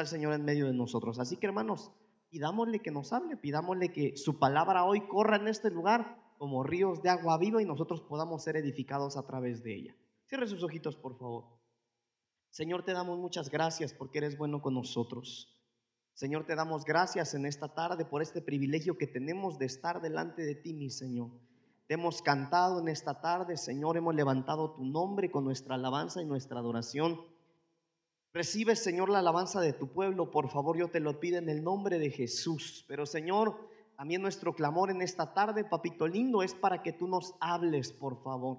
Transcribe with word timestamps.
el 0.00 0.06
Señor 0.06 0.32
en 0.34 0.44
medio 0.44 0.66
de 0.66 0.72
nosotros. 0.72 1.18
Así 1.18 1.36
que 1.36 1.46
hermanos, 1.46 1.92
pidámosle 2.30 2.80
que 2.80 2.90
nos 2.90 3.12
hable, 3.12 3.36
pidámosle 3.36 3.90
que 3.92 4.16
su 4.16 4.38
palabra 4.38 4.84
hoy 4.84 5.06
corra 5.06 5.36
en 5.36 5.48
este 5.48 5.70
lugar 5.70 6.18
como 6.38 6.62
ríos 6.62 7.02
de 7.02 7.10
agua 7.10 7.36
viva 7.38 7.60
y 7.60 7.66
nosotros 7.66 8.00
podamos 8.00 8.42
ser 8.42 8.56
edificados 8.56 9.16
a 9.16 9.26
través 9.26 9.62
de 9.62 9.74
ella. 9.74 9.96
Cierre 10.26 10.46
sus 10.46 10.62
ojitos, 10.62 10.96
por 10.96 11.18
favor. 11.18 11.46
Señor, 12.50 12.84
te 12.84 12.92
damos 12.92 13.18
muchas 13.18 13.50
gracias 13.50 13.92
porque 13.92 14.18
eres 14.18 14.38
bueno 14.38 14.62
con 14.62 14.74
nosotros. 14.74 15.54
Señor, 16.14 16.46
te 16.46 16.56
damos 16.56 16.84
gracias 16.84 17.34
en 17.34 17.46
esta 17.46 17.74
tarde 17.74 18.04
por 18.04 18.22
este 18.22 18.42
privilegio 18.42 18.98
que 18.98 19.06
tenemos 19.06 19.58
de 19.58 19.66
estar 19.66 20.00
delante 20.00 20.42
de 20.42 20.54
ti, 20.54 20.74
mi 20.74 20.90
Señor. 20.90 21.30
Te 21.86 21.94
hemos 21.94 22.22
cantado 22.22 22.80
en 22.80 22.88
esta 22.88 23.20
tarde, 23.20 23.56
Señor, 23.56 23.96
hemos 23.96 24.14
levantado 24.14 24.72
tu 24.72 24.84
nombre 24.84 25.30
con 25.30 25.44
nuestra 25.44 25.76
alabanza 25.76 26.20
y 26.20 26.26
nuestra 26.26 26.58
adoración. 26.58 27.20
Recibe, 28.32 28.76
Señor, 28.76 29.08
la 29.08 29.20
alabanza 29.20 29.60
de 29.60 29.72
tu 29.72 29.88
pueblo, 29.88 30.30
por 30.30 30.50
favor, 30.50 30.76
yo 30.76 30.88
te 30.88 31.00
lo 31.00 31.18
pido 31.18 31.38
en 31.38 31.48
el 31.48 31.62
nombre 31.62 31.98
de 31.98 32.10
Jesús. 32.10 32.84
Pero, 32.88 33.06
Señor, 33.06 33.58
también 33.96 34.22
nuestro 34.22 34.54
clamor 34.54 34.90
en 34.90 35.02
esta 35.02 35.32
tarde, 35.34 35.64
papito 35.64 36.06
lindo, 36.06 36.42
es 36.42 36.54
para 36.54 36.82
que 36.82 36.92
tú 36.92 37.08
nos 37.08 37.34
hables, 37.40 37.92
por 37.92 38.22
favor. 38.22 38.58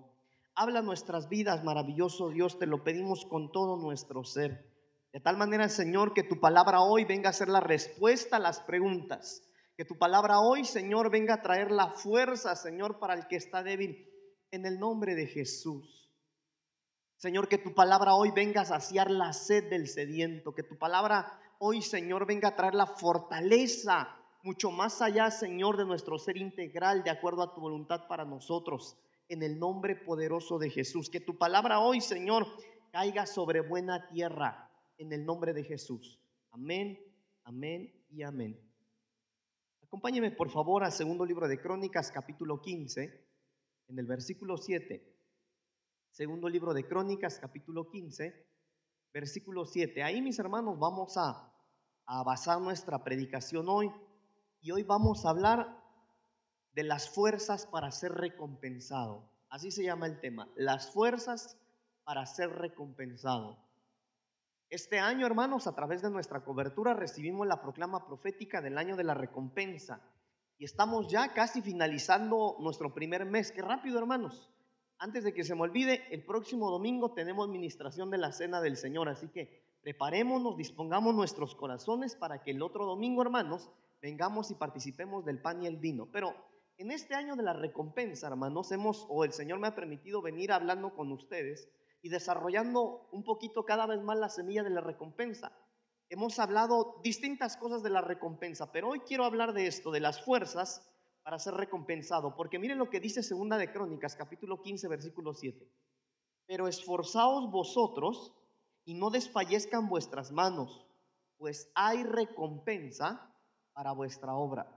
Habla 0.55 0.82
nuestras 0.82 1.30
vidas, 1.30 1.64
maravilloso 1.64 2.30
Dios, 2.30 2.59
te 2.59 2.66
lo 2.66 2.84
pedimos 2.84 3.26
con 3.26 3.52
todo 3.52 3.78
nuestro 3.78 4.23
ser. 4.23 4.70
De 5.14 5.20
tal 5.20 5.38
manera, 5.38 5.70
Señor, 5.70 6.14
que 6.14 6.23
tu 6.23 6.40
palabra 6.40 6.81
hoy 6.81 7.06
venga 7.06 7.30
a 7.30 7.34
ser 7.34 7.50
la 7.50 7.62
respuesta 7.62 8.38
a 8.38 8.40
las 8.40 8.59
preguntas 8.59 9.44
que 9.80 9.86
tu 9.86 9.98
palabra 9.98 10.42
hoy, 10.42 10.66
Señor, 10.66 11.09
venga 11.09 11.36
a 11.36 11.42
traer 11.42 11.72
la 11.72 11.92
fuerza, 11.92 12.54
Señor, 12.58 13.00
para 13.00 13.14
el 13.14 13.28
que 13.28 13.38
está 13.38 13.64
débil, 13.64 14.09
en 14.52 14.66
el 14.66 14.78
nombre 14.78 15.16
de 15.16 15.26
Jesús. 15.26 16.09
Señor, 17.20 17.50
que 17.50 17.58
tu 17.58 17.73
palabra 17.73 18.16
hoy 18.16 18.32
venga 18.32 18.62
a 18.62 18.66
saciar 18.66 19.12
la 19.12 19.34
sed 19.34 19.70
del 19.70 19.90
sediento, 19.90 20.55
que 20.55 20.64
tu 20.64 20.78
palabra 20.78 21.38
hoy, 21.59 21.82
Señor, 21.82 22.26
venga 22.26 22.48
a 22.48 22.55
traer 22.55 22.76
la 22.76 22.86
fortaleza 22.86 24.08
mucho 24.42 24.72
más 24.72 25.02
allá, 25.02 25.30
Señor, 25.30 25.75
de 25.75 25.84
nuestro 25.84 26.17
ser 26.17 26.38
integral, 26.38 27.03
de 27.03 27.09
acuerdo 27.09 27.44
a 27.44 27.53
tu 27.53 27.59
voluntad 27.59 28.08
para 28.08 28.23
nosotros, 28.23 28.97
en 29.28 29.44
el 29.44 29.59
nombre 29.59 29.97
poderoso 29.97 30.59
de 30.59 30.70
Jesús. 30.70 31.09
Que 31.09 31.20
tu 31.20 31.38
palabra 31.38 31.81
hoy, 31.81 32.00
Señor, 32.00 32.47
caiga 32.94 33.25
sobre 33.25 33.59
buena 33.59 34.08
tierra, 34.08 34.72
en 34.97 35.12
el 35.12 35.25
nombre 35.25 35.52
de 35.52 35.66
Jesús. 35.66 36.22
Amén, 36.52 36.97
amén 37.44 38.02
y 38.12 38.23
amén. 38.23 38.58
Acompáñeme 39.84 40.31
por 40.31 40.50
favor 40.50 40.86
al 40.86 40.94
segundo 40.94 41.25
libro 41.25 41.50
de 41.50 41.59
Crónicas, 41.59 42.12
capítulo 42.12 42.62
15, 42.62 43.28
en 43.90 44.00
el 44.00 44.06
versículo 44.06 44.56
7. 44.56 45.19
Segundo 46.12 46.50
libro 46.50 46.74
de 46.74 46.86
Crónicas, 46.86 47.40
capítulo 47.40 47.90
15, 47.90 48.46
versículo 49.14 49.66
7. 49.66 50.04
Ahí, 50.04 50.22
mis 50.22 50.40
hermanos, 50.40 50.78
vamos 50.78 51.16
a, 51.18 51.54
a 52.06 52.24
basar 52.24 52.60
nuestra 52.60 53.04
predicación 53.04 53.70
hoy. 53.70 53.92
Y 54.62 54.72
hoy 54.72 54.84
vamos 54.84 55.26
a 55.26 55.30
hablar 55.30 55.82
de 56.74 56.84
las 56.84 57.10
fuerzas 57.10 57.66
para 57.66 57.92
ser 57.92 58.12
recompensado. 58.14 59.32
Así 59.50 59.72
se 59.72 59.84
llama 59.84 60.08
el 60.08 60.20
tema, 60.20 60.50
las 60.56 60.92
fuerzas 60.92 61.58
para 62.04 62.26
ser 62.26 62.50
recompensado. 62.50 63.58
Este 64.70 65.00
año, 65.00 65.26
hermanos, 65.26 65.66
a 65.66 65.74
través 65.74 66.02
de 66.02 66.12
nuestra 66.12 66.44
cobertura 66.44 66.94
recibimos 66.94 67.48
la 67.48 67.62
proclama 67.62 68.06
profética 68.06 68.62
del 68.62 68.78
año 68.78 68.96
de 68.96 69.04
la 69.04 69.14
recompensa. 69.14 70.02
Y 70.58 70.66
estamos 70.66 71.08
ya 71.08 71.34
casi 71.34 71.62
finalizando 71.62 72.58
nuestro 72.60 72.94
primer 72.94 73.26
mes. 73.26 73.52
Qué 73.52 73.62
rápido, 73.62 73.98
hermanos. 73.98 74.52
Antes 75.02 75.23
de 75.23 75.33
que 75.33 75.45
se 75.45 75.55
me 75.55 75.61
olvide, 75.61 76.03
el 76.11 76.25
próximo 76.25 76.69
domingo 76.69 77.14
tenemos 77.14 77.47
ministración 77.47 78.11
de 78.11 78.17
la 78.17 78.33
Cena 78.33 78.59
del 78.59 78.75
Señor. 78.75 79.08
Así 79.08 79.30
que 79.30 79.64
preparémonos, 79.81 80.58
dispongamos 80.58 81.16
nuestros 81.16 81.56
corazones 81.56 82.17
para 82.17 82.44
que 82.44 82.52
el 82.52 82.61
otro 82.61 82.86
domingo, 82.86 83.22
hermanos, 83.22 83.72
vengamos 84.02 84.52
y 84.52 84.56
participemos 84.56 85.23
del 85.23 85.41
pan 85.41 85.64
y 85.64 85.67
el 85.67 85.78
vino. 85.78 86.11
Pero 86.11 86.36
en 86.78 86.91
este 86.91 87.16
año 87.16 87.38
de 87.38 87.44
la 87.44 87.53
recompensa, 87.53 88.28
hermanos, 88.28 88.73
hemos, 88.73 89.06
o 89.08 89.24
el 89.24 89.31
Señor 89.31 89.59
me 89.59 89.68
ha 89.68 89.75
permitido 89.75 90.22
venir 90.22 90.51
hablando 90.51 90.94
con 90.94 91.13
ustedes 91.13 91.69
y 92.01 92.09
desarrollando 92.09 93.07
un 93.13 93.24
poquito 93.24 93.63
cada 93.63 93.85
vez 93.85 94.01
más 94.01 94.18
la 94.18 94.28
semilla 94.28 94.63
de 94.63 94.72
la 94.72 94.81
recompensa. 94.81 95.53
Hemos 96.09 96.40
hablado 96.40 97.00
distintas 97.06 97.56
cosas 97.56 97.84
de 97.84 97.90
la 97.90 98.01
recompensa, 98.01 98.74
pero 98.74 98.90
hoy 98.90 99.00
quiero 99.00 99.24
hablar 99.24 99.53
de 99.53 99.68
esto, 99.68 99.91
de 99.91 100.01
las 100.01 100.22
fuerzas 100.25 100.88
para 101.29 101.38
ser 101.38 101.53
recompensado, 101.53 102.35
porque 102.35 102.57
miren 102.57 102.79
lo 102.79 102.90
que 102.90 103.00
dice 103.00 103.22
Segunda 103.22 103.56
de 103.59 103.72
Crónicas, 103.72 104.16
capítulo 104.16 104.63
15, 104.63 104.88
versículo 104.88 105.35
7. 105.35 105.63
Pero 106.47 106.67
esforzaos 106.67 107.51
vosotros 107.51 108.34
y 108.84 108.95
no 108.95 109.12
desfallezcan 109.12 109.89
vuestras 109.89 110.31
manos, 110.31 110.88
pues 111.38 111.72
hay 111.75 112.03
recompensa 112.03 113.31
para 113.73 113.91
vuestra 113.91 114.34
obra. 114.34 114.75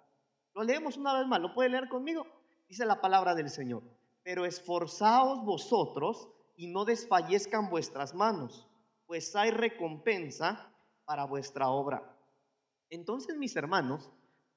Lo 0.53 0.63
leemos 0.63 0.99
una 0.99 1.19
vez 1.19 1.27
más, 1.27 1.41
¿lo 1.41 1.55
puede 1.55 1.71
leer 1.71 1.89
conmigo? 1.89 2.27
Dice 2.69 2.85
la 2.85 3.01
palabra 3.01 3.35
del 3.35 3.49
Señor. 3.49 3.83
Pero 4.23 4.45
esforzaos 4.45 5.43
vosotros 5.47 6.29
y 6.55 6.67
no 6.67 6.85
desfallezcan 6.85 7.71
vuestras 7.71 8.13
manos, 8.15 8.69
pues 9.07 9.35
hay 9.37 9.53
recompensa 9.53 10.71
para 11.07 11.25
vuestra 11.25 11.71
obra. 11.71 12.15
Entonces, 12.91 13.39
mis 13.39 13.57
hermanos, 13.57 14.13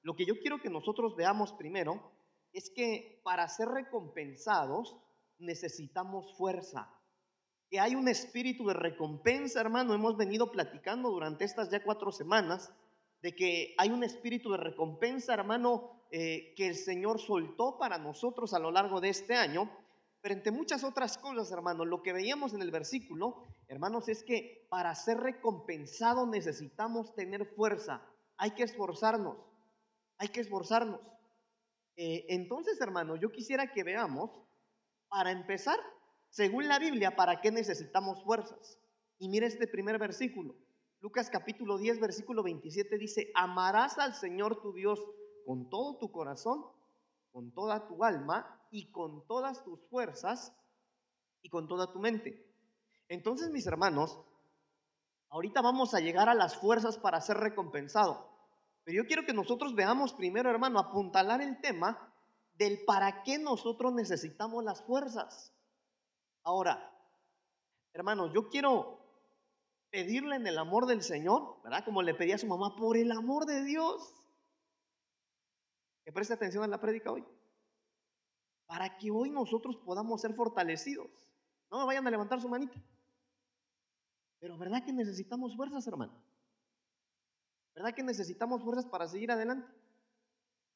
lo 0.06 0.16
que 0.16 0.26
yo 0.26 0.40
quiero 0.40 0.62
que 0.62 0.70
nosotros 0.70 1.16
veamos 1.16 1.52
primero 1.54 2.12
es 2.54 2.70
que 2.70 3.20
para 3.24 3.50
ser 3.50 3.70
recompensados 3.70 4.96
necesitamos 5.40 6.38
fuerza. 6.38 6.88
Que 7.70 7.80
hay 7.80 7.96
un 7.96 8.08
espíritu 8.08 8.68
de 8.68 8.76
recompensa, 8.76 9.60
hermano. 9.60 9.96
Hemos 9.96 10.16
venido 10.16 10.52
platicando 10.52 11.10
durante 11.10 11.44
estas 11.44 11.72
ya 11.72 11.84
cuatro 11.84 12.12
semanas 12.12 12.72
de 13.24 13.36
que 13.36 13.74
hay 13.80 13.90
un 13.90 14.04
espíritu 14.04 14.52
de 14.52 14.58
recompensa, 14.58 15.34
hermano, 15.34 16.06
eh, 16.12 16.54
que 16.56 16.68
el 16.68 16.76
Señor 16.76 17.20
soltó 17.20 17.80
para 17.80 17.98
nosotros 17.98 18.54
a 18.54 18.60
lo 18.60 18.70
largo 18.70 19.02
de 19.02 19.10
este 19.10 19.34
año 19.34 19.70
pero 20.26 20.34
entre 20.34 20.52
muchas 20.52 20.84
otras 20.84 21.20
cosas, 21.20 21.52
hermanos, 21.52 21.86
lo 21.86 22.02
que 22.02 22.12
veíamos 22.12 22.56
en 22.56 22.64
el 22.64 22.72
versículo, 22.72 23.44
hermanos, 23.68 24.10
es 24.10 24.24
que 24.24 24.66
para 24.72 24.96
ser 24.96 25.20
recompensado 25.20 26.26
necesitamos 26.26 27.14
tener 27.14 27.46
fuerza. 27.46 28.02
Hay 28.36 28.56
que 28.56 28.64
esforzarnos. 28.64 29.38
Hay 30.18 30.30
que 30.30 30.42
esforzarnos. 30.42 31.02
Eh, 31.98 32.26
entonces, 32.30 32.80
hermanos, 32.82 33.20
yo 33.22 33.32
quisiera 33.32 33.72
que 33.72 33.84
veamos, 33.84 34.32
para 35.08 35.32
empezar, 35.32 35.80
según 36.30 36.68
la 36.68 36.80
Biblia, 36.80 37.16
para 37.16 37.40
qué 37.42 37.52
necesitamos 37.52 38.24
fuerzas. 38.24 38.80
Y 39.18 39.30
mire 39.30 39.48
este 39.48 39.68
primer 39.68 39.98
versículo. 39.98 40.56
Lucas 41.00 41.30
capítulo 41.30 41.78
10, 41.78 42.00
versículo 42.00 42.44
27 42.44 42.98
dice, 42.98 43.32
amarás 43.36 43.98
al 43.98 44.14
Señor 44.14 44.62
tu 44.62 44.74
Dios 44.74 45.00
con 45.46 45.70
todo 45.70 45.98
tu 46.00 46.12
corazón, 46.12 46.66
con 47.32 47.54
toda 47.54 47.88
tu 47.88 48.04
alma 48.04 48.68
y 48.72 48.92
con 48.92 49.26
todas 49.28 49.64
tus 49.64 49.80
fuerzas 49.88 50.54
y 51.42 51.50
con 51.50 51.68
toda 51.68 51.94
tu 51.94 52.00
mente. 52.00 52.46
Entonces, 53.08 53.52
mis 53.52 53.68
hermanos, 53.68 54.20
ahorita 55.30 55.62
vamos 55.62 55.94
a 55.94 56.00
llegar 56.00 56.28
a 56.28 56.34
las 56.34 56.58
fuerzas 56.58 56.98
para 56.98 57.22
ser 57.22 57.38
recompensado. 57.38 58.35
Pero 58.86 59.04
yo 59.04 59.08
quiero 59.08 59.26
que 59.26 59.34
nosotros 59.34 59.76
veamos 59.76 60.14
primero, 60.14 60.50
hermano, 60.50 60.80
apuntalar 60.80 61.42
el 61.42 61.60
tema 61.60 62.14
del 62.54 62.86
para 62.86 63.24
qué 63.24 63.38
nosotros 63.38 63.94
necesitamos 63.94 64.64
las 64.64 64.82
fuerzas. 64.84 65.54
Ahora, 66.44 66.90
hermanos, 67.92 68.32
yo 68.34 68.48
quiero 68.48 69.04
pedirle 69.90 70.38
en 70.38 70.48
el 70.48 70.58
amor 70.58 70.86
del 70.86 71.02
Señor, 71.02 71.62
¿verdad? 71.64 71.84
Como 71.84 72.02
le 72.02 72.14
pedía 72.14 72.36
a 72.36 72.38
su 72.38 72.48
mamá, 72.48 72.76
por 72.78 72.96
el 72.96 73.12
amor 73.12 73.46
de 73.46 73.64
Dios. 73.66 74.14
Que 76.06 76.14
preste 76.14 76.34
atención 76.34 76.64
a 76.64 76.68
la 76.68 76.80
prédica 76.80 77.12
hoy 77.12 77.26
para 78.68 78.98
que 78.98 79.12
hoy 79.12 79.30
nosotros 79.30 79.78
podamos 79.78 80.22
ser 80.22 80.34
fortalecidos. 80.34 81.10
No 81.72 81.80
me 81.80 81.86
vayan 81.86 82.06
a 82.08 82.12
levantar 82.12 82.42
su 82.42 82.50
manita. 82.50 82.80
Pero 84.40 84.58
¿verdad 84.58 84.84
que 84.84 84.94
necesitamos 84.94 85.56
fuerzas, 85.56 85.88
hermano? 85.88 86.14
¿Verdad 87.76 87.94
que 87.94 88.04
necesitamos 88.04 88.64
fuerzas 88.64 88.86
para 88.86 89.08
seguir 89.08 89.32
adelante? 89.32 89.68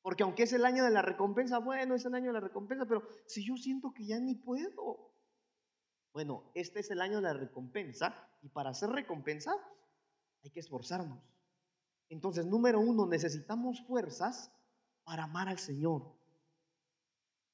Porque 0.02 0.24
aunque 0.24 0.44
es 0.44 0.54
el 0.54 0.66
año 0.66 0.84
de 0.84 0.92
la 0.92 1.02
recompensa, 1.02 1.60
bueno, 1.60 1.96
es 1.96 2.06
el 2.06 2.14
año 2.14 2.28
de 2.28 2.34
la 2.34 2.40
recompensa, 2.40 2.86
pero 2.86 3.08
si 3.26 3.46
yo 3.46 3.56
siento 3.56 3.94
que 3.94 4.06
ya 4.06 4.20
ni 4.20 4.36
puedo. 4.36 5.14
Bueno, 6.14 6.52
este 6.56 6.80
es 6.82 6.92
el 6.92 7.02
año 7.02 7.18
de 7.18 7.24
la 7.24 7.34
recompensa 7.34 8.30
y 8.42 8.50
para 8.50 8.74
ser 8.74 8.90
recompensados 8.90 9.62
hay 10.44 10.52
que 10.52 10.60
esforzarnos. 10.60 11.20
Entonces, 12.10 12.46
número 12.46 12.80
uno, 12.80 13.06
necesitamos 13.06 13.82
fuerzas 13.86 14.52
para 15.04 15.24
amar 15.24 15.48
al 15.48 15.60
Señor. 15.60 16.16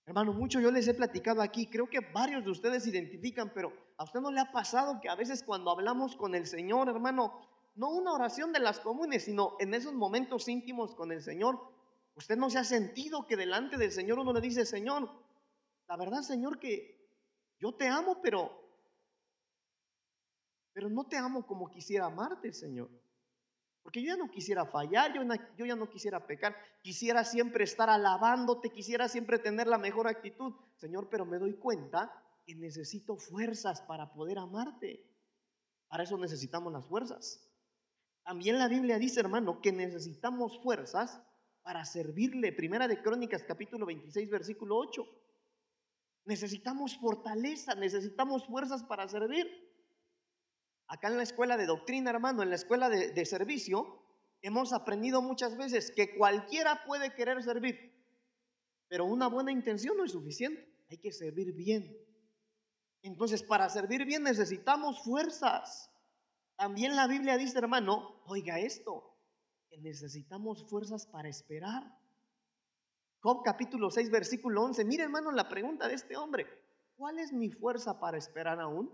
Hermano, 0.06 0.34
mucho 0.34 0.60
yo 0.60 0.72
les 0.72 0.88
he 0.88 0.94
platicado 0.94 1.42
aquí, 1.42 1.68
creo 1.68 1.90
que 1.90 2.00
varios 2.00 2.46
de 2.46 2.52
ustedes 2.52 2.86
identifican, 2.88 3.52
pero 3.54 3.74
a 3.98 4.04
usted 4.04 4.22
no 4.22 4.32
le 4.32 4.40
ha 4.40 4.52
pasado 4.52 5.00
que 5.02 5.10
a 5.10 5.16
veces 5.16 5.44
cuando 5.44 5.72
hablamos 5.72 6.16
con 6.16 6.36
el 6.36 6.46
Señor, 6.46 6.88
hermano, 6.90 7.42
no 7.76 7.90
una 7.90 8.14
oración 8.14 8.54
de 8.54 8.60
las 8.60 8.80
comunes, 8.80 9.26
sino 9.26 9.58
en 9.60 9.74
esos 9.74 9.94
momentos 9.94 10.48
íntimos 10.48 10.96
con 10.96 11.12
el 11.12 11.22
Señor, 11.22 11.60
usted 12.16 12.38
no 12.38 12.50
se 12.50 12.58
ha 12.58 12.64
sentido 12.64 13.28
que 13.28 13.36
delante 13.36 13.78
del 13.78 13.92
Señor 13.92 14.20
uno 14.20 14.34
le 14.34 14.42
dice, 14.42 14.66
Señor, 14.66 15.10
la 15.88 15.98
verdad, 15.98 16.22
Señor, 16.22 16.58
que 16.60 16.96
yo 17.60 17.74
te 17.76 17.88
amo, 17.88 18.22
pero, 18.22 18.52
pero 20.74 20.90
no 20.90 21.06
te 21.06 21.18
amo 21.18 21.46
como 21.46 21.70
quisiera 21.70 22.06
amarte, 22.06 22.54
Señor. 22.54 22.90
Porque 23.84 24.02
yo 24.02 24.08
ya 24.08 24.18
no 24.18 24.32
quisiera 24.32 24.66
fallar, 24.66 25.14
yo, 25.14 25.22
yo 25.58 25.66
ya 25.66 25.76
no 25.76 25.90
quisiera 25.90 26.26
pecar, 26.26 26.56
quisiera 26.82 27.24
siempre 27.24 27.66
estar 27.66 27.90
alabándote, 27.90 28.72
quisiera 28.72 29.08
siempre 29.08 29.38
tener 29.38 29.68
la 29.68 29.78
mejor 29.78 30.08
actitud. 30.08 30.56
Señor, 30.78 31.08
pero 31.10 31.26
me 31.26 31.38
doy 31.38 31.54
cuenta 31.54 32.12
que 32.46 32.56
necesito 32.56 33.16
fuerzas 33.16 33.82
para 33.82 34.12
poder 34.12 34.40
amarte. 34.40 35.06
Para 35.88 36.04
eso 36.04 36.18
necesitamos 36.18 36.74
las 36.74 36.88
fuerzas. 36.88 37.45
También 38.26 38.58
la 38.58 38.68
Biblia 38.68 38.98
dice, 38.98 39.20
hermano, 39.20 39.62
que 39.62 39.72
necesitamos 39.72 40.60
fuerzas 40.64 41.22
para 41.62 41.86
servirle. 41.86 42.52
Primera 42.52 42.88
de 42.88 43.00
Crónicas, 43.00 43.44
capítulo 43.44 43.86
26, 43.86 44.30
versículo 44.32 44.78
8. 44.78 45.06
Necesitamos 46.26 46.98
fortaleza, 46.98 47.76
necesitamos 47.76 48.48
fuerzas 48.48 48.84
para 48.84 49.08
servir. 49.08 49.48
Acá 50.88 51.10
en 51.10 51.18
la 51.18 51.24
escuela 51.24 51.56
de 51.56 51.68
doctrina, 51.68 52.10
hermano, 52.10 52.42
en 52.42 52.50
la 52.50 52.56
escuela 52.56 52.90
de, 52.90 53.26
servicio, 53.26 54.02
hemos 54.42 54.74
aprendido 54.74 55.22
muchas 55.22 55.56
veces 55.56 55.92
que 55.92 56.16
cualquiera 56.18 56.84
puede 56.84 57.14
querer 57.14 57.44
servir, 57.44 57.94
pero 58.88 59.06
una 59.06 59.28
buena 59.28 59.52
intención 59.52 59.98
no 59.98 60.04
es 60.04 60.14
suficiente. 60.14 60.68
Hay 60.90 60.98
que 60.98 61.12
servir 61.12 61.54
bien. 61.54 61.96
Entonces, 63.04 63.44
para 63.44 63.70
servir 63.70 64.04
bien 64.04 64.24
necesitamos 64.24 65.04
fuerzas. 65.04 65.92
También 66.56 66.96
la 66.96 67.08
Biblia 67.08 67.38
dice, 67.38 67.58
hermano, 67.58 68.22
oiga 68.28 68.60
esto, 68.60 69.18
que 69.70 69.78
necesitamos 69.78 70.68
fuerzas 70.70 71.06
para 71.06 71.28
esperar. 71.28 71.84
Job 73.20 73.44
capítulo 73.44 73.90
6, 73.90 74.10
versículo 74.10 74.64
11. 74.64 74.86
Mire, 74.86 75.04
hermano, 75.04 75.32
la 75.32 75.50
pregunta 75.50 75.88
de 75.88 75.96
este 75.96 76.16
hombre. 76.16 76.48
¿Cuál 76.96 77.20
es 77.20 77.34
mi 77.34 77.52
fuerza 77.52 78.00
para 78.00 78.18
esperar 78.18 78.60
aún? 78.60 78.90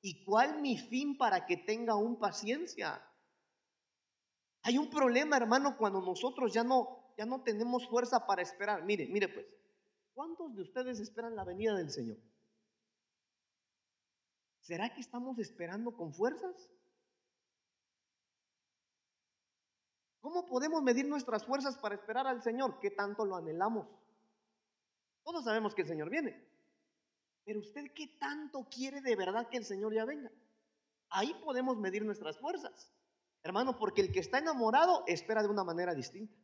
¿Y 0.00 0.24
cuál 0.24 0.60
mi 0.60 0.78
fin 0.78 1.16
para 1.16 1.46
que 1.46 1.56
tenga 1.56 1.92
aún 1.92 2.18
paciencia? 2.18 3.02
Hay 4.62 4.78
un 4.78 4.90
problema, 4.90 5.36
hermano, 5.36 5.76
cuando 5.76 6.00
nosotros 6.00 6.52
ya 6.52 6.64
no, 6.64 7.12
ya 7.16 7.24
no 7.24 7.42
tenemos 7.42 7.86
fuerza 7.88 8.26
para 8.26 8.42
esperar. 8.42 8.84
Mire, 8.84 9.06
mire 9.06 9.28
pues, 9.28 9.46
¿cuántos 10.12 10.56
de 10.56 10.62
ustedes 10.62 10.98
esperan 10.98 11.36
la 11.36 11.44
venida 11.44 11.76
del 11.76 11.90
Señor? 11.90 12.18
¿Será 14.60 14.92
que 14.92 15.00
estamos 15.00 15.38
esperando 15.38 15.96
con 15.96 16.12
fuerzas? 16.12 16.68
¿Cómo 20.26 20.44
podemos 20.44 20.82
medir 20.82 21.06
nuestras 21.06 21.46
fuerzas 21.46 21.78
para 21.78 21.94
esperar 21.94 22.26
al 22.26 22.42
Señor? 22.42 22.80
¿Qué 22.80 22.90
tanto 22.90 23.24
lo 23.24 23.36
anhelamos? 23.36 23.86
Todos 25.22 25.44
sabemos 25.44 25.72
que 25.72 25.82
el 25.82 25.86
Señor 25.86 26.10
viene. 26.10 26.44
Pero 27.44 27.60
usted 27.60 27.92
qué 27.94 28.08
tanto 28.18 28.66
quiere 28.68 29.00
de 29.00 29.14
verdad 29.14 29.48
que 29.48 29.58
el 29.58 29.64
Señor 29.64 29.94
ya 29.94 30.04
venga. 30.04 30.32
Ahí 31.10 31.32
podemos 31.44 31.76
medir 31.76 32.04
nuestras 32.04 32.40
fuerzas. 32.40 32.92
Hermano, 33.44 33.78
porque 33.78 34.00
el 34.00 34.10
que 34.10 34.18
está 34.18 34.38
enamorado 34.38 35.04
espera 35.06 35.44
de 35.44 35.48
una 35.48 35.62
manera 35.62 35.94
distinta. 35.94 36.34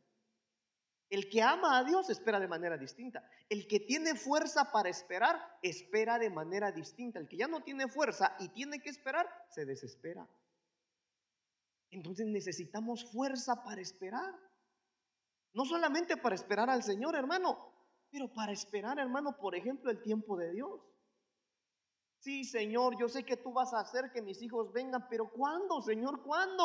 El 1.09 1.29
que 1.29 1.41
ama 1.41 1.77
a 1.77 1.83
Dios 1.83 2.09
espera 2.09 2.39
de 2.39 2.47
manera 2.47 2.77
distinta. 2.77 3.29
El 3.49 3.67
que 3.67 3.81
tiene 3.81 4.15
fuerza 4.15 4.71
para 4.71 4.87
esperar, 4.87 5.59
espera 5.61 6.17
de 6.19 6.29
manera 6.29 6.71
distinta. 6.71 7.19
El 7.19 7.27
que 7.27 7.35
ya 7.35 7.49
no 7.49 7.63
tiene 7.63 7.89
fuerza 7.89 8.33
y 8.39 8.47
tiene 8.47 8.79
que 8.79 8.91
esperar, 8.91 9.27
se 9.49 9.65
desespera. 9.65 10.25
Entonces 11.93 12.25
necesitamos 12.25 13.05
fuerza 13.11 13.63
para 13.63 13.81
esperar. 13.81 14.33
No 15.53 15.63
solamente 15.63 16.17
para 16.17 16.33
esperar 16.33 16.69
al 16.69 16.81
Señor, 16.81 17.15
hermano, 17.15 17.71
pero 18.09 18.33
para 18.33 18.51
esperar, 18.51 18.97
hermano, 18.97 19.37
por 19.37 19.55
ejemplo, 19.55 19.91
el 19.91 20.01
tiempo 20.01 20.35
de 20.35 20.51
Dios. 20.51 20.81
Sí, 22.17 22.45
Señor, 22.45 22.97
yo 22.99 23.07
sé 23.07 23.23
que 23.23 23.37
tú 23.37 23.53
vas 23.53 23.73
a 23.73 23.81
hacer 23.81 24.11
que 24.11 24.23
mis 24.23 24.41
hijos 24.41 24.73
vengan, 24.73 25.07
pero 25.07 25.29
¿cuándo, 25.29 25.81
Señor? 25.81 26.23
¿Cuándo? 26.23 26.63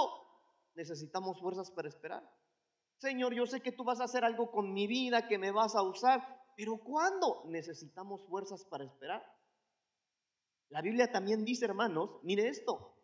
Necesitamos 0.75 1.39
fuerzas 1.41 1.71
para 1.71 1.89
esperar. 1.89 2.23
Señor, 2.97 3.35
yo 3.35 3.45
sé 3.45 3.61
que 3.61 3.73
tú 3.73 3.85
vas 3.85 4.01
a 4.01 4.05
hacer 4.05 4.25
algo 4.25 4.51
con 4.51 4.73
mi 4.73 4.87
vida, 4.87 5.29
que 5.29 5.37
me 5.37 5.51
vas 5.51 5.75
a 5.75 5.83
usar, 5.83 6.23
pero 6.57 6.79
¿cuándo? 6.79 7.45
Necesitamos 7.47 8.25
fuerzas 8.27 8.65
para 8.65 8.85
esperar. 8.85 9.23
La 10.71 10.81
Biblia 10.81 11.13
también 11.13 11.45
dice, 11.45 11.67
hermanos, 11.67 12.19
mire 12.23 12.49
esto, 12.49 12.97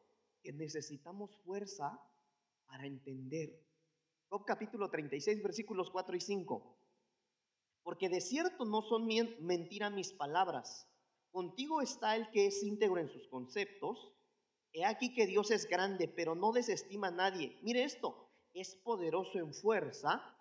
que 0.42 0.52
necesitamos 0.52 1.38
fuerza 1.44 2.00
para 2.74 2.88
entender. 2.88 3.54
Capítulo 4.44 4.90
36, 4.90 5.44
versículos 5.44 5.90
4 5.92 6.16
y 6.16 6.20
5. 6.20 6.76
Porque 7.84 8.08
de 8.08 8.20
cierto 8.20 8.64
no 8.64 8.82
son 8.82 9.06
mentira 9.38 9.90
mis 9.90 10.12
palabras 10.12 10.90
Contigo 11.30 11.82
está 11.82 12.16
el 12.16 12.30
que 12.32 12.46
es 12.46 12.64
íntegro 12.64 12.98
en 12.98 13.08
sus 13.08 13.28
conceptos. 13.28 14.12
He 14.72 14.84
aquí 14.84 15.14
que 15.14 15.26
Dios 15.26 15.52
es 15.52 15.68
grande, 15.68 16.08
pero 16.08 16.34
no 16.34 16.50
desestima 16.50 17.08
a 17.08 17.12
nadie. 17.12 17.58
Mire 17.62 17.84
esto, 17.84 18.32
es 18.52 18.74
poderoso 18.76 19.38
en 19.38 19.52
fuerza 19.52 20.36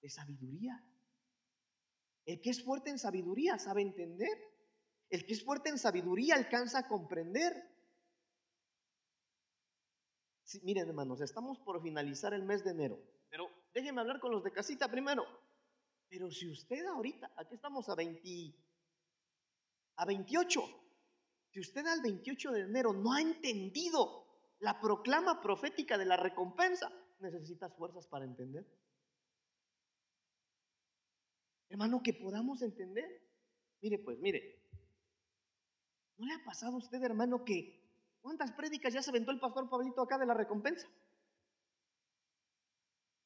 de 0.00 0.10
sabiduría. 0.10 0.80
El 2.24 2.40
que 2.40 2.50
es 2.50 2.64
fuerte 2.64 2.90
en 2.90 2.98
sabiduría 3.00 3.58
sabe 3.58 3.82
entender. 3.82 4.36
El 5.08 5.26
que 5.26 5.34
es 5.34 5.44
fuerte 5.44 5.70
en 5.70 5.78
sabiduría 5.78 6.36
alcanza 6.36 6.80
a 6.80 6.88
comprender. 6.88 7.73
Miren, 10.62 10.88
hermanos, 10.88 11.20
estamos 11.20 11.58
por 11.58 11.82
finalizar 11.82 12.34
el 12.34 12.42
mes 12.42 12.64
de 12.64 12.70
enero, 12.70 12.98
pero 13.30 13.48
déjenme 13.72 14.00
hablar 14.00 14.20
con 14.20 14.30
los 14.30 14.44
de 14.44 14.52
casita 14.52 14.90
primero. 14.90 15.24
Pero 16.08 16.30
si 16.30 16.48
usted 16.48 16.84
ahorita, 16.86 17.32
aquí 17.36 17.54
estamos 17.54 17.88
a 17.88 17.94
20, 17.94 18.54
a 19.96 20.04
28. 20.04 20.60
Si 21.50 21.60
usted 21.60 21.86
al 21.86 22.02
28 22.02 22.52
de 22.52 22.60
enero 22.60 22.92
no 22.92 23.12
ha 23.12 23.20
entendido 23.20 24.24
la 24.60 24.80
proclama 24.80 25.40
profética 25.40 25.98
de 25.98 26.04
la 26.04 26.16
recompensa, 26.16 26.92
necesitas 27.20 27.74
fuerzas 27.74 28.06
para 28.06 28.24
entender. 28.24 28.66
Hermano, 31.68 32.02
que 32.02 32.14
podamos 32.14 32.62
entender. 32.62 33.22
Mire, 33.80 33.98
pues, 33.98 34.18
mire. 34.18 34.62
¿No 36.16 36.26
le 36.26 36.34
ha 36.34 36.44
pasado 36.44 36.74
a 36.74 36.78
usted, 36.78 37.02
hermano, 37.02 37.44
que 37.44 37.83
cuántas 38.24 38.52
prédicas 38.52 38.94
ya 38.94 39.02
se 39.02 39.10
aventó 39.10 39.30
el 39.30 39.38
pastor 39.38 39.68
Pablito 39.68 40.00
acá 40.00 40.16
de 40.16 40.24
la 40.24 40.32
recompensa? 40.32 40.88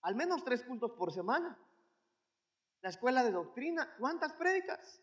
Al 0.03 0.17
menos 0.17 0.43
tres 0.43 0.65
puntos 0.65 0.91
por 0.99 1.13
semana. 1.13 1.57
La 2.81 2.91
escuela 2.91 3.23
de 3.23 3.31
doctrina, 3.31 3.95
¿cuántas 4.01 4.33
prédicas? 4.33 5.01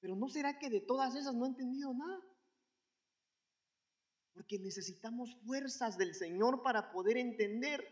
Pero 0.00 0.16
¿no 0.16 0.28
será 0.28 0.58
que 0.58 0.70
de 0.70 0.80
todas 0.80 1.14
esas 1.14 1.34
no 1.34 1.44
he 1.44 1.48
entendido 1.48 1.92
nada? 1.92 2.20
Porque 4.32 4.58
necesitamos 4.58 5.36
fuerzas 5.44 5.98
del 5.98 6.14
Señor 6.14 6.62
para 6.62 6.90
poder 6.90 7.18
entender. 7.18 7.86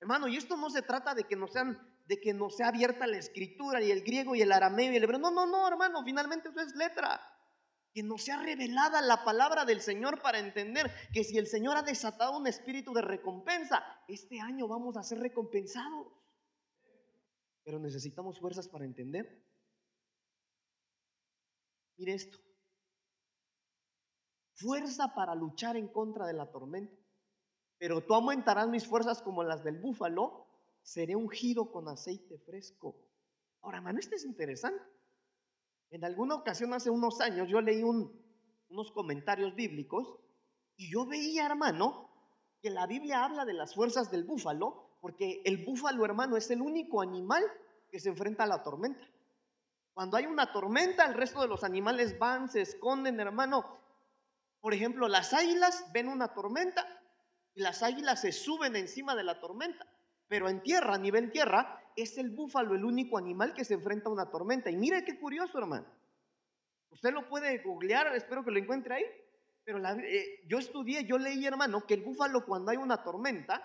Hermano, 0.00 0.28
y 0.28 0.36
esto 0.38 0.56
no 0.56 0.70
se 0.70 0.80
trata 0.80 1.14
de 1.14 1.24
que 1.24 1.36
no 1.36 1.46
sean 1.46 1.78
de 2.06 2.20
que 2.20 2.32
no 2.32 2.48
sea 2.48 2.68
abierta 2.68 3.06
la 3.06 3.18
escritura 3.18 3.82
y 3.82 3.90
el 3.90 4.02
griego 4.02 4.34
y 4.34 4.40
el 4.40 4.52
arameo 4.52 4.92
y 4.92 4.96
el 4.96 5.04
hebreo. 5.04 5.18
No, 5.18 5.30
no, 5.30 5.44
no, 5.44 5.68
hermano, 5.68 6.02
finalmente 6.04 6.48
eso 6.48 6.60
es 6.60 6.74
letra. 6.74 7.20
Que 7.96 8.02
no 8.02 8.18
sea 8.18 8.42
revelada 8.42 9.00
la 9.00 9.24
palabra 9.24 9.64
del 9.64 9.80
Señor 9.80 10.20
para 10.20 10.38
entender 10.38 10.92
que 11.14 11.24
si 11.24 11.38
el 11.38 11.46
Señor 11.46 11.78
ha 11.78 11.82
desatado 11.82 12.36
un 12.36 12.46
espíritu 12.46 12.92
de 12.92 13.00
recompensa, 13.00 13.82
este 14.06 14.38
año 14.38 14.68
vamos 14.68 14.98
a 14.98 15.02
ser 15.02 15.18
recompensados. 15.18 16.06
Pero 17.64 17.78
necesitamos 17.78 18.38
fuerzas 18.38 18.68
para 18.68 18.84
entender. 18.84 19.42
Mire 21.96 22.12
esto. 22.12 22.38
Fuerza 24.56 25.14
para 25.14 25.34
luchar 25.34 25.78
en 25.78 25.88
contra 25.88 26.26
de 26.26 26.34
la 26.34 26.50
tormenta. 26.52 27.02
Pero 27.78 28.04
tú 28.04 28.12
aumentarás 28.12 28.68
mis 28.68 28.86
fuerzas 28.86 29.22
como 29.22 29.42
las 29.42 29.64
del 29.64 29.80
búfalo. 29.80 30.46
Seré 30.82 31.16
ungido 31.16 31.72
con 31.72 31.88
aceite 31.88 32.36
fresco. 32.40 33.08
Ahora, 33.62 33.78
hermano, 33.78 34.00
esto 34.00 34.16
es 34.16 34.26
interesante. 34.26 34.84
En 35.90 36.04
alguna 36.04 36.34
ocasión, 36.34 36.74
hace 36.74 36.90
unos 36.90 37.20
años, 37.20 37.48
yo 37.48 37.60
leí 37.60 37.82
unos 37.82 38.92
comentarios 38.92 39.54
bíblicos 39.54 40.18
y 40.76 40.90
yo 40.90 41.06
veía, 41.06 41.46
hermano, 41.46 42.10
que 42.60 42.70
la 42.70 42.86
Biblia 42.86 43.24
habla 43.24 43.44
de 43.44 43.54
las 43.54 43.74
fuerzas 43.74 44.10
del 44.10 44.24
búfalo, 44.24 44.96
porque 45.00 45.42
el 45.44 45.64
búfalo, 45.64 46.04
hermano, 46.04 46.36
es 46.36 46.50
el 46.50 46.60
único 46.60 47.00
animal 47.00 47.42
que 47.90 48.00
se 48.00 48.08
enfrenta 48.08 48.44
a 48.44 48.48
la 48.48 48.62
tormenta. 48.62 49.06
Cuando 49.94 50.16
hay 50.16 50.26
una 50.26 50.52
tormenta, 50.52 51.06
el 51.06 51.14
resto 51.14 51.40
de 51.40 51.48
los 51.48 51.64
animales 51.64 52.18
van, 52.18 52.50
se 52.50 52.60
esconden, 52.60 53.18
hermano. 53.20 53.78
Por 54.60 54.74
ejemplo, 54.74 55.08
las 55.08 55.32
águilas 55.32 55.86
ven 55.92 56.08
una 56.08 56.34
tormenta 56.34 56.86
y 57.54 57.62
las 57.62 57.82
águilas 57.82 58.20
se 58.20 58.32
suben 58.32 58.76
encima 58.76 59.14
de 59.14 59.24
la 59.24 59.40
tormenta. 59.40 59.86
Pero 60.28 60.48
en 60.48 60.62
tierra, 60.62 60.94
a 60.94 60.98
nivel 60.98 61.30
tierra, 61.30 61.80
es 61.96 62.18
el 62.18 62.30
búfalo 62.30 62.74
el 62.74 62.84
único 62.84 63.18
animal 63.18 63.54
que 63.54 63.64
se 63.64 63.74
enfrenta 63.74 64.08
a 64.08 64.12
una 64.12 64.30
tormenta. 64.30 64.70
Y 64.70 64.76
mire 64.76 65.04
qué 65.04 65.18
curioso, 65.18 65.58
hermano. 65.58 65.86
Usted 66.90 67.12
lo 67.12 67.28
puede 67.28 67.58
googlear, 67.58 68.14
espero 68.14 68.44
que 68.44 68.50
lo 68.50 68.58
encuentre 68.58 68.94
ahí. 68.94 69.04
Pero 69.64 69.82
eh, 69.84 70.44
yo 70.46 70.58
estudié, 70.58 71.04
yo 71.04 71.18
leí, 71.18 71.44
hermano, 71.44 71.84
que 71.86 71.94
el 71.94 72.02
búfalo 72.02 72.46
cuando 72.46 72.70
hay 72.70 72.76
una 72.76 73.02
tormenta, 73.02 73.60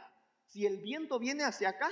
si 0.48 0.66
el 0.66 0.78
viento 0.78 1.20
viene 1.20 1.44
hacia 1.44 1.70
acá, 1.70 1.90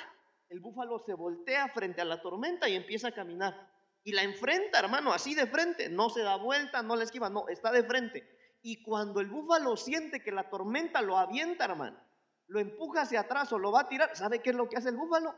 el 0.50 0.60
búfalo 0.60 0.98
se 1.00 1.14
voltea 1.14 1.68
frente 1.68 2.02
a 2.02 2.06
la 2.06 2.22
tormenta 2.22 2.68
y 2.68 2.76
empieza 2.76 3.10
a 3.10 3.12
caminar 3.12 3.70
y 4.04 4.14
la 4.14 4.24
enfrenta, 4.24 4.80
hermano, 4.80 5.14
así 5.14 5.36
de 5.36 5.48
frente. 5.48 5.90
No 5.90 6.10
se 6.10 6.22
da 6.22 6.38
vuelta, 6.38 6.82
no 6.82 6.96
la 6.96 7.04
esquiva, 7.04 7.30
no, 7.30 7.48
está 7.48 7.72
de 7.72 7.84
frente. 7.84 8.28
Y 8.62 8.82
cuando 8.82 9.20
el 9.20 9.28
búfalo 9.28 9.78
siente 9.78 10.22
que 10.22 10.32
la 10.32 10.50
tormenta 10.50 11.02
lo 11.02 11.18
avienta, 11.18 11.66
hermano, 11.66 12.00
lo 12.48 12.60
empuja 12.60 13.02
hacia 13.02 13.22
atrás 13.22 13.52
o 13.54 13.60
lo 13.60 13.72
va 13.72 13.82
a 13.82 13.90
tirar, 13.90 14.16
¿sabe 14.16 14.42
qué 14.42 14.50
es 14.50 14.56
lo 14.56 14.68
que 14.68 14.78
hace 14.78 14.90
el 14.90 14.98
búfalo? 14.98 15.36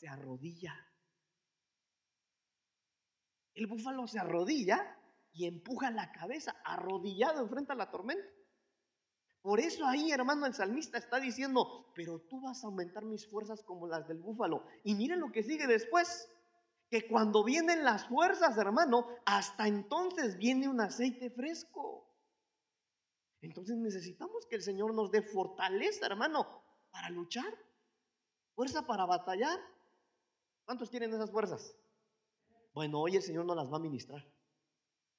Se 0.00 0.08
arrodilla. 0.08 0.74
El 3.52 3.66
búfalo 3.66 4.06
se 4.06 4.18
arrodilla 4.18 4.96
y 5.30 5.46
empuja 5.46 5.90
la 5.90 6.10
cabeza 6.10 6.56
arrodillado 6.64 7.42
enfrente 7.42 7.72
a 7.72 7.76
la 7.76 7.90
tormenta. 7.90 8.26
Por 9.42 9.60
eso 9.60 9.84
ahí, 9.84 10.10
hermano, 10.10 10.46
el 10.46 10.54
salmista 10.54 10.96
está 10.96 11.20
diciendo, 11.20 11.92
pero 11.94 12.18
tú 12.18 12.40
vas 12.40 12.64
a 12.64 12.68
aumentar 12.68 13.04
mis 13.04 13.28
fuerzas 13.28 13.62
como 13.62 13.86
las 13.86 14.08
del 14.08 14.20
búfalo. 14.20 14.64
Y 14.84 14.94
miren 14.94 15.20
lo 15.20 15.30
que 15.32 15.42
sigue 15.42 15.66
después, 15.66 16.30
que 16.88 17.06
cuando 17.06 17.44
vienen 17.44 17.84
las 17.84 18.08
fuerzas, 18.08 18.56
hermano, 18.56 19.06
hasta 19.26 19.68
entonces 19.68 20.38
viene 20.38 20.66
un 20.66 20.80
aceite 20.80 21.28
fresco. 21.28 22.10
Entonces 23.42 23.76
necesitamos 23.76 24.46
que 24.46 24.56
el 24.56 24.62
Señor 24.62 24.94
nos 24.94 25.10
dé 25.10 25.20
fortaleza, 25.20 26.06
hermano, 26.06 26.64
para 26.90 27.10
luchar, 27.10 27.52
fuerza 28.54 28.86
para 28.86 29.04
batallar. 29.04 29.60
¿Cuántos 30.64 30.90
tienen 30.90 31.12
esas 31.12 31.30
fuerzas? 31.30 31.76
Bueno, 32.72 33.00
hoy 33.00 33.16
el 33.16 33.22
Señor 33.22 33.44
nos 33.44 33.56
las 33.56 33.72
va 33.72 33.76
a 33.76 33.80
ministrar. 33.80 34.24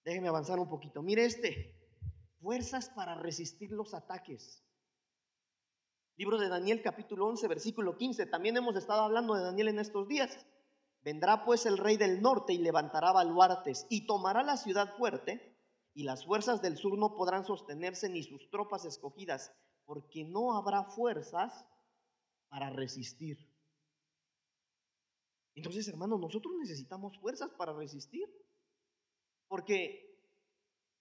Déjeme 0.04 0.30
avanzar 0.30 0.60
un 0.60 0.70
poquito. 0.70 1.02
Mire 1.02 1.26
este, 1.26 1.76
fuerzas 2.40 2.90
para 2.90 3.16
resistir 3.16 3.72
los 3.72 3.94
ataques. 3.94 4.64
Libro 6.16 6.38
de 6.38 6.50
Daniel 6.50 6.82
capítulo 6.82 7.28
11, 7.28 7.48
versículo 7.48 7.98
15. 7.98 8.26
También 8.28 8.58
hemos 8.58 8.76
estado 8.76 9.02
hablando 9.02 9.36
de 9.36 9.44
Daniel 9.44 9.70
en 9.70 9.80
estos 9.80 10.08
días. 10.08 10.46
Vendrá 11.04 11.46
pues 11.46 11.66
el 11.66 11.78
rey 11.78 11.98
del 11.98 12.22
norte 12.22 12.54
y 12.54 12.60
levantará 12.60 13.12
baluartes 13.12 13.88
y 13.90 14.06
tomará 14.06 14.44
la 14.44 14.58
ciudad 14.58 14.96
fuerte 14.98 15.58
y 15.94 16.04
las 16.04 16.26
fuerzas 16.26 16.62
del 16.62 16.78
sur 16.78 16.98
no 16.98 17.16
podrán 17.16 17.44
sostenerse 17.44 18.08
ni 18.08 18.24
sus 18.24 18.50
tropas 18.50 18.86
escogidas 18.86 19.52
porque 19.86 20.24
no 20.24 20.56
habrá 20.56 20.84
fuerzas 20.84 21.66
para 22.50 22.70
resistir. 22.70 23.51
Entonces, 25.56 25.88
hermano, 25.88 26.18
nosotros 26.18 26.54
necesitamos 26.60 27.18
fuerzas 27.20 27.50
para 27.58 27.74
resistir. 27.74 28.28
Porque, 29.48 30.18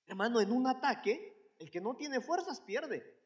hermano, 0.06 0.40
en 0.40 0.52
un 0.52 0.66
ataque, 0.66 1.54
el 1.58 1.70
que 1.70 1.80
no 1.80 1.96
tiene 1.96 2.20
fuerzas 2.20 2.60
pierde. 2.60 3.18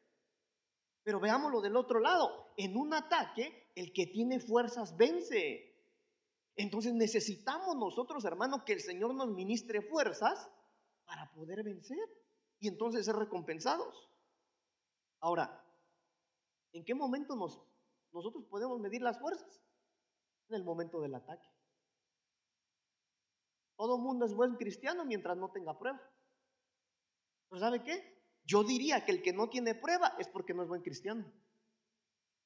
Pero 1.03 1.19
veámoslo 1.19 1.61
del 1.61 1.75
otro 1.75 1.99
lado. 1.99 2.53
En 2.57 2.77
un 2.77 2.93
ataque, 2.93 3.71
el 3.75 3.93
que 3.93 4.07
tiene 4.07 4.39
fuerzas 4.39 4.95
vence. 4.97 5.73
Entonces 6.55 6.93
necesitamos 6.93 7.75
nosotros, 7.75 8.23
hermano, 8.25 8.63
que 8.63 8.73
el 8.73 8.81
Señor 8.81 9.13
nos 9.13 9.29
ministre 9.29 9.81
fuerzas 9.81 10.49
para 11.05 11.31
poder 11.33 11.63
vencer 11.63 11.97
y 12.59 12.67
entonces 12.67 13.05
ser 13.05 13.15
recompensados. 13.15 14.09
Ahora, 15.19 15.63
¿en 16.71 16.85
qué 16.85 16.93
momento 16.93 17.35
nos, 17.35 17.61
nosotros 18.11 18.45
podemos 18.45 18.79
medir 18.79 19.01
las 19.01 19.19
fuerzas? 19.19 19.64
En 20.49 20.55
el 20.55 20.63
momento 20.63 21.01
del 21.01 21.15
ataque. 21.15 21.47
Todo 23.75 23.97
mundo 23.97 24.25
es 24.25 24.33
buen 24.33 24.55
cristiano 24.55 25.05
mientras 25.05 25.37
no 25.37 25.51
tenga 25.51 25.77
prueba. 25.77 26.01
¿Pero 27.49 27.59
sabe 27.59 27.83
qué? 27.83 28.15
Yo 28.45 28.63
diría 28.63 29.03
que 29.03 29.11
el 29.11 29.21
que 29.21 29.33
no 29.33 29.49
tiene 29.49 29.75
prueba 29.75 30.15
es 30.19 30.27
porque 30.29 30.53
no 30.53 30.63
es 30.63 30.69
buen 30.69 30.81
cristiano. 30.81 31.25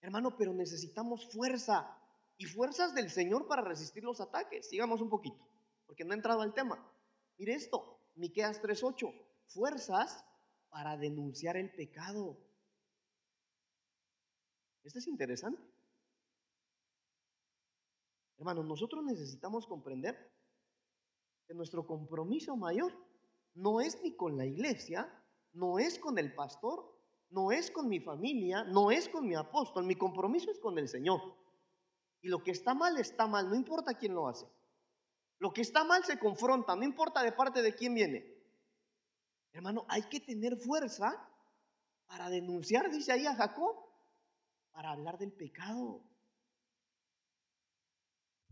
Hermano, 0.01 0.37
pero 0.37 0.53
necesitamos 0.53 1.29
fuerza 1.31 1.95
y 2.37 2.45
fuerzas 2.45 2.95
del 2.95 3.09
Señor 3.09 3.47
para 3.47 3.61
resistir 3.61 4.03
los 4.03 4.21
ataques. 4.21 4.69
Sigamos 4.69 5.01
un 5.01 5.09
poquito, 5.09 5.45
porque 5.85 6.05
no 6.05 6.13
he 6.13 6.15
entrado 6.15 6.41
al 6.41 6.53
tema. 6.53 6.89
Mire 7.37 7.53
esto, 7.53 7.99
Miqueas 8.15 8.61
3:8, 8.61 9.13
fuerzas 9.47 10.25
para 10.69 10.95
denunciar 10.97 11.57
el 11.57 11.69
pecado. 11.69 12.37
Esto 14.83 14.99
es 14.99 15.07
interesante. 15.07 15.61
Hermano, 18.39 18.63
nosotros 18.63 19.03
necesitamos 19.03 19.67
comprender 19.67 20.33
que 21.45 21.53
nuestro 21.53 21.85
compromiso 21.85 22.55
mayor 22.55 22.93
no 23.53 23.81
es 23.81 24.01
ni 24.01 24.15
con 24.15 24.37
la 24.37 24.45
iglesia, 24.45 25.11
no 25.51 25.77
es 25.77 25.99
con 25.99 26.17
el 26.17 26.33
pastor, 26.33 26.97
no 27.31 27.51
es 27.51 27.69
con 27.69 27.89
mi 27.89 27.99
familia, 27.99 28.63
no 28.63 28.91
es 28.91 29.09
con 29.09 29.27
mi 29.27 29.35
apóstol, 29.35 29.83
mi 29.83 29.95
compromiso 29.95 30.49
es 30.51 30.59
con 30.59 30.79
el 30.79 30.87
Señor. 30.87 31.21
Y 32.21 32.29
lo 32.29 32.41
que 32.41 32.51
está 32.51 32.73
mal 32.73 32.97
está 32.97 33.27
mal, 33.27 33.49
no 33.49 33.55
importa 33.55 33.95
quién 33.95 34.15
lo 34.15 34.29
hace. 34.29 34.47
Lo 35.39 35.51
que 35.51 35.61
está 35.61 35.83
mal 35.83 36.05
se 36.05 36.17
confronta, 36.17 36.77
no 36.77 36.85
importa 36.85 37.21
de 37.21 37.33
parte 37.33 37.61
de 37.61 37.75
quién 37.75 37.93
viene. 37.93 38.25
Hermano, 39.51 39.85
hay 39.89 40.03
que 40.03 40.21
tener 40.21 40.55
fuerza 40.57 41.29
para 42.07 42.29
denunciar, 42.29 42.89
dice 42.89 43.11
ahí 43.11 43.25
a 43.25 43.35
Jacob, 43.35 43.75
para 44.71 44.91
hablar 44.91 45.17
del 45.17 45.33
pecado. 45.33 46.03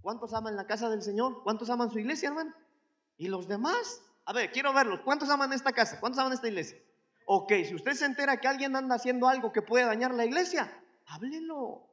¿Cuántos 0.08 0.34
aman 0.34 0.56
la 0.56 0.66
casa 0.66 0.90
del 0.90 1.02
Señor? 1.02 1.44
¿Cuántos 1.44 1.70
aman 1.70 1.92
su 1.92 2.00
iglesia, 2.00 2.30
hermano? 2.30 2.56
¿Y 3.18 3.28
los 3.28 3.46
demás? 3.46 4.02
A 4.24 4.32
ver, 4.32 4.54
quiero 4.54 4.72
verlos. 4.74 5.02
¿Cuántos 5.02 5.30
aman 5.30 5.52
esta 5.52 5.74
casa? 5.74 6.00
¿Cuántos 6.00 6.22
aman 6.22 6.32
esta 6.32 6.48
iglesia? 6.48 6.78
Ok, 7.26 7.52
si 7.66 7.76
usted 7.76 7.92
se 7.92 8.06
entera 8.06 8.40
que 8.40 8.48
alguien 8.48 8.74
anda 8.78 8.96
haciendo 8.96 9.28
algo 9.28 9.52
que 9.52 9.62
puede 9.62 9.84
dañar 9.84 10.14
la 10.14 10.24
iglesia, 10.24 10.82
háblelo. 11.08 11.90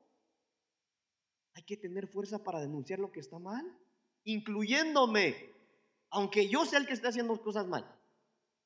Hay 1.54 1.64
que 1.64 1.76
tener 1.76 2.06
fuerza 2.06 2.38
para 2.38 2.60
denunciar 2.60 3.00
lo 3.00 3.10
que 3.10 3.18
está 3.18 3.40
mal, 3.40 3.66
incluyéndome, 4.22 5.52
aunque 6.10 6.48
yo 6.48 6.64
sea 6.66 6.78
el 6.78 6.86
que 6.86 6.92
esté 6.92 7.08
haciendo 7.08 7.42
cosas 7.42 7.66
mal. 7.66 7.84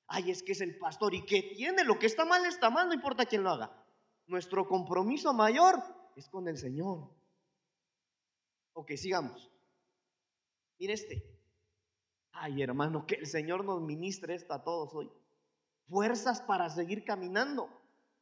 Ay, 0.08 0.30
es 0.30 0.42
que 0.42 0.52
es 0.52 0.60
el 0.60 0.76
pastor 0.76 1.14
y 1.14 1.24
que 1.24 1.54
tiene 1.56 1.84
lo 1.84 1.98
que 1.98 2.04
está 2.04 2.26
mal 2.26 2.44
está 2.44 2.68
mal, 2.68 2.88
no 2.88 2.92
importa 2.92 3.24
quién 3.24 3.44
lo 3.44 3.50
haga. 3.52 3.82
Nuestro 4.26 4.68
compromiso 4.68 5.32
mayor 5.32 5.82
es 6.16 6.28
con 6.28 6.48
el 6.48 6.58
Señor. 6.58 7.16
Ok, 8.78 8.92
sigamos. 8.92 9.50
Mire 10.78 10.92
este. 10.92 11.20
Ay, 12.30 12.62
hermano, 12.62 13.06
que 13.08 13.16
el 13.16 13.26
Señor 13.26 13.64
nos 13.64 13.82
ministre 13.82 14.36
esto 14.36 14.54
a 14.54 14.62
todos 14.62 14.94
hoy. 14.94 15.10
Fuerzas 15.88 16.40
para 16.42 16.70
seguir 16.70 17.04
caminando. 17.04 17.68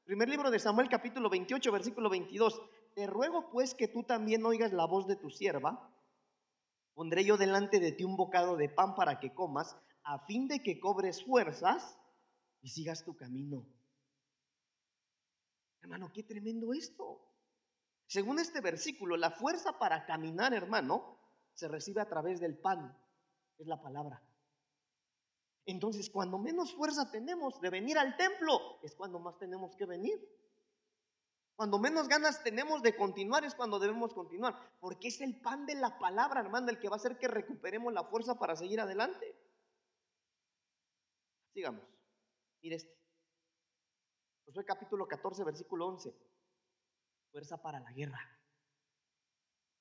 Primer 0.04 0.30
libro 0.30 0.50
de 0.50 0.58
Samuel 0.58 0.88
capítulo 0.88 1.28
28, 1.28 1.70
versículo 1.70 2.08
22. 2.08 2.62
Te 2.94 3.06
ruego 3.06 3.50
pues 3.50 3.74
que 3.74 3.86
tú 3.86 4.04
también 4.04 4.46
oigas 4.46 4.72
la 4.72 4.86
voz 4.86 5.06
de 5.06 5.16
tu 5.16 5.28
sierva. 5.28 5.94
Pondré 6.94 7.22
yo 7.26 7.36
delante 7.36 7.78
de 7.78 7.92
ti 7.92 8.04
un 8.04 8.16
bocado 8.16 8.56
de 8.56 8.70
pan 8.70 8.94
para 8.94 9.20
que 9.20 9.34
comas, 9.34 9.76
a 10.04 10.20
fin 10.20 10.48
de 10.48 10.62
que 10.62 10.80
cobres 10.80 11.22
fuerzas 11.22 11.98
y 12.62 12.70
sigas 12.70 13.04
tu 13.04 13.14
camino. 13.14 13.68
Hermano, 15.82 16.10
qué 16.14 16.22
tremendo 16.22 16.72
esto. 16.72 17.25
Según 18.06 18.38
este 18.38 18.60
versículo, 18.60 19.16
la 19.16 19.30
fuerza 19.30 19.78
para 19.78 20.06
caminar, 20.06 20.54
hermano, 20.54 21.18
se 21.54 21.68
recibe 21.68 22.00
a 22.00 22.08
través 22.08 22.40
del 22.40 22.56
pan, 22.56 22.96
es 23.58 23.66
la 23.66 23.80
palabra. 23.80 24.22
Entonces, 25.64 26.08
cuando 26.10 26.38
menos 26.38 26.74
fuerza 26.74 27.10
tenemos 27.10 27.60
de 27.60 27.70
venir 27.70 27.98
al 27.98 28.16
templo, 28.16 28.80
es 28.82 28.94
cuando 28.94 29.18
más 29.18 29.36
tenemos 29.38 29.74
que 29.74 29.84
venir. 29.84 30.16
Cuando 31.56 31.78
menos 31.78 32.06
ganas 32.06 32.42
tenemos 32.44 32.82
de 32.82 32.94
continuar 32.94 33.44
es 33.44 33.54
cuando 33.54 33.78
debemos 33.78 34.12
continuar, 34.12 34.54
porque 34.78 35.08
es 35.08 35.20
el 35.22 35.40
pan 35.40 35.64
de 35.66 35.74
la 35.74 35.98
palabra, 35.98 36.40
hermano, 36.40 36.68
el 36.70 36.78
que 36.78 36.88
va 36.88 36.96
a 36.96 36.98
hacer 36.98 37.18
que 37.18 37.28
recuperemos 37.28 37.92
la 37.92 38.04
fuerza 38.04 38.38
para 38.38 38.54
seguir 38.54 38.78
adelante. 38.80 39.34
Sigamos. 41.54 41.82
Mire 42.62 42.76
este. 42.76 42.94
Josué 44.44 44.64
capítulo 44.64 45.08
14, 45.08 45.42
versículo 45.44 45.86
11. 45.86 46.14
Fuerza 47.36 47.60
para 47.60 47.80
la 47.80 47.92
guerra. 47.92 48.18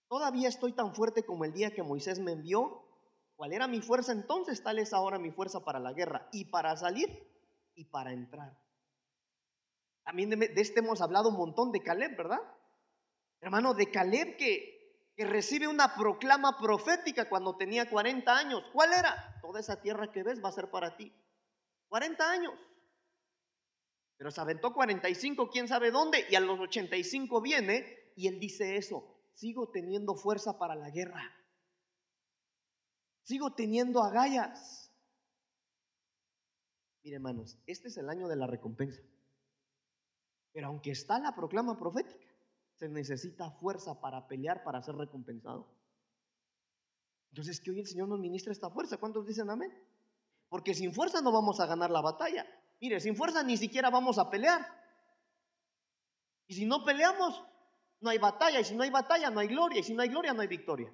Todavía 0.10 0.50
estoy 0.50 0.74
tan 0.74 0.94
fuerte 0.94 1.24
como 1.24 1.46
el 1.46 1.54
día 1.54 1.74
que 1.74 1.84
Moisés 1.84 2.20
me 2.20 2.34
envió. 2.34 2.86
¿Cuál 3.38 3.54
era 3.54 3.66
mi 3.66 3.80
fuerza 3.80 4.12
entonces? 4.12 4.62
Tal 4.62 4.78
es 4.78 4.92
ahora 4.92 5.20
mi 5.20 5.32
fuerza 5.32 5.64
para 5.64 5.80
la 5.80 5.94
guerra 5.94 6.28
y 6.34 6.44
para 6.44 6.76
salir 6.76 7.08
y 7.74 7.86
para 7.86 8.12
entrar. 8.12 8.60
También 10.04 10.32
de, 10.32 10.52
este 10.58 10.82
hemos 10.82 11.00
hablado 11.00 11.30
un 11.30 11.38
montón 11.38 11.72
de 11.72 11.82
Caleb, 11.82 12.18
¿verdad? 12.18 12.42
Hermano, 13.40 13.74
de 13.74 13.90
Caleb 13.90 14.36
que, 14.36 15.14
que 15.16 15.24
recibe 15.24 15.70
una 15.70 15.96
proclama 15.96 16.58
profética 16.60 17.30
cuando 17.30 17.56
tenía 17.56 17.90
40 17.90 18.36
años. 18.36 18.66
¿Cuál 18.74 18.92
era? 18.92 19.40
Toda 19.42 19.62
esa 19.62 19.82
tierra 19.82 20.12
que 20.12 20.24
ves 20.24 20.44
va 20.44 20.50
a 20.50 20.52
ser 20.52 20.70
para 20.70 20.98
ti. 20.98 21.10
40 21.88 22.30
años. 22.30 22.54
Pero 24.18 24.32
se 24.32 24.42
aventó 24.42 24.74
45, 24.74 25.50
quién 25.50 25.68
sabe 25.68 25.92
dónde, 25.92 26.26
y 26.30 26.36
a 26.36 26.40
los 26.40 26.60
85 26.60 27.42
viene 27.42 28.12
y 28.16 28.28
él 28.28 28.40
dice 28.40 28.78
eso, 28.78 29.04
sigo 29.34 29.70
teniendo 29.70 30.16
fuerza 30.16 30.58
para 30.58 30.76
la 30.76 30.90
guerra. 30.90 31.22
Sigo 33.24 33.54
teniendo 33.54 34.04
agallas. 34.04 34.92
Mire, 37.04 37.18
hermanos, 37.18 37.58
este 37.66 37.90
es 37.90 37.98
el 37.98 38.10
año 38.10 38.28
de 38.28 38.36
la 38.36 38.48
recompensa. 38.48 39.02
Pero 40.54 40.68
aunque 40.68 40.92
está 40.92 41.20
la 41.20 41.36
proclama 41.36 41.78
profética, 41.78 42.26
se 42.76 42.88
necesita 42.88 43.52
fuerza 43.52 44.00
para 44.00 44.28
pelear, 44.28 44.64
para 44.64 44.82
ser 44.82 44.96
recompensado. 44.96 45.68
Entonces, 47.32 47.60
que 47.60 47.72
hoy 47.72 47.82
el 47.82 47.88
Señor 47.88 48.08
nos 48.08 48.20
ministra 48.20 48.54
esta 48.54 48.70
fuerza. 48.70 48.98
¿Cuántos 48.98 49.26
dicen 49.26 49.50
amén? 49.50 49.74
Porque 50.48 50.74
sin 50.74 50.94
fuerza 50.94 51.22
no 51.22 51.34
vamos 51.34 51.60
a 51.60 51.66
ganar 51.66 51.92
la 51.92 52.02
batalla. 52.02 52.46
Mire, 52.80 53.00
sin 53.00 53.16
fuerza 53.16 53.44
ni 53.44 53.58
siquiera 53.58 53.90
vamos 53.90 54.18
a 54.18 54.30
pelear. 54.30 54.66
Y 56.48 56.54
si 56.54 56.66
no 56.66 56.84
peleamos, 56.84 57.44
no 58.02 58.10
hay 58.10 58.18
batalla. 58.18 58.60
Y 58.60 58.64
si 58.64 58.76
no 58.76 58.84
hay 58.84 58.90
batalla, 58.90 59.30
no 59.30 59.40
hay 59.40 59.48
gloria. 59.48 59.80
Y 59.80 59.84
si 59.84 59.94
no 59.94 60.02
hay 60.02 60.10
gloria, 60.10 60.34
no 60.34 60.42
hay 60.42 60.48
victoria. 60.48 60.94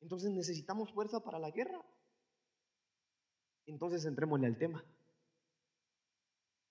Entonces 0.00 0.30
necesitamos 0.30 0.92
fuerza 0.92 1.20
para 1.20 1.38
la 1.38 1.50
guerra. 1.50 1.80
Entonces 3.66 4.04
entrémosle 4.04 4.46
al 4.46 4.58
tema. 4.58 4.84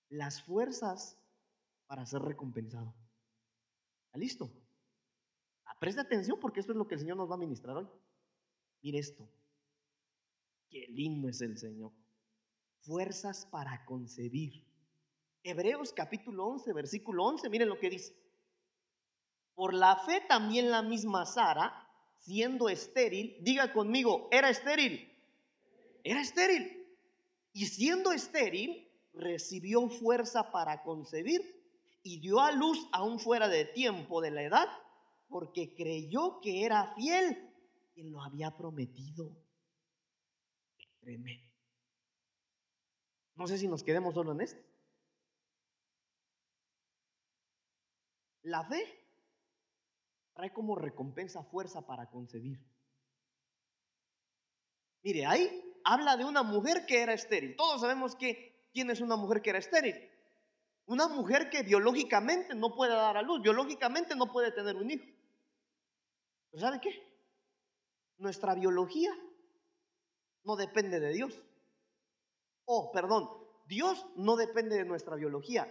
Las 0.08 0.42
fuerzas 0.42 1.18
para 1.86 2.06
ser 2.06 2.22
recompensado. 2.22 2.94
¿Está 4.06 4.18
listo? 4.18 4.50
Ah, 5.64 5.76
presta 5.78 6.02
atención 6.02 6.38
porque 6.40 6.60
esto 6.60 6.72
es 6.72 6.78
lo 6.78 6.86
que 6.86 6.94
el 6.94 7.00
Señor 7.00 7.16
nos 7.16 7.30
va 7.30 7.34
a 7.34 7.38
ministrar 7.38 7.76
hoy. 7.76 7.88
Mire 8.82 8.98
esto. 8.98 9.28
Qué 10.68 10.86
lindo 10.88 11.28
es 11.28 11.40
el 11.40 11.58
Señor. 11.58 11.92
Fuerzas 12.86 13.46
para 13.50 13.84
concebir. 13.84 14.64
Hebreos 15.42 15.92
capítulo 15.92 16.46
11, 16.46 16.72
versículo 16.72 17.24
11, 17.24 17.50
miren 17.50 17.68
lo 17.68 17.80
que 17.80 17.90
dice. 17.90 18.14
Por 19.56 19.74
la 19.74 19.96
fe 19.96 20.22
también 20.28 20.70
la 20.70 20.82
misma 20.82 21.26
Sara, 21.26 21.84
siendo 22.20 22.68
estéril, 22.68 23.38
diga 23.40 23.72
conmigo, 23.72 24.28
era 24.30 24.50
estéril. 24.50 25.12
Era 26.04 26.20
estéril. 26.20 26.86
Y 27.52 27.66
siendo 27.66 28.12
estéril, 28.12 28.88
recibió 29.14 29.88
fuerza 29.88 30.52
para 30.52 30.84
concebir 30.84 31.42
y 32.04 32.20
dio 32.20 32.38
a 32.38 32.52
luz 32.52 32.78
aún 32.92 33.18
fuera 33.18 33.48
de 33.48 33.64
tiempo 33.64 34.20
de 34.20 34.30
la 34.30 34.42
edad, 34.44 34.68
porque 35.28 35.74
creyó 35.74 36.40
que 36.40 36.64
era 36.64 36.94
fiel 36.94 37.50
quien 37.94 38.12
lo 38.12 38.22
había 38.22 38.56
prometido. 38.56 39.36
No 43.36 43.46
sé 43.46 43.58
si 43.58 43.68
nos 43.68 43.84
quedemos 43.84 44.14
solo 44.14 44.32
en 44.32 44.40
esto. 44.40 44.60
La 48.42 48.64
fe 48.64 48.84
trae 50.34 50.52
como 50.52 50.74
recompensa 50.74 51.42
fuerza 51.42 51.86
para 51.86 52.08
concebir. 52.08 52.58
Mire, 55.02 55.26
ahí 55.26 55.74
habla 55.84 56.16
de 56.16 56.24
una 56.24 56.42
mujer 56.42 56.86
que 56.86 57.02
era 57.02 57.12
estéril. 57.12 57.56
Todos 57.56 57.80
sabemos 57.80 58.16
que 58.16 58.68
quién 58.72 58.90
es 58.90 59.00
una 59.00 59.16
mujer 59.16 59.42
que 59.42 59.50
era 59.50 59.58
estéril. 59.58 59.94
Una 60.86 61.08
mujer 61.08 61.50
que 61.50 61.62
biológicamente 61.62 62.54
no 62.54 62.74
puede 62.74 62.94
dar 62.94 63.16
a 63.16 63.22
luz, 63.22 63.42
biológicamente 63.42 64.14
no 64.14 64.32
puede 64.32 64.52
tener 64.52 64.76
un 64.76 64.90
hijo. 64.90 65.04
¿Pero 66.50 66.60
sabe 66.60 66.80
qué? 66.80 66.90
Nuestra 68.18 68.54
biología 68.54 69.10
no 70.44 70.56
depende 70.56 71.00
de 71.00 71.12
Dios. 71.12 71.42
Oh, 72.66 72.90
perdón, 72.92 73.28
Dios 73.66 74.06
no 74.16 74.36
depende 74.36 74.76
de 74.76 74.84
nuestra 74.84 75.16
biología. 75.16 75.66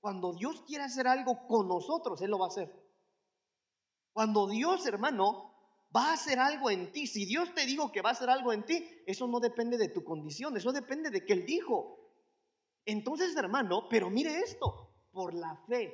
Cuando 0.00 0.32
Dios 0.32 0.62
quiere 0.66 0.84
hacer 0.84 1.06
algo 1.06 1.46
con 1.46 1.68
nosotros, 1.68 2.22
Él 2.22 2.30
lo 2.30 2.38
va 2.38 2.46
a 2.46 2.48
hacer. 2.48 2.72
Cuando 4.12 4.48
Dios, 4.48 4.86
hermano, 4.86 5.54
va 5.94 6.10
a 6.10 6.12
hacer 6.14 6.38
algo 6.38 6.70
en 6.70 6.92
ti, 6.92 7.06
si 7.06 7.24
Dios 7.24 7.54
te 7.54 7.66
dijo 7.66 7.90
que 7.90 8.02
va 8.02 8.10
a 8.10 8.12
hacer 8.12 8.30
algo 8.30 8.52
en 8.52 8.64
ti, 8.64 8.88
eso 9.06 9.26
no 9.26 9.40
depende 9.40 9.76
de 9.76 9.88
tu 9.88 10.04
condición, 10.04 10.56
eso 10.56 10.72
depende 10.72 11.10
de 11.10 11.24
que 11.24 11.32
Él 11.32 11.44
dijo. 11.44 11.98
Entonces, 12.84 13.36
hermano, 13.36 13.88
pero 13.88 14.08
mire 14.08 14.38
esto, 14.38 14.94
por 15.10 15.34
la 15.34 15.56
fe. 15.68 15.92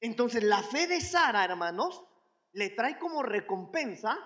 Entonces, 0.00 0.42
la 0.42 0.62
fe 0.62 0.86
de 0.86 1.00
Sara, 1.00 1.44
hermanos, 1.44 2.04
le 2.52 2.70
trae 2.70 2.98
como 2.98 3.22
recompensa 3.22 4.16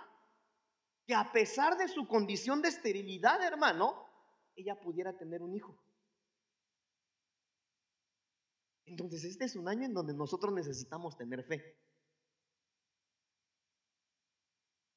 que 1.06 1.14
a 1.14 1.32
pesar 1.32 1.76
de 1.76 1.88
su 1.88 2.06
condición 2.06 2.62
de 2.62 2.68
esterilidad, 2.68 3.42
hermano, 3.42 4.11
ella 4.56 4.80
pudiera 4.80 5.16
tener 5.16 5.42
un 5.42 5.54
hijo. 5.54 5.78
Entonces, 8.84 9.24
este 9.24 9.44
es 9.44 9.56
un 9.56 9.68
año 9.68 9.84
en 9.86 9.94
donde 9.94 10.12
nosotros 10.12 10.52
necesitamos 10.52 11.16
tener 11.16 11.44
fe. 11.44 11.78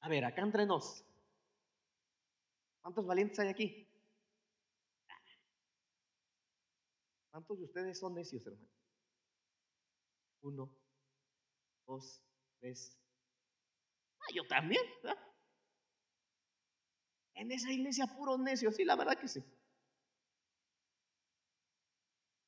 A 0.02 0.10
ver, 0.10 0.26
acá 0.26 0.42
entre 0.42 0.66
nos. 0.66 1.04
¿Cuántos 2.82 3.06
valientes 3.06 3.39
hay 3.39 3.48
aquí? 3.48 3.88
¿Cuántos 7.32 7.58
de 7.58 7.65
ustedes 7.65 8.00
son 8.00 8.13
necios, 8.13 8.46
hermano? 8.46 8.70
Uno, 10.41 10.70
dos, 11.88 12.22
tres. 12.60 12.98
Ah, 14.20 14.34
yo 14.34 14.46
también. 14.48 14.84
En 17.36 17.52
esa 17.52 17.71
iglesia 17.71 18.08
puro 18.08 18.38
necio, 18.38 18.71
sí, 18.71 18.84
la 18.84 18.95
verdad 18.95 19.17
que 19.17 19.28
sí. 19.28 19.43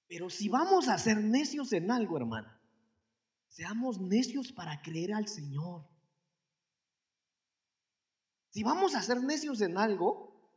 Pero 0.07 0.29
si 0.29 0.47
vamos 0.47 0.87
a 0.87 0.97
ser 0.97 1.17
necios 1.17 1.73
en 1.73 1.91
algo, 1.91 2.17
hermano, 2.17 2.49
seamos 3.49 3.99
necios 3.99 4.53
para 4.53 4.81
creer 4.81 5.13
al 5.13 5.27
Señor. 5.27 5.85
Si 8.49 8.63
vamos 8.63 8.95
a 8.95 9.01
ser 9.01 9.21
necios 9.21 9.59
en 9.61 9.77
algo, 9.77 10.49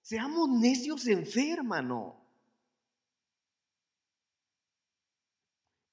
seamos 0.00 0.48
necios 0.48 1.06
en 1.08 1.26
fe, 1.26 1.52
hermano. 1.52 2.22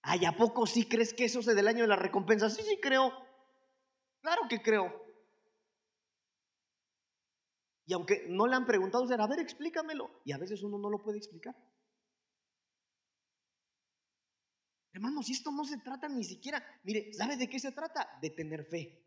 ¿a 0.04 0.36
poco 0.36 0.66
sí 0.66 0.86
crees 0.86 1.14
que 1.14 1.26
eso 1.26 1.40
es 1.40 1.46
del 1.46 1.68
año 1.68 1.82
de 1.82 1.88
la 1.88 1.96
recompensa? 1.96 2.50
Sí, 2.50 2.62
sí 2.64 2.80
creo. 2.82 3.12
Claro 4.22 4.44
que 4.50 4.62
creo. 4.62 5.09
Y 7.90 7.94
aunque 7.94 8.28
no 8.30 8.46
le 8.46 8.56
han 8.56 8.68
preguntado, 8.68 9.04
a 9.12 9.28
ver, 9.28 9.40
explícamelo. 9.40 10.22
Y 10.24 10.32
a 10.32 10.38
veces 10.38 10.62
uno 10.62 10.78
no 10.78 10.92
lo 10.92 11.02
puede 11.02 11.18
explicar. 11.18 11.56
Hermanos, 14.94 15.28
esto 15.32 15.52
no 15.52 15.64
se 15.66 15.80
trata 15.80 16.08
ni 16.08 16.24
siquiera, 16.24 16.64
mire, 16.84 17.12
¿sabe 17.14 17.36
de 17.36 17.50
qué 17.50 17.60
se 17.60 17.72
trata? 17.72 18.08
De 18.22 18.30
tener 18.30 18.64
fe. 18.66 19.04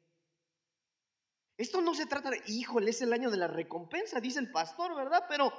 Esto 1.57 1.81
no 1.81 1.95
se 1.95 2.07
trata 2.07 2.31
de, 2.31 2.43
híjole, 2.49 2.91
es 2.91 3.01
el 3.03 3.13
año 3.13 3.31
de 3.31 3.37
la 3.37 3.47
recompensa, 3.47 4.19
dice 4.19 4.41
el 4.41 4.51
pastor, 4.51 4.97
¿verdad? 4.97 5.27
Pero 5.29 5.53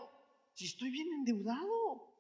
si 0.52 0.66
estoy 0.66 0.90
bien 0.90 1.08
endeudado. 1.14 2.14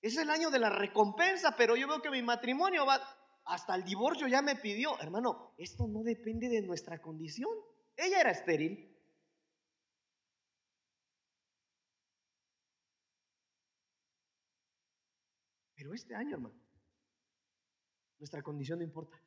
Es 0.00 0.16
el 0.16 0.30
año 0.30 0.48
de 0.48 0.58
la 0.58 0.70
recompensa, 0.70 1.54
pero 1.54 1.76
yo 1.76 1.86
veo 1.86 2.00
que 2.00 2.10
mi 2.10 2.22
matrimonio 2.22 2.86
va, 2.86 2.98
hasta 3.44 3.74
el 3.74 3.84
divorcio 3.84 4.26
ya 4.26 4.40
me 4.40 4.56
pidió. 4.56 4.98
Hermano, 5.00 5.52
esto 5.58 5.86
no 5.86 6.02
depende 6.02 6.48
de 6.48 6.62
nuestra 6.62 7.02
condición. 7.02 7.50
Ella 7.94 8.20
era 8.20 8.30
estéril. 8.30 8.93
Pero 15.84 15.92
este 15.92 16.14
año, 16.14 16.36
hermano, 16.36 16.58
nuestra 18.18 18.42
condición 18.42 18.78
no 18.78 18.86
importa. 18.86 19.22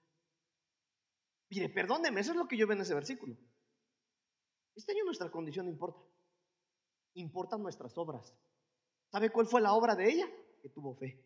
Mire, 1.52 1.70
perdóneme, 1.70 2.20
eso 2.20 2.32
es 2.32 2.38
lo 2.38 2.48
que 2.48 2.58
yo 2.58 2.66
veo 2.66 2.76
en 2.76 2.82
ese 2.82 2.96
versículo. 2.96 3.38
Este 4.74 4.92
año 4.92 5.04
nuestra 5.06 5.30
condición 5.30 5.68
no 5.68 5.72
importa. 5.72 6.02
Importan 7.14 7.62
nuestras 7.62 7.96
obras. 8.00 8.34
¿Sabe 9.12 9.30
cuál 9.30 9.46
fue 9.46 9.62
la 9.62 9.74
obra 9.74 9.96
de 9.96 10.10
ella? 10.10 10.28
Que 10.64 10.70
tuvo 10.70 10.96
fe. 10.96 11.24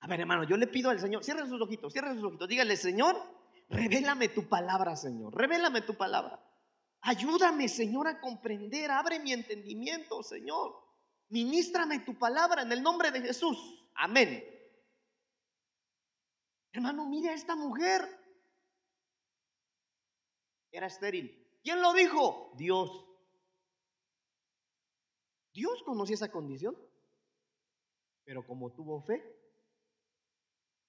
A 0.00 0.06
ver, 0.06 0.20
hermano, 0.20 0.44
yo 0.44 0.56
le 0.56 0.66
pido 0.66 0.88
al 0.88 0.98
Señor, 0.98 1.22
cierre 1.22 1.46
sus 1.46 1.60
ojitos, 1.60 1.92
cierre 1.92 2.14
sus 2.14 2.24
ojitos, 2.24 2.48
dígale, 2.48 2.78
Señor, 2.78 3.16
revélame 3.68 4.30
tu 4.30 4.48
palabra, 4.48 4.96
Señor, 4.96 5.36
revélame 5.36 5.82
tu 5.82 5.94
palabra. 5.94 6.42
Ayúdame, 7.02 7.68
Señor, 7.68 8.08
a 8.08 8.18
comprender, 8.18 8.90
abre 8.90 9.20
mi 9.20 9.34
entendimiento, 9.34 10.22
Señor. 10.22 10.91
Ministrame 11.32 12.00
tu 12.00 12.18
palabra 12.18 12.60
en 12.60 12.70
el 12.72 12.82
nombre 12.82 13.10
de 13.10 13.22
Jesús. 13.22 13.58
Amén. 13.94 14.44
Hermano, 16.72 17.06
mire 17.06 17.30
a 17.30 17.34
esta 17.34 17.56
mujer. 17.56 18.02
Era 20.70 20.88
estéril. 20.88 21.58
¿Quién 21.62 21.80
lo 21.80 21.94
dijo? 21.94 22.52
Dios. 22.56 23.06
Dios 25.54 25.82
conocía 25.84 26.16
esa 26.16 26.30
condición. 26.30 26.76
Pero 28.24 28.46
como 28.46 28.74
tuvo 28.74 29.00
fe, 29.00 29.22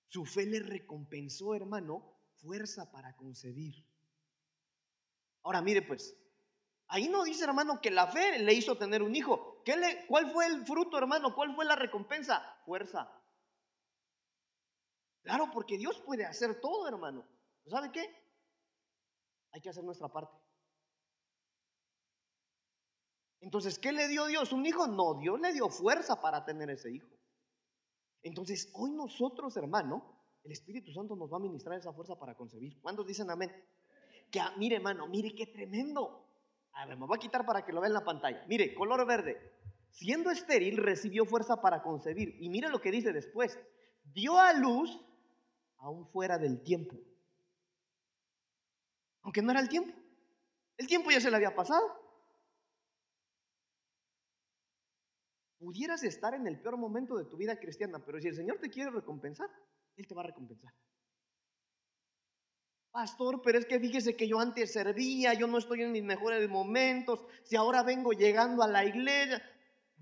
su 0.10 0.25
fe 0.25 0.45
le 0.45 0.60
recompensó, 0.60 1.56
hermano, 1.56 2.19
fuerza 2.36 2.91
para 2.91 3.15
concebir. 3.15 3.75
Ahora 5.43 5.62
mire 5.62 5.82
pues, 5.82 6.17
Ahí 6.88 7.08
no 7.08 7.23
dice, 7.23 7.45
hermano, 7.45 7.79
que 7.82 7.91
la 7.91 8.08
fe 8.08 8.39
le 8.39 8.53
hizo 8.53 8.77
tener 8.77 9.01
un 9.01 9.15
hijo. 9.15 9.52
¿Qué 9.63 9.78
le, 9.78 10.06
¿Cuál 10.08 10.32
fue 10.32 10.45
el 10.47 10.65
fruto, 10.65 10.97
hermano? 10.97 11.34
¿Cuál 11.34 11.56
fue 11.56 11.65
la 11.65 11.76
recompensa? 11.76 12.41
Fuerza. 12.65 13.10
Claro, 15.21 15.49
porque 15.54 15.78
Dios 15.78 16.02
puede 16.02 16.26
hacer 16.26 16.60
todo, 16.60 16.88
hermano. 16.88 17.26
¿Sabe 17.67 17.91
qué? 17.91 18.04
Hay 19.52 19.62
que 19.62 19.69
hacer 19.69 19.84
nuestra 19.84 20.10
parte. 20.10 20.38
Entonces, 23.39 23.78
¿qué 23.80 23.91
le 23.91 24.08
dio 24.08 24.26
Dios? 24.26 24.52
¿Un 24.52 24.65
hijo? 24.65 24.88
No, 24.88 25.19
Dios 25.19 25.39
le 25.39 25.54
dio 25.54 25.69
fuerza 25.69 26.21
para 26.21 26.45
tener 26.45 26.69
ese 26.69 26.91
hijo. 26.91 27.10
Entonces, 28.21 28.71
hoy 28.73 28.91
nosotros, 28.91 29.56
hermano, 29.58 30.23
el 30.43 30.52
Espíritu 30.52 30.91
Santo 30.91 31.15
nos 31.15 31.32
va 31.32 31.38
a 31.38 31.41
ministrar 31.41 31.78
esa 31.78 31.93
fuerza 31.93 32.17
para 32.17 32.36
concebir. 32.36 32.82
¿Cuántos 32.82 33.06
dicen 33.06 33.30
amén? 33.30 33.52
Que, 34.32 34.41
mire, 34.58 34.78
hermano, 34.78 35.08
mire 35.08 35.36
qué 35.36 35.47
tremendo. 35.47 36.26
A 36.73 36.86
ver, 36.86 36.97
me 36.97 37.06
voy 37.06 37.17
a 37.17 37.19
quitar 37.19 37.45
para 37.45 37.63
que 37.65 37.71
lo 37.71 37.82
vean 37.82 37.91
en 37.91 37.95
la 37.95 38.06
pantalla. 38.06 38.45
Mire, 38.47 38.73
color 38.73 39.06
verde. 39.06 39.52
Siendo 39.93 40.32
estéril, 40.32 40.77
recibió 40.77 41.25
fuerza 41.25 41.62
para 41.62 41.82
concebir. 41.82 42.36
Y 42.39 42.49
mire 42.49 42.69
lo 42.69 42.82
que 42.82 42.91
dice 42.91 43.13
después. 43.13 43.58
Dio 44.03 44.38
a 44.38 44.53
luz 44.53 44.99
aún 45.77 46.06
fuera 46.08 46.38
del 46.38 46.62
tiempo. 46.63 46.97
Aunque 49.21 49.41
no 49.41 49.51
era 49.51 49.62
el 49.62 49.69
tiempo. 49.69 49.93
El 50.77 50.88
tiempo 50.88 51.12
ya 51.12 51.21
se 51.21 51.29
le 51.29 51.38
había 51.38 51.56
pasado. 51.56 51.84
Pudieras 55.60 56.03
estar 56.03 56.34
en 56.34 56.47
el 56.47 56.60
peor 56.60 56.77
momento 56.77 57.15
de 57.15 57.25
tu 57.25 57.38
vida 57.38 57.58
cristiana, 57.58 58.03
pero 58.03 58.19
si 58.19 58.27
el 58.27 58.36
Señor 58.36 58.60
te 58.60 58.69
quiere 58.69 58.91
recompensar, 58.91 59.47
Él 59.95 60.06
te 60.08 60.15
va 60.15 60.23
a 60.23 60.27
recompensar. 60.27 60.73
Pastor, 62.91 63.41
pero 63.41 63.58
es 63.58 63.65
que 63.65 63.79
fíjese 63.79 64.15
que 64.15 64.27
yo 64.27 64.39
antes 64.39 64.73
servía, 64.73 65.34
yo 65.34 65.47
no 65.47 65.58
estoy 65.58 65.84
en 65.84 65.91
mis 65.91 66.03
mejores 66.03 66.47
momentos, 66.49 67.25
si 67.43 67.56
ahora 67.56 67.82
vengo 67.82 68.12
llegando 68.12 68.62
a 68.62 68.67
la 68.67 68.86
iglesia. 68.86 69.41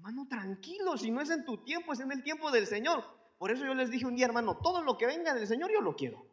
Hermano, 0.01 0.27
tranquilo, 0.27 0.97
si 0.97 1.11
no 1.11 1.21
es 1.21 1.29
en 1.29 1.45
tu 1.45 1.63
tiempo, 1.63 1.93
es 1.93 1.99
en 1.99 2.11
el 2.11 2.23
tiempo 2.23 2.49
del 2.49 2.65
Señor. 2.65 3.03
Por 3.37 3.51
eso 3.51 3.63
yo 3.63 3.75
les 3.75 3.91
dije 3.91 4.07
un 4.07 4.15
día, 4.15 4.25
hermano, 4.25 4.57
todo 4.57 4.81
lo 4.81 4.97
que 4.97 5.05
venga 5.05 5.31
del 5.35 5.45
Señor 5.45 5.71
yo 5.71 5.79
lo 5.79 5.95
quiero. 5.95 6.25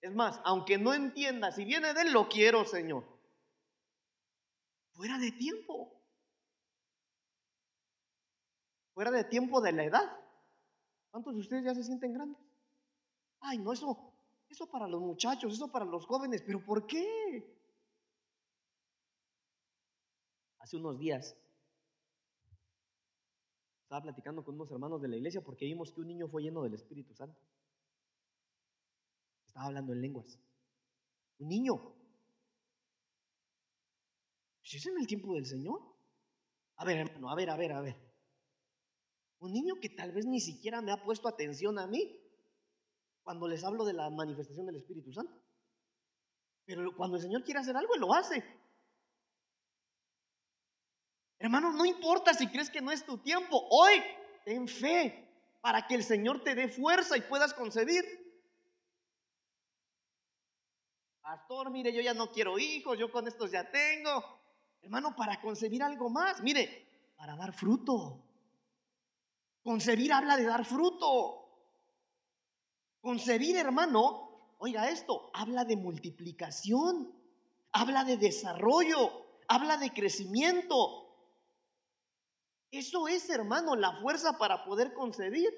Es 0.00 0.14
más, 0.14 0.40
aunque 0.44 0.78
no 0.78 0.94
entienda, 0.94 1.50
si 1.50 1.64
viene 1.64 1.92
de 1.92 2.02
Él, 2.02 2.12
lo 2.12 2.28
quiero, 2.28 2.64
Señor. 2.64 3.04
Fuera 4.92 5.18
de 5.18 5.32
tiempo. 5.32 6.00
Fuera 8.92 9.10
de 9.10 9.24
tiempo 9.24 9.60
de 9.60 9.72
la 9.72 9.82
edad. 9.82 10.16
¿Cuántos 11.10 11.34
de 11.34 11.40
ustedes 11.40 11.64
ya 11.64 11.74
se 11.74 11.82
sienten 11.82 12.12
grandes? 12.12 12.40
Ay, 13.40 13.58
no, 13.58 13.72
eso, 13.72 14.14
eso 14.48 14.70
para 14.70 14.86
los 14.86 15.00
muchachos, 15.00 15.52
eso 15.52 15.66
para 15.66 15.84
los 15.84 16.06
jóvenes, 16.06 16.42
pero 16.46 16.64
¿por 16.64 16.86
qué? 16.86 17.44
Hace 20.60 20.76
unos 20.76 20.96
días 20.96 21.36
estaba 23.94 24.10
platicando 24.10 24.44
con 24.44 24.56
unos 24.56 24.72
hermanos 24.72 25.00
de 25.00 25.06
la 25.06 25.16
iglesia 25.16 25.40
porque 25.40 25.66
vimos 25.66 25.92
que 25.92 26.00
un 26.00 26.08
niño 26.08 26.26
fue 26.26 26.42
lleno 26.42 26.64
del 26.64 26.74
Espíritu 26.74 27.14
Santo. 27.14 27.38
Estaba 29.46 29.66
hablando 29.66 29.92
en 29.92 30.00
lenguas. 30.00 30.40
Un 31.38 31.48
niño. 31.48 31.74
¿Si 34.62 34.78
es 34.78 34.86
en 34.86 34.98
el 34.98 35.06
tiempo 35.06 35.32
del 35.34 35.46
Señor? 35.46 35.80
A 36.76 36.84
ver, 36.84 36.98
hermano, 36.98 37.30
a 37.30 37.36
ver, 37.36 37.50
a 37.50 37.56
ver, 37.56 37.72
a 37.72 37.80
ver. 37.82 37.96
Un 39.38 39.52
niño 39.52 39.76
que 39.80 39.90
tal 39.90 40.10
vez 40.10 40.26
ni 40.26 40.40
siquiera 40.40 40.82
me 40.82 40.90
ha 40.90 41.04
puesto 41.04 41.28
atención 41.28 41.78
a 41.78 41.86
mí 41.86 42.18
cuando 43.22 43.46
les 43.46 43.62
hablo 43.62 43.84
de 43.84 43.92
la 43.92 44.10
manifestación 44.10 44.66
del 44.66 44.76
Espíritu 44.76 45.12
Santo. 45.12 45.40
Pero 46.64 46.96
cuando 46.96 47.16
el 47.16 47.22
Señor 47.22 47.44
quiere 47.44 47.60
hacer 47.60 47.76
algo, 47.76 47.94
lo 47.94 48.12
hace. 48.12 48.42
Hermano, 51.44 51.74
no 51.74 51.84
importa 51.84 52.32
si 52.32 52.46
crees 52.46 52.70
que 52.70 52.80
no 52.80 52.90
es 52.90 53.04
tu 53.04 53.18
tiempo, 53.18 53.66
hoy 53.68 54.02
ten 54.46 54.66
fe 54.66 55.28
para 55.60 55.86
que 55.86 55.94
el 55.94 56.02
Señor 56.02 56.42
te 56.42 56.54
dé 56.54 56.68
fuerza 56.68 57.18
y 57.18 57.20
puedas 57.20 57.52
concebir. 57.52 58.02
Pastor, 61.20 61.70
mire, 61.70 61.92
yo 61.92 62.00
ya 62.00 62.14
no 62.14 62.32
quiero 62.32 62.58
hijos, 62.58 62.98
yo 62.98 63.12
con 63.12 63.28
estos 63.28 63.50
ya 63.50 63.70
tengo. 63.70 64.40
Hermano, 64.80 65.14
para 65.14 65.38
concebir 65.42 65.82
algo 65.82 66.08
más, 66.08 66.42
mire, 66.42 67.12
para 67.14 67.36
dar 67.36 67.52
fruto. 67.52 68.24
Concebir 69.62 70.14
habla 70.14 70.38
de 70.38 70.44
dar 70.44 70.64
fruto. 70.64 71.46
Concebir, 73.02 73.56
hermano, 73.56 74.54
oiga 74.60 74.88
esto, 74.88 75.30
habla 75.34 75.66
de 75.66 75.76
multiplicación, 75.76 77.12
habla 77.70 78.02
de 78.04 78.16
desarrollo, 78.16 79.26
habla 79.46 79.76
de 79.76 79.92
crecimiento. 79.92 81.03
Eso 82.74 83.06
es, 83.06 83.30
hermano, 83.30 83.76
la 83.76 84.00
fuerza 84.00 84.36
para 84.36 84.64
poder 84.64 84.94
concebir. 84.94 85.48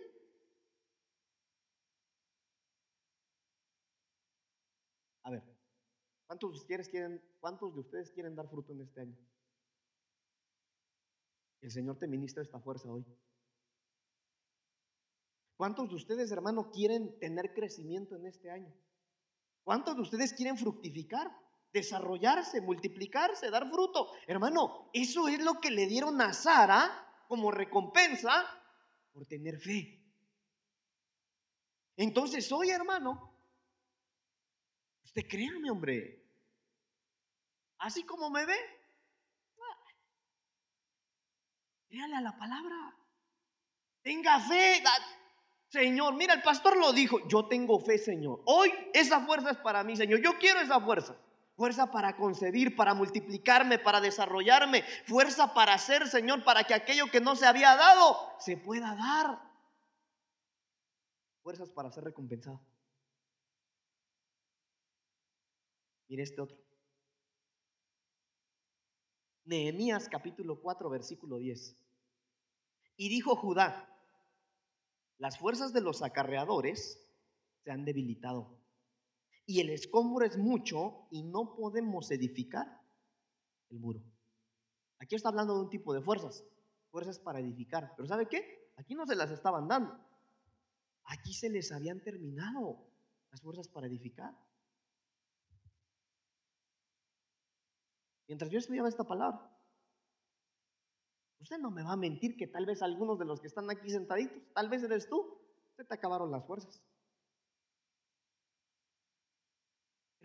A 5.22 5.30
ver, 5.30 5.42
¿cuántos 6.26 6.52
de 6.52 6.58
ustedes 6.58 6.90
quieren, 6.90 7.24
cuántos 7.40 7.72
de 7.72 7.80
ustedes 7.80 8.10
quieren 8.10 8.34
dar 8.34 8.46
fruto 8.50 8.72
en 8.74 8.82
este 8.82 9.00
año? 9.00 9.16
El 11.62 11.70
Señor 11.70 11.96
te 11.96 12.06
ministra 12.06 12.42
esta 12.42 12.60
fuerza 12.60 12.90
hoy. 12.90 13.06
¿Cuántos 15.56 15.88
de 15.88 15.94
ustedes, 15.94 16.30
hermano, 16.30 16.70
quieren 16.70 17.18
tener 17.18 17.54
crecimiento 17.54 18.14
en 18.14 18.26
este 18.26 18.50
año? 18.50 18.74
¿Cuántos 19.64 19.96
de 19.96 20.02
ustedes 20.02 20.34
quieren 20.34 20.58
fructificar, 20.58 21.34
desarrollarse, 21.72 22.60
multiplicarse, 22.60 23.50
dar 23.50 23.70
fruto? 23.70 24.10
Hermano, 24.26 24.90
eso 24.92 25.28
es 25.28 25.42
lo 25.42 25.62
que 25.62 25.70
le 25.70 25.86
dieron 25.86 26.20
a 26.20 26.34
Sara 26.34 27.04
como 27.26 27.50
recompensa 27.50 28.44
por 29.12 29.26
tener 29.26 29.58
fe. 29.58 30.02
Entonces 31.96 32.50
hoy, 32.52 32.70
hermano, 32.70 33.32
usted 35.04 35.22
créame, 35.28 35.70
hombre, 35.70 36.22
así 37.78 38.04
como 38.04 38.30
me 38.30 38.44
ve, 38.44 38.56
créale 41.88 42.16
a 42.16 42.20
la 42.20 42.36
palabra. 42.36 42.96
Tenga 44.02 44.38
fe. 44.40 44.82
Señor, 45.68 46.14
mira, 46.14 46.34
el 46.34 46.42
pastor 46.42 46.76
lo 46.76 46.92
dijo, 46.92 47.26
yo 47.28 47.48
tengo 47.48 47.80
fe, 47.80 47.98
Señor. 47.98 48.42
Hoy 48.44 48.72
esa 48.92 49.24
fuerza 49.26 49.50
es 49.50 49.56
para 49.58 49.82
mí, 49.82 49.96
Señor. 49.96 50.20
Yo 50.20 50.38
quiero 50.38 50.60
esa 50.60 50.80
fuerza. 50.80 51.16
Fuerza 51.56 51.90
para 51.90 52.16
concebir, 52.16 52.76
para 52.76 52.92
multiplicarme, 52.92 53.78
para 53.78 54.02
desarrollarme. 54.02 54.82
Fuerza 55.06 55.54
para 55.54 55.72
hacer, 55.72 56.06
Señor, 56.06 56.44
para 56.44 56.64
que 56.64 56.74
aquello 56.74 57.06
que 57.10 57.20
no 57.20 57.34
se 57.34 57.46
había 57.46 57.74
dado 57.76 58.14
se 58.38 58.58
pueda 58.58 58.94
dar. 58.94 59.40
Fuerzas 61.42 61.70
para 61.70 61.90
ser 61.90 62.04
recompensado. 62.04 62.60
Mire 66.08 66.24
este 66.24 66.42
otro. 66.42 66.58
Nehemías 69.44 70.10
capítulo 70.10 70.60
4, 70.60 70.90
versículo 70.90 71.38
10. 71.38 71.74
Y 72.98 73.08
dijo 73.08 73.34
Judá, 73.34 73.88
las 75.16 75.38
fuerzas 75.38 75.72
de 75.72 75.80
los 75.80 76.02
acarreadores 76.02 77.02
se 77.64 77.70
han 77.70 77.86
debilitado 77.86 78.65
y 79.46 79.60
el 79.60 79.70
escombro 79.70 80.26
es 80.26 80.36
mucho 80.36 81.06
y 81.10 81.22
no 81.22 81.54
podemos 81.54 82.10
edificar 82.10 82.66
el 83.70 83.78
muro. 83.78 84.02
Aquí 84.98 85.14
está 85.14 85.28
hablando 85.28 85.54
de 85.54 85.60
un 85.60 85.70
tipo 85.70 85.94
de 85.94 86.02
fuerzas, 86.02 86.44
fuerzas 86.90 87.18
para 87.18 87.38
edificar. 87.38 87.94
Pero 87.96 88.08
¿sabe 88.08 88.28
qué? 88.28 88.72
Aquí 88.76 88.94
no 88.94 89.06
se 89.06 89.14
las 89.14 89.30
estaban 89.30 89.68
dando. 89.68 89.96
Aquí 91.04 91.32
se 91.32 91.48
les 91.48 91.70
habían 91.70 92.02
terminado 92.02 92.86
las 93.30 93.40
fuerzas 93.40 93.68
para 93.68 93.86
edificar. 93.86 94.36
Mientras 98.26 98.50
yo 98.50 98.58
estudiaba 98.58 98.88
esta 98.88 99.04
palabra, 99.04 99.56
Usted 101.38 101.58
no 101.58 101.70
me 101.70 101.82
va 101.82 101.92
a 101.92 101.96
mentir 101.96 102.36
que 102.36 102.46
tal 102.46 102.66
vez 102.66 102.82
algunos 102.82 103.18
de 103.18 103.24
los 103.24 103.40
que 103.40 103.46
están 103.46 103.70
aquí 103.70 103.88
sentaditos, 103.90 104.42
tal 104.52 104.68
vez 104.68 104.82
eres 104.82 105.08
tú, 105.08 105.38
se 105.76 105.84
te 105.84 105.94
acabaron 105.94 106.30
las 106.30 106.44
fuerzas. 106.44 106.82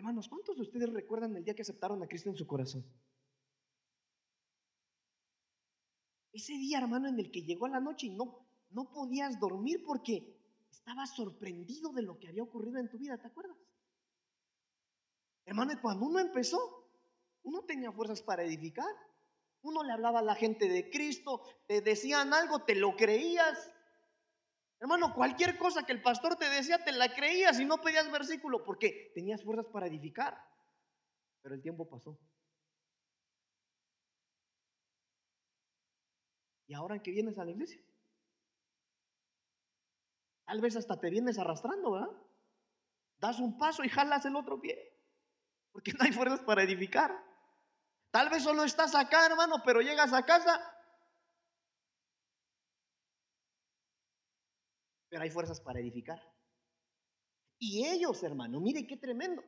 Hermanos, 0.02 0.28
¿cuántos 0.28 0.56
de 0.56 0.64
ustedes 0.64 0.92
recuerdan 0.92 1.36
el 1.36 1.44
día 1.44 1.54
que 1.54 1.62
aceptaron 1.62 2.02
a 2.02 2.08
Cristo 2.08 2.28
en 2.28 2.36
su 2.36 2.48
corazón? 2.48 2.84
Ese 6.34 6.54
día, 6.54 6.80
hermano, 6.80 7.08
en 7.08 7.20
el 7.20 7.30
que 7.30 7.44
llegó 7.44 7.68
la 7.68 7.80
noche 7.80 8.08
y 8.08 8.10
no, 8.10 8.48
no 8.72 8.92
podías 8.92 9.40
dormir 9.40 9.84
porque 9.86 10.36
estabas 10.72 11.16
sorprendido 11.16 11.92
de 11.94 12.02
lo 12.02 12.18
que 12.18 12.30
había 12.30 12.42
ocurrido 12.42 12.80
en 12.80 12.90
tu 12.90 12.98
vida, 12.98 13.20
¿te 13.20 13.28
acuerdas? 13.28 13.56
Hermano, 15.46 15.74
cuando 15.80 16.08
uno 16.08 16.18
empezó, 16.18 16.58
uno 17.44 17.62
tenía 17.66 17.92
fuerzas 17.92 18.24
para 18.24 18.42
edificar. 18.42 18.92
Uno 19.62 19.84
le 19.84 19.94
hablaba 19.94 20.18
a 20.18 20.24
la 20.24 20.34
gente 20.34 20.68
de 20.68 20.90
Cristo, 20.90 21.44
te 21.68 21.82
decían 21.82 22.34
algo, 22.34 22.64
te 22.64 22.74
lo 22.74 22.96
creías. 22.96 23.72
Hermano, 24.82 25.14
cualquier 25.14 25.60
cosa 25.60 25.84
que 25.86 25.92
el 25.92 26.02
pastor 26.02 26.38
te 26.38 26.50
decía, 26.50 26.84
te 26.84 26.92
la 26.92 27.14
creías 27.14 27.60
y 27.60 27.66
no 27.66 27.80
pedías 27.82 28.12
versículo 28.12 28.64
porque 28.64 29.12
tenías 29.14 29.44
fuerzas 29.44 29.68
para 29.72 29.86
edificar. 29.86 30.44
Pero 31.44 31.54
el 31.54 31.62
tiempo 31.62 31.88
pasó. 31.88 32.20
¿Y 36.66 36.74
ahora 36.74 36.96
en 36.96 37.04
que 37.04 37.12
vienes 37.12 37.38
a 37.38 37.46
la 37.46 37.52
iglesia? 37.52 37.80
Tal 40.46 40.62
vez 40.62 40.76
hasta 40.76 41.00
te 41.00 41.12
vienes 41.12 41.38
arrastrando, 41.38 41.92
¿verdad? 41.92 42.10
Das 43.20 43.40
un 43.40 43.60
paso 43.60 43.84
y 43.84 43.90
jalas 43.90 44.26
el 44.26 44.36
otro 44.36 44.60
pie. 44.60 45.00
Porque 45.72 45.94
no 45.94 46.06
hay 46.06 46.12
fuerzas 46.12 46.42
para 46.42 46.64
edificar. 46.64 47.24
Tal 48.10 48.30
vez 48.30 48.42
solo 48.42 48.64
estás 48.64 48.96
acá, 48.96 49.28
hermano, 49.28 49.62
pero 49.64 49.82
llegas 49.82 50.12
a 50.12 50.26
casa. 50.26 50.60
Pero 55.12 55.24
hay 55.24 55.30
fuerzas 55.30 55.60
para 55.60 55.82
edificar. 55.82 56.20
Y 57.60 57.86
ellos, 57.86 58.24
hermano, 58.24 58.62
mire 58.62 58.88
qué 58.88 58.96
tremendo. 58.96 59.44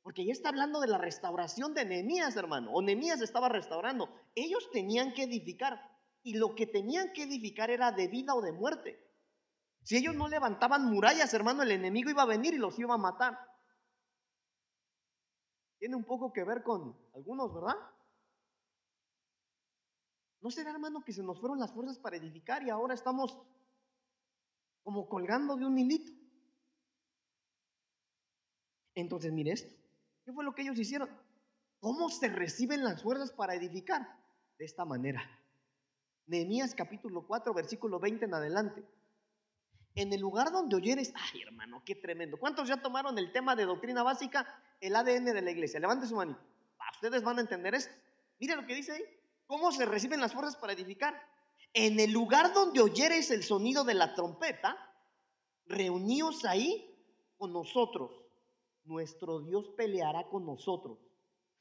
Porque 0.00 0.24
ya 0.24 0.32
está 0.32 0.48
hablando 0.50 0.80
de 0.80 0.86
la 0.86 0.96
restauración 0.96 1.74
de 1.74 1.84
Nehemías, 1.84 2.36
hermano. 2.36 2.72
O 2.72 2.80
Nehemías 2.80 3.20
estaba 3.20 3.48
restaurando. 3.48 4.08
Ellos 4.36 4.70
tenían 4.70 5.12
que 5.12 5.24
edificar. 5.24 5.90
y 6.24 6.34
lo 6.34 6.54
que 6.54 6.68
tenían 6.68 7.12
que 7.12 7.24
edificar 7.24 7.68
era 7.68 7.90
de 7.90 8.06
vida 8.06 8.32
o 8.36 8.40
de 8.42 8.52
muerte. 8.52 8.96
Si 9.82 9.96
ellos 9.96 10.14
no 10.14 10.28
levantaban 10.28 10.84
murallas, 10.84 11.34
hermano, 11.34 11.64
el 11.64 11.72
enemigo 11.72 12.10
iba 12.10 12.22
a 12.22 12.26
venir 12.26 12.54
y 12.54 12.58
los 12.58 12.78
iba 12.78 12.94
a 12.94 12.98
matar. 12.98 13.36
Tiene 15.80 15.96
un 15.96 16.04
poco 16.04 16.32
que 16.32 16.44
ver 16.44 16.62
con 16.62 16.96
algunos, 17.12 17.52
¿verdad? 17.52 17.74
¿No 20.40 20.50
será, 20.52 20.70
hermano, 20.70 21.02
que 21.04 21.12
se 21.12 21.24
nos 21.24 21.40
fueron 21.40 21.58
las 21.58 21.72
fuerzas 21.72 21.98
para 21.98 22.16
edificar 22.16 22.62
y 22.62 22.70
ahora 22.70 22.94
estamos 22.94 23.36
como 24.82 25.08
colgando 25.08 25.56
de 25.56 25.66
un 25.66 25.78
hilito? 25.78 26.12
Entonces, 28.94 29.32
mire 29.32 29.52
esto. 29.52 29.74
¿Qué 30.24 30.32
fue 30.32 30.44
lo 30.44 30.54
que 30.54 30.62
ellos 30.62 30.78
hicieron? 30.78 31.08
¿Cómo 31.80 32.10
se 32.10 32.28
reciben 32.28 32.84
las 32.84 33.02
fuerzas 33.02 33.32
para 33.32 33.54
edificar? 33.54 34.02
De 34.58 34.64
esta 34.64 34.84
manera. 34.84 35.22
Nehemías 36.26 36.74
capítulo 36.74 37.26
4, 37.26 37.52
versículo 37.54 37.98
20 37.98 38.24
en 38.26 38.34
adelante. 38.34 38.84
En 39.94 40.12
el 40.12 40.20
lugar 40.20 40.52
donde 40.52 40.76
oyeres, 40.76 41.12
ay 41.14 41.42
hermano, 41.42 41.82
qué 41.84 41.94
tremendo. 41.94 42.38
¿Cuántos 42.38 42.68
ya 42.68 42.80
tomaron 42.80 43.18
el 43.18 43.32
tema 43.32 43.56
de 43.56 43.64
doctrina 43.64 44.02
básica, 44.02 44.46
el 44.80 44.94
ADN 44.94 45.24
de 45.24 45.42
la 45.42 45.50
iglesia? 45.50 45.80
Levante 45.80 46.06
su 46.06 46.16
mano. 46.16 46.38
Ustedes 47.02 47.24
van 47.24 47.38
a 47.38 47.40
entender 47.40 47.74
esto. 47.74 47.92
Mire 48.38 48.54
lo 48.54 48.64
que 48.64 48.76
dice 48.76 48.92
ahí. 48.92 49.02
¿Cómo 49.46 49.72
se 49.72 49.84
reciben 49.84 50.20
las 50.20 50.32
fuerzas 50.32 50.56
para 50.56 50.72
edificar? 50.72 51.20
En 51.74 52.00
el 52.00 52.12
lugar 52.12 52.52
donde 52.52 52.80
oyeres 52.80 53.30
el 53.30 53.42
sonido 53.42 53.84
de 53.84 53.94
la 53.94 54.14
trompeta, 54.14 54.76
reuníos 55.66 56.44
ahí 56.44 56.88
con 57.38 57.52
nosotros 57.52 58.22
nuestro 58.84 59.40
Dios 59.40 59.68
peleará 59.76 60.28
con 60.28 60.44
nosotros. 60.44 60.98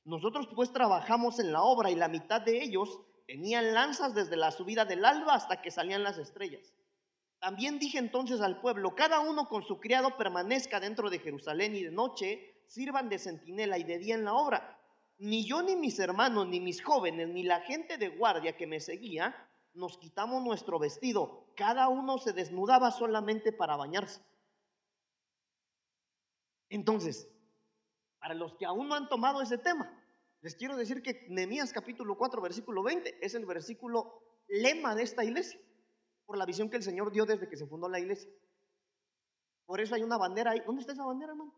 Nosotros 0.04 0.48
pues 0.56 0.74
trabajamos 0.74 1.40
en 1.40 1.52
la 1.52 1.62
obra 1.62 1.92
y 1.92 1.96
la 1.96 2.08
mitad 2.08 2.42
de 2.42 2.64
ellos 2.64 3.00
tenían 3.28 3.74
lanzas 3.74 4.16
desde 4.16 4.36
la 4.36 4.52
subida 4.52 4.86
del 4.86 5.06
alba 5.06 5.36
hasta 5.36 5.62
que 5.62 5.72
salían 5.72 6.04
las 6.04 6.18
estrellas. 6.18 6.74
También 7.40 7.80
dije 7.80 7.98
entonces 7.98 8.42
al 8.42 8.60
pueblo, 8.62 8.96
cada 8.96 9.20
uno 9.20 9.48
con 9.48 9.64
su 9.64 9.80
criado 9.80 10.18
permanezca 10.18 10.80
dentro 10.80 11.10
de 11.10 11.20
Jerusalén 11.20 11.76
y 11.76 11.84
de 11.84 11.92
noche 11.92 12.64
sirvan 12.68 13.10
de 13.10 13.20
centinela 13.20 13.78
y 13.78 13.84
de 13.84 14.00
día 14.00 14.16
en 14.16 14.26
la 14.26 14.34
obra. 14.34 14.80
Ni 15.18 15.46
yo 15.46 15.62
ni 15.62 15.76
mis 15.76 16.00
hermanos, 16.00 16.48
ni 16.48 16.60
mis 16.60 16.84
jóvenes, 16.84 17.30
ni 17.30 17.44
la 17.44 17.62
gente 17.62 17.98
de 17.98 18.10
guardia 18.10 18.58
que 18.58 18.66
me 18.66 18.80
seguía, 18.80 19.36
nos 19.74 19.98
quitamos 19.98 20.44
nuestro 20.44 20.80
vestido. 20.80 21.46
Cada 21.56 21.88
uno 21.90 22.18
se 22.18 22.34
desnudaba 22.34 22.92
solamente 22.92 23.52
para 23.52 23.76
bañarse. 23.76 24.22
Entonces, 26.70 27.30
para 28.20 28.34
los 28.34 28.54
que 28.56 28.66
aún 28.66 28.88
no 28.88 28.96
han 28.96 29.10
tomado 29.10 29.42
ese 29.42 29.58
tema, 29.58 29.92
les 30.42 30.56
quiero 30.56 30.76
decir 30.76 31.02
que 31.02 31.28
Nehemías 31.30 31.74
capítulo 31.74 32.18
4, 32.18 32.42
versículo 32.42 32.84
20 32.84 33.26
es 33.26 33.36
el 33.36 33.46
versículo 33.46 34.22
lema 34.48 34.96
de 34.96 35.04
esta 35.04 35.24
iglesia, 35.24 35.60
por 36.26 36.38
la 36.38 36.46
visión 36.46 36.70
que 36.70 36.78
el 36.78 36.84
Señor 36.84 37.12
dio 37.12 37.26
desde 37.26 37.48
que 37.48 37.58
se 37.58 37.68
fundó 37.68 37.90
la 37.90 38.00
iglesia. 38.00 38.30
Por 39.66 39.80
eso 39.80 39.96
hay 39.96 40.04
una 40.04 40.18
bandera 40.18 40.52
ahí. 40.52 40.62
¿Dónde 40.66 40.82
está 40.82 40.94
esa 40.94 41.06
bandera, 41.06 41.32
hermano? 41.32 41.54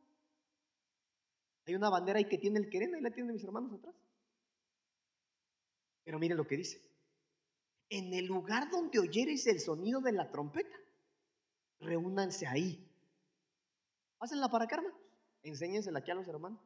Hay 1.65 1.75
una 1.75 1.89
bandera 1.89 2.19
ahí 2.19 2.25
que 2.25 2.37
tiene 2.37 2.59
el 2.59 2.69
querena 2.69 2.97
y 2.97 3.01
la 3.01 3.11
tienen 3.11 3.33
mis 3.33 3.43
hermanos 3.43 3.73
atrás. 3.73 3.95
Pero 6.03 6.19
mire 6.19 6.35
lo 6.35 6.45
que 6.45 6.57
dice. 6.57 6.92
En 7.95 8.11
el 8.11 8.25
lugar 8.25 8.71
donde 8.71 8.97
oyeres 8.97 9.45
el 9.45 9.59
sonido 9.59 10.01
de 10.01 10.13
la 10.13 10.31
trompeta, 10.31 10.75
reúnanse 11.79 12.47
ahí. 12.47 12.91
Pásenla 14.17 14.49
para 14.49 14.65
acá, 14.65 14.77
hermano. 14.77 14.97
Enséñensela 15.43 15.99
aquí 15.99 16.09
a 16.09 16.15
los 16.15 16.27
hermanos. 16.27 16.59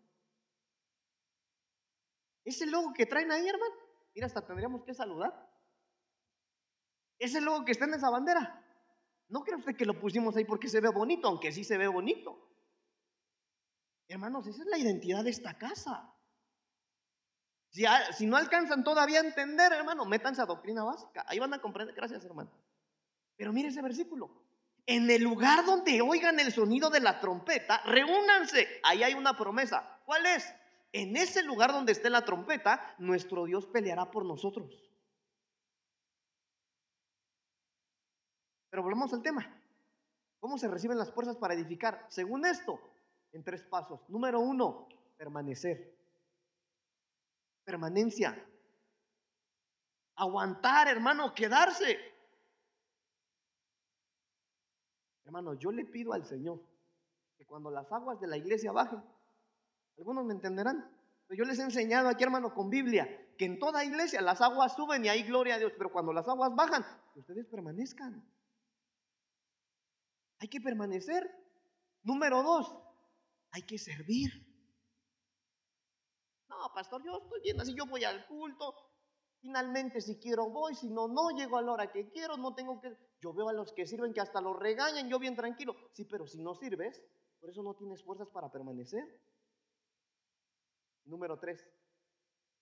Ese 2.45 2.65
logo 2.65 2.93
que 2.93 3.05
traen 3.05 3.29
ahí, 3.33 3.45
hermano, 3.45 3.75
mira, 4.15 4.27
hasta 4.27 4.47
tendríamos 4.47 4.85
que 4.85 4.93
saludar. 4.93 5.33
Ese 7.19 7.41
logo 7.41 7.65
que 7.65 7.73
está 7.73 7.83
en 7.83 7.95
esa 7.95 8.09
bandera. 8.09 8.65
No 9.27 9.43
cree 9.43 9.57
usted 9.57 9.75
que 9.75 9.85
lo 9.85 9.99
pusimos 9.99 10.37
ahí 10.37 10.45
porque 10.45 10.69
se 10.69 10.79
ve 10.79 10.87
bonito, 10.87 11.27
aunque 11.27 11.51
sí 11.51 11.65
se 11.65 11.77
ve 11.77 11.89
bonito. 11.89 12.39
Hermanos, 14.07 14.47
esa 14.47 14.61
es 14.61 14.67
la 14.69 14.77
identidad 14.77 15.25
de 15.25 15.31
esta 15.31 15.57
casa. 15.57 16.16
Si, 18.13 18.25
no 18.25 18.37
alcanzan 18.37 18.83
todavía 18.83 19.19
a 19.19 19.25
entender, 19.25 19.71
hermano, 19.71 20.05
métanse 20.05 20.41
a 20.41 20.45
doctrina 20.45 20.83
básica. 20.83 21.23
Ahí 21.27 21.37
van 21.37 21.53
a 21.53 21.59
comprender. 21.59 21.93
Gracias, 21.95 22.25
hermano. 22.25 22.51
Pero 23.35 23.53
mire 23.53 23.69
ese 23.69 23.81
versículo 23.81 24.47
en 24.87 25.11
el 25.11 25.21
lugar 25.21 25.65
donde 25.65 26.01
oigan 26.01 26.39
el 26.39 26.53
sonido 26.53 26.89
de 26.89 27.01
la 27.01 27.19
trompeta, 27.19 27.81
reúnanse. 27.85 28.79
Ahí 28.83 29.03
hay 29.03 29.13
una 29.13 29.35
promesa. 29.35 29.99
¿Cuál 30.05 30.25
es? 30.25 30.55
En 30.93 31.17
ese 31.17 31.43
lugar 31.43 31.73
donde 31.73 31.91
esté 31.91 32.09
la 32.09 32.23
trompeta, 32.23 32.95
nuestro 32.97 33.43
Dios 33.43 33.67
peleará 33.67 34.09
por 34.09 34.25
nosotros. 34.25 34.89
Pero 38.69 38.81
volvemos 38.81 39.13
al 39.13 39.21
tema. 39.21 39.61
¿Cómo 40.39 40.57
se 40.57 40.69
reciben 40.69 40.97
las 40.97 41.11
fuerzas 41.11 41.35
para 41.35 41.53
edificar? 41.53 42.05
Según 42.07 42.45
esto, 42.45 42.79
en 43.33 43.43
tres 43.43 43.63
pasos. 43.63 43.99
Número 44.07 44.39
uno, 44.39 44.87
permanecer. 45.17 45.96
Permanencia. 47.67 48.31
Aguantar, 50.15 50.87
hermano, 50.87 51.33
quedarse. 51.33 51.99
Hermano, 55.25 55.53
yo 55.55 55.73
le 55.73 55.83
pido 55.83 56.13
al 56.13 56.23
Señor 56.23 56.63
que 57.37 57.45
cuando 57.45 57.69
las 57.69 57.91
aguas 57.91 58.21
de 58.21 58.27
la 58.27 58.37
iglesia 58.37 58.71
bajen, 58.71 59.03
algunos 59.97 60.23
me 60.23 60.33
entenderán, 60.33 60.89
yo 61.29 61.43
les 61.43 61.59
he 61.59 61.63
enseñado 61.63 62.07
aquí, 62.07 62.23
hermano, 62.23 62.53
con 62.53 62.69
Biblia, 62.69 63.05
que 63.37 63.43
en 63.43 63.59
toda 63.59 63.83
iglesia 63.83 64.21
las 64.21 64.39
aguas 64.39 64.73
suben 64.73 65.03
y 65.03 65.09
hay 65.09 65.23
gloria 65.23 65.55
a 65.55 65.59
Dios, 65.59 65.73
pero 65.77 65.91
cuando 65.91 66.13
las 66.13 66.25
aguas 66.29 66.55
bajan, 66.55 66.85
ustedes 67.15 67.47
permanezcan. 67.47 68.25
Hay 70.39 70.47
que 70.47 70.61
permanecer. 70.61 71.29
Número 72.03 72.41
dos, 72.43 72.73
hay 73.51 73.63
que 73.63 73.77
servir. 73.77 74.46
No, 76.49 76.71
pastor, 76.73 77.03
yo 77.03 77.17
estoy 77.17 77.41
bien 77.41 77.59
así, 77.59 77.73
yo 77.75 77.85
voy 77.85 78.03
al 78.03 78.25
culto. 78.27 78.75
Finalmente, 79.39 80.01
si 80.01 80.17
quiero, 80.17 80.49
voy, 80.49 80.75
si 80.75 80.89
no, 80.89 81.07
no 81.07 81.29
llego 81.31 81.57
a 81.57 81.61
la 81.61 81.71
hora 81.73 81.91
que 81.91 82.09
quiero, 82.09 82.37
no 82.37 82.55
tengo 82.55 82.79
que. 82.79 82.95
Yo 83.19 83.33
veo 83.33 83.49
a 83.49 83.53
los 83.53 83.71
que 83.73 83.85
sirven 83.85 84.13
que 84.13 84.21
hasta 84.21 84.41
los 84.41 84.57
regañan, 84.57 85.09
yo 85.09 85.19
bien 85.19 85.35
tranquilo. 85.35 85.75
Sí, 85.93 86.05
pero 86.05 86.25
si 86.25 86.41
no 86.41 86.55
sirves, 86.55 87.03
por 87.39 87.49
eso 87.49 87.61
no 87.61 87.75
tienes 87.75 88.03
fuerzas 88.03 88.29
para 88.29 88.51
permanecer. 88.51 89.03
Número 91.05 91.37
tres, 91.39 91.65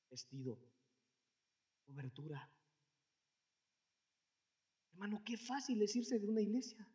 vestido, 0.10 0.60
cobertura. 1.86 2.52
Hermano, 4.92 5.22
qué 5.26 5.38
fácil 5.38 5.82
es 5.82 5.96
irse 5.96 6.20
de 6.20 6.28
una 6.28 6.42
iglesia. 6.42 6.88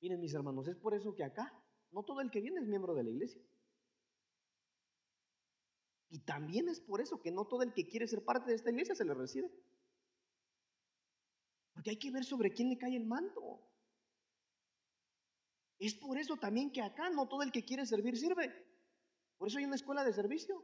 Miren 0.00 0.20
mis 0.20 0.32
hermanos, 0.32 0.66
es 0.66 0.76
por 0.76 0.94
eso 0.94 1.14
que 1.14 1.24
acá 1.24 1.59
no 1.92 2.02
todo 2.04 2.20
el 2.20 2.30
que 2.30 2.40
viene 2.40 2.60
es 2.60 2.66
miembro 2.66 2.94
de 2.94 3.04
la 3.04 3.10
iglesia. 3.10 3.42
Y 6.08 6.20
también 6.20 6.68
es 6.68 6.80
por 6.80 7.00
eso 7.00 7.20
que 7.20 7.30
no 7.30 7.46
todo 7.46 7.62
el 7.62 7.72
que 7.72 7.86
quiere 7.86 8.08
ser 8.08 8.24
parte 8.24 8.50
de 8.50 8.56
esta 8.56 8.70
iglesia 8.70 8.94
se 8.94 9.04
le 9.04 9.14
recibe. 9.14 9.50
Porque 11.72 11.90
hay 11.90 11.98
que 11.98 12.10
ver 12.10 12.24
sobre 12.24 12.52
quién 12.52 12.68
le 12.68 12.78
cae 12.78 12.96
el 12.96 13.06
manto. 13.06 13.60
Es 15.78 15.94
por 15.94 16.18
eso 16.18 16.36
también 16.36 16.72
que 16.72 16.82
acá 16.82 17.08
no 17.10 17.28
todo 17.28 17.42
el 17.42 17.52
que 17.52 17.64
quiere 17.64 17.86
servir 17.86 18.16
sirve. 18.18 18.52
Por 19.38 19.48
eso 19.48 19.58
hay 19.58 19.64
una 19.64 19.76
escuela 19.76 20.04
de 20.04 20.12
servicio. 20.12 20.62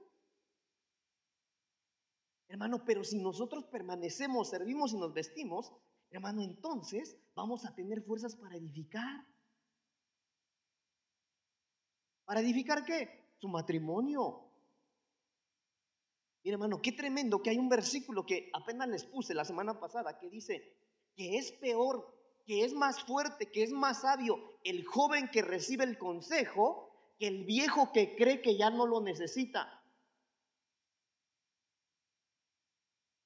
Hermano, 2.49 2.85
pero 2.85 3.03
si 3.03 3.19
nosotros 3.19 3.65
permanecemos, 3.65 4.51
servimos 4.51 4.93
y 4.93 4.99
nos 4.99 5.15
vestimos, 5.15 5.73
hermano, 6.11 6.43
entonces 6.43 7.17
vamos 7.35 7.65
a 7.65 7.75
tener 7.75 8.03
fuerzas 8.03 8.37
para 8.37 8.57
edificar. 8.57 9.27
¿Para 12.27 12.41
edificar 12.41 12.85
qué? 12.85 13.33
Su 13.39 13.49
matrimonio, 13.49 14.47
Mira, 16.47 16.55
hermano, 16.55 16.81
qué 16.81 16.93
tremendo 16.93 17.43
que 17.43 17.51
hay 17.51 17.59
un 17.59 17.69
versículo 17.69 18.25
que 18.25 18.51
apenas 18.53 18.87
les 18.89 19.05
puse 19.05 19.35
la 19.35 19.45
semana 19.45 19.81
pasada 19.81 20.17
que 20.17 20.31
dice 20.31 20.79
que 21.17 21.39
es 21.39 21.51
peor, 21.51 22.07
que 22.45 22.63
es 22.65 22.73
más 22.73 23.03
fuerte, 23.03 23.51
que 23.51 23.65
es 23.65 23.73
más 23.73 24.03
sabio 24.03 24.61
el 24.63 24.85
joven 24.85 25.29
que 25.33 25.43
recibe 25.43 25.83
el 25.83 25.99
consejo 25.99 26.87
que 27.19 27.27
el 27.27 27.45
viejo 27.45 27.91
que 27.93 28.15
cree 28.15 28.43
que 28.43 28.57
ya 28.57 28.71
no 28.71 28.87
lo 28.87 29.01
necesita. 29.01 29.83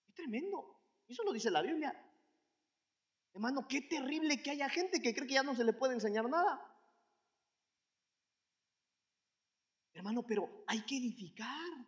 Qué 0.06 0.12
tremendo. 0.14 0.80
Eso 1.06 1.22
lo 1.22 1.34
dice 1.34 1.50
la 1.50 1.60
Biblia. 1.60 1.92
Hermano, 3.34 3.66
qué 3.68 3.82
terrible 3.82 4.42
que 4.42 4.52
haya 4.52 4.70
gente 4.70 5.02
que 5.02 5.12
cree 5.14 5.26
que 5.26 5.34
ya 5.34 5.42
no 5.42 5.54
se 5.54 5.64
le 5.64 5.74
puede 5.74 5.92
enseñar 5.92 6.26
nada. 6.30 6.69
Hermano, 9.94 10.24
pero 10.26 10.64
hay 10.66 10.82
que 10.82 10.96
edificar. 10.96 11.86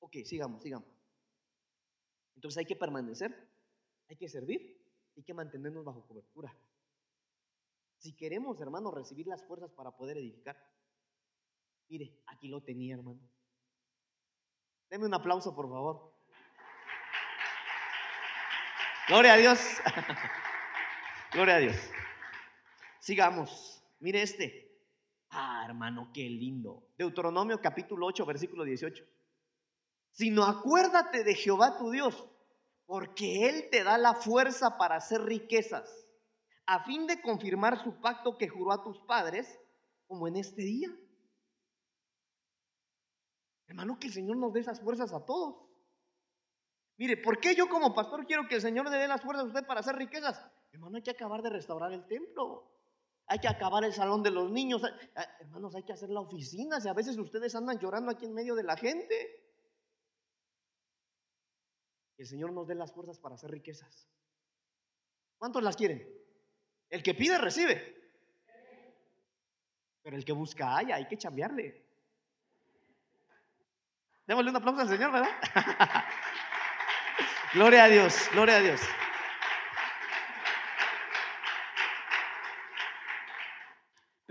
Ok, 0.00 0.16
sigamos, 0.24 0.62
sigamos. 0.62 0.88
Entonces 2.34 2.58
hay 2.58 2.66
que 2.66 2.76
permanecer, 2.76 3.32
hay 4.08 4.16
que 4.16 4.28
servir, 4.28 4.80
hay 5.16 5.22
que 5.22 5.34
mantenernos 5.34 5.84
bajo 5.84 6.06
cobertura. 6.06 6.54
Si 7.98 8.14
queremos, 8.14 8.60
hermano, 8.60 8.90
recibir 8.90 9.26
las 9.26 9.42
fuerzas 9.46 9.70
para 9.70 9.96
poder 9.96 10.18
edificar, 10.18 10.56
mire, 11.88 12.20
aquí 12.26 12.48
lo 12.48 12.62
tenía, 12.62 12.96
hermano. 12.96 13.20
Deme 14.90 15.06
un 15.06 15.14
aplauso, 15.14 15.54
por 15.54 15.68
favor. 15.68 16.14
Gloria 19.08 19.34
a 19.34 19.36
Dios. 19.36 19.58
Gloria 21.32 21.56
a 21.56 21.58
Dios. 21.58 21.76
Sigamos. 23.00 23.82
Mire 24.00 24.22
este. 24.22 24.63
Ah, 25.36 25.64
hermano, 25.66 26.12
qué 26.14 26.30
lindo. 26.30 26.86
Deuteronomio 26.96 27.60
capítulo 27.60 28.06
8, 28.06 28.24
versículo 28.24 28.62
18. 28.62 29.04
Sino 30.12 30.44
acuérdate 30.44 31.24
de 31.24 31.34
Jehová 31.34 31.76
tu 31.76 31.90
Dios, 31.90 32.24
porque 32.86 33.48
Él 33.48 33.68
te 33.68 33.82
da 33.82 33.98
la 33.98 34.14
fuerza 34.14 34.78
para 34.78 34.94
hacer 34.94 35.22
riquezas, 35.22 36.06
a 36.66 36.84
fin 36.84 37.08
de 37.08 37.20
confirmar 37.20 37.82
su 37.82 38.00
pacto 38.00 38.38
que 38.38 38.48
juró 38.48 38.70
a 38.72 38.84
tus 38.84 39.00
padres, 39.00 39.58
como 40.06 40.28
en 40.28 40.36
este 40.36 40.62
día. 40.62 40.88
Hermano, 43.66 43.98
que 43.98 44.06
el 44.06 44.12
Señor 44.12 44.36
nos 44.36 44.52
dé 44.52 44.60
esas 44.60 44.80
fuerzas 44.80 45.12
a 45.12 45.24
todos. 45.24 45.56
Mire, 46.96 47.16
¿por 47.16 47.40
qué 47.40 47.56
yo 47.56 47.68
como 47.68 47.92
pastor 47.92 48.24
quiero 48.24 48.46
que 48.46 48.54
el 48.54 48.60
Señor 48.60 48.88
le 48.88 48.98
dé 48.98 49.08
las 49.08 49.20
fuerzas 49.20 49.46
a 49.46 49.48
usted 49.48 49.66
para 49.66 49.80
hacer 49.80 49.96
riquezas? 49.96 50.48
Hermano, 50.70 50.94
hay 50.94 51.02
que 51.02 51.10
acabar 51.10 51.42
de 51.42 51.50
restaurar 51.50 51.92
el 51.92 52.06
templo. 52.06 52.70
Hay 53.26 53.38
que 53.38 53.48
acabar 53.48 53.84
el 53.84 53.92
salón 53.92 54.22
de 54.22 54.30
los 54.30 54.50
niños. 54.50 54.82
Hermanos, 55.40 55.74
hay 55.74 55.82
que 55.82 55.92
hacer 55.92 56.10
la 56.10 56.20
oficina. 56.20 56.80
Si 56.80 56.88
a 56.88 56.92
veces 56.92 57.16
ustedes 57.16 57.54
andan 57.54 57.78
llorando 57.78 58.10
aquí 58.10 58.26
en 58.26 58.34
medio 58.34 58.54
de 58.54 58.62
la 58.62 58.76
gente. 58.76 59.40
El 62.18 62.26
Señor 62.26 62.52
nos 62.52 62.66
dé 62.66 62.74
las 62.74 62.92
fuerzas 62.92 63.18
para 63.18 63.34
hacer 63.34 63.50
riquezas. 63.50 64.08
¿Cuántos 65.38 65.62
las 65.62 65.76
quieren? 65.76 66.06
El 66.90 67.02
que 67.02 67.14
pide, 67.14 67.38
recibe. 67.38 67.94
Pero 70.02 70.16
el 70.16 70.24
que 70.24 70.32
busca, 70.32 70.76
haya, 70.76 70.96
hay 70.96 71.08
que 71.08 71.16
chambearle. 71.16 71.82
Démosle 74.26 74.50
un 74.50 74.56
aplauso 74.56 74.82
al 74.82 74.88
Señor, 74.88 75.12
¿verdad? 75.12 75.30
gloria 77.54 77.84
a 77.84 77.88
Dios, 77.88 78.28
gloria 78.32 78.56
a 78.56 78.60
Dios. 78.60 78.80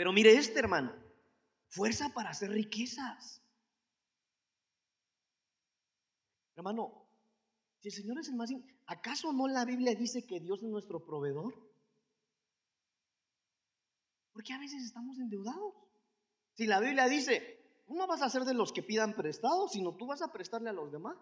Pero 0.04 0.12
mire 0.12 0.34
este 0.34 0.60
hermano, 0.60 0.94
fuerza 1.70 2.10
para 2.14 2.32
hacer 2.32 2.50
riquezas. 2.50 3.42
Hermano, 6.58 7.08
si 7.80 7.88
el 7.88 7.94
Señor 7.94 8.20
es 8.20 8.28
el 8.28 8.36
más... 8.36 8.50
¿Acaso 8.86 9.32
no 9.32 9.48
la 9.48 9.64
Biblia 9.64 9.96
dice 9.96 10.26
que 10.26 10.42
Dios 10.42 10.62
es 10.62 10.68
nuestro 10.68 11.06
proveedor? 11.06 11.54
Porque 14.34 14.52
a 14.52 14.60
veces 14.60 14.84
estamos 14.84 15.18
endeudados. 15.20 15.74
Si 16.52 16.68
la 16.68 16.82
Biblia 16.82 17.08
dice, 17.08 17.82
tú 17.88 17.96
no 17.96 18.06
vas 18.06 18.24
a 18.24 18.30
ser 18.30 18.44
de 18.44 18.56
los 18.56 18.74
que 18.74 18.84
pidan 18.84 19.16
prestado, 19.16 19.70
sino 19.70 19.96
tú 19.96 20.06
vas 20.06 20.22
a 20.22 20.34
prestarle 20.34 20.70
a 20.70 20.74
los 20.74 20.92
demás. 20.92 21.16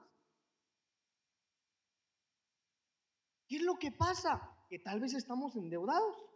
¿Qué 3.47 3.57
es 3.57 3.61
lo 3.61 3.77
que 3.77 3.91
pasa? 3.91 4.41
Que 4.67 4.79
tal 4.79 4.99
vez 4.99 5.13
estamos 5.13 5.55
endeudados. 5.55 6.30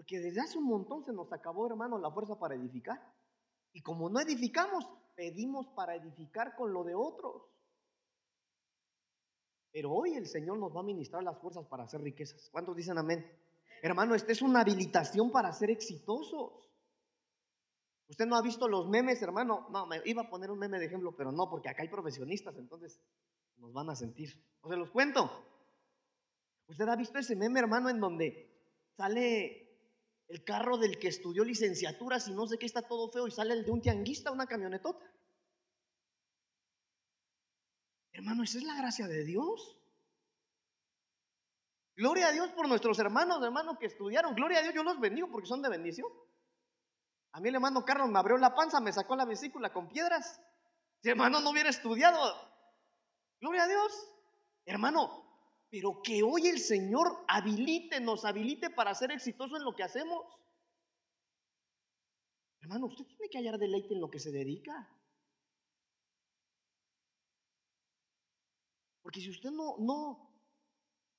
Porque 0.00 0.18
desde 0.18 0.40
hace 0.40 0.56
un 0.56 0.64
montón 0.64 1.04
se 1.04 1.12
nos 1.12 1.30
acabó, 1.30 1.66
hermano, 1.66 1.98
la 1.98 2.10
fuerza 2.10 2.34
para 2.38 2.54
edificar. 2.54 2.98
Y 3.74 3.82
como 3.82 4.08
no 4.08 4.18
edificamos, 4.18 4.88
pedimos 5.14 5.66
para 5.76 5.94
edificar 5.94 6.56
con 6.56 6.72
lo 6.72 6.84
de 6.84 6.94
otros. 6.94 7.42
Pero 9.70 9.92
hoy 9.92 10.14
el 10.14 10.26
Señor 10.26 10.58
nos 10.58 10.74
va 10.74 10.80
a 10.80 10.84
ministrar 10.84 11.22
las 11.22 11.38
fuerzas 11.38 11.66
para 11.66 11.82
hacer 11.82 12.00
riquezas. 12.00 12.48
¿Cuántos 12.50 12.74
dicen 12.76 12.96
amén? 12.96 13.30
Hermano, 13.82 14.14
esta 14.14 14.32
es 14.32 14.40
una 14.40 14.62
habilitación 14.62 15.30
para 15.30 15.52
ser 15.52 15.68
exitosos. 15.68 16.72
Usted 18.08 18.24
no 18.24 18.36
ha 18.36 18.42
visto 18.42 18.68
los 18.68 18.88
memes, 18.88 19.20
hermano. 19.20 19.66
No, 19.68 19.86
me 19.86 20.00
iba 20.06 20.22
a 20.22 20.30
poner 20.30 20.50
un 20.50 20.60
meme 20.60 20.78
de 20.78 20.86
ejemplo, 20.86 21.14
pero 21.14 21.30
no, 21.30 21.50
porque 21.50 21.68
acá 21.68 21.82
hay 21.82 21.90
profesionistas, 21.90 22.56
entonces 22.56 22.98
nos 23.58 23.74
van 23.74 23.90
a 23.90 23.94
sentir. 23.94 24.30
O 24.62 24.70
se 24.70 24.78
los 24.78 24.90
cuento. 24.90 25.30
Usted 26.68 26.88
ha 26.88 26.96
visto 26.96 27.18
ese 27.18 27.36
meme, 27.36 27.60
hermano, 27.60 27.90
en 27.90 28.00
donde 28.00 28.50
sale 28.96 29.66
el 30.30 30.44
carro 30.44 30.78
del 30.78 30.98
que 30.98 31.08
estudió 31.08 31.44
licenciaturas 31.44 32.28
y 32.28 32.32
no 32.32 32.46
sé 32.46 32.56
qué 32.56 32.66
está 32.66 32.82
todo 32.82 33.10
feo 33.10 33.26
y 33.26 33.32
sale 33.32 33.52
el 33.52 33.64
de 33.64 33.72
un 33.72 33.82
tianguista, 33.82 34.30
una 34.30 34.46
camionetota. 34.46 35.04
Hermano, 38.12 38.44
esa 38.44 38.58
es 38.58 38.64
la 38.64 38.76
gracia 38.76 39.08
de 39.08 39.24
Dios. 39.24 39.76
Gloria 41.96 42.28
a 42.28 42.32
Dios 42.32 42.50
por 42.52 42.68
nuestros 42.68 42.98
hermanos, 43.00 43.42
hermanos 43.42 43.76
que 43.78 43.86
estudiaron. 43.86 44.34
Gloria 44.34 44.60
a 44.60 44.62
Dios, 44.62 44.74
yo 44.74 44.84
los 44.84 45.00
bendigo 45.00 45.28
porque 45.30 45.48
son 45.48 45.62
de 45.62 45.68
bendición. 45.68 46.08
A 47.32 47.40
mí 47.40 47.48
el 47.48 47.56
hermano 47.56 47.84
Carlos 47.84 48.08
me 48.08 48.18
abrió 48.18 48.36
la 48.38 48.54
panza, 48.54 48.80
me 48.80 48.92
sacó 48.92 49.16
la 49.16 49.24
vesícula 49.24 49.72
con 49.72 49.88
piedras. 49.88 50.40
Si 51.02 51.08
hermano 51.10 51.40
no 51.40 51.50
hubiera 51.50 51.70
estudiado, 51.70 52.18
gloria 53.40 53.64
a 53.64 53.68
Dios. 53.68 54.08
Hermano, 54.64 55.29
pero 55.70 56.02
que 56.02 56.22
hoy 56.22 56.48
el 56.48 56.58
Señor 56.58 57.24
habilite, 57.28 58.00
nos 58.00 58.24
habilite 58.24 58.70
para 58.70 58.94
ser 58.94 59.12
exitoso 59.12 59.56
en 59.56 59.64
lo 59.64 59.74
que 59.74 59.84
hacemos. 59.84 60.26
Hermano, 62.60 62.86
usted 62.86 63.06
tiene 63.06 63.28
que 63.30 63.38
hallar 63.38 63.58
deleite 63.58 63.94
en 63.94 64.00
lo 64.00 64.10
que 64.10 64.18
se 64.18 64.32
dedica. 64.32 64.88
Porque 69.02 69.20
si 69.20 69.30
usted 69.30 69.50
no, 69.50 69.76
no, 69.78 70.44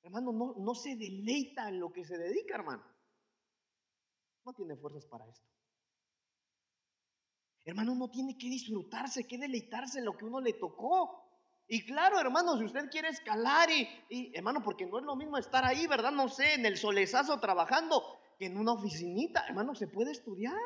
hermano, 0.04 0.32
no, 0.34 0.56
no 0.58 0.76
se 0.76 0.96
deleita 0.96 1.70
en 1.70 1.80
lo 1.80 1.92
que 1.92 2.06
se 2.06 2.18
dedica, 2.18 2.56
hermano, 2.56 2.84
no 4.46 4.54
tiene 4.54 4.76
fuerzas 4.76 5.06
para 5.06 5.28
esto. 5.28 5.48
Hermano, 7.64 7.94
uno 7.94 8.10
tiene 8.10 8.38
que 8.38 8.50
disfrutarse, 8.50 9.28
que 9.28 9.38
deleitarse 9.38 10.00
en 10.00 10.06
lo 10.06 10.18
que 10.18 10.26
uno 10.26 10.42
le 10.42 10.54
tocó. 10.54 11.31
Y 11.74 11.86
claro, 11.86 12.20
hermano, 12.20 12.58
si 12.58 12.66
usted 12.66 12.90
quiere 12.90 13.08
escalar 13.08 13.70
y, 13.70 14.36
hermano, 14.36 14.62
porque 14.62 14.86
no 14.86 15.00
es 15.00 15.06
lo 15.06 15.16
mismo 15.16 15.38
estar 15.38 15.64
ahí, 15.64 15.88
¿verdad? 15.88 16.12
No 16.12 16.28
sé, 16.28 16.56
en 16.56 16.66
el 16.66 16.76
solezazo 16.76 17.40
trabajando 17.40 18.04
que 18.38 18.48
en 18.48 18.58
una 18.58 18.74
oficinita, 18.74 19.46
hermano, 19.48 19.74
se 19.74 19.88
puede 19.88 20.12
estudiar. 20.12 20.60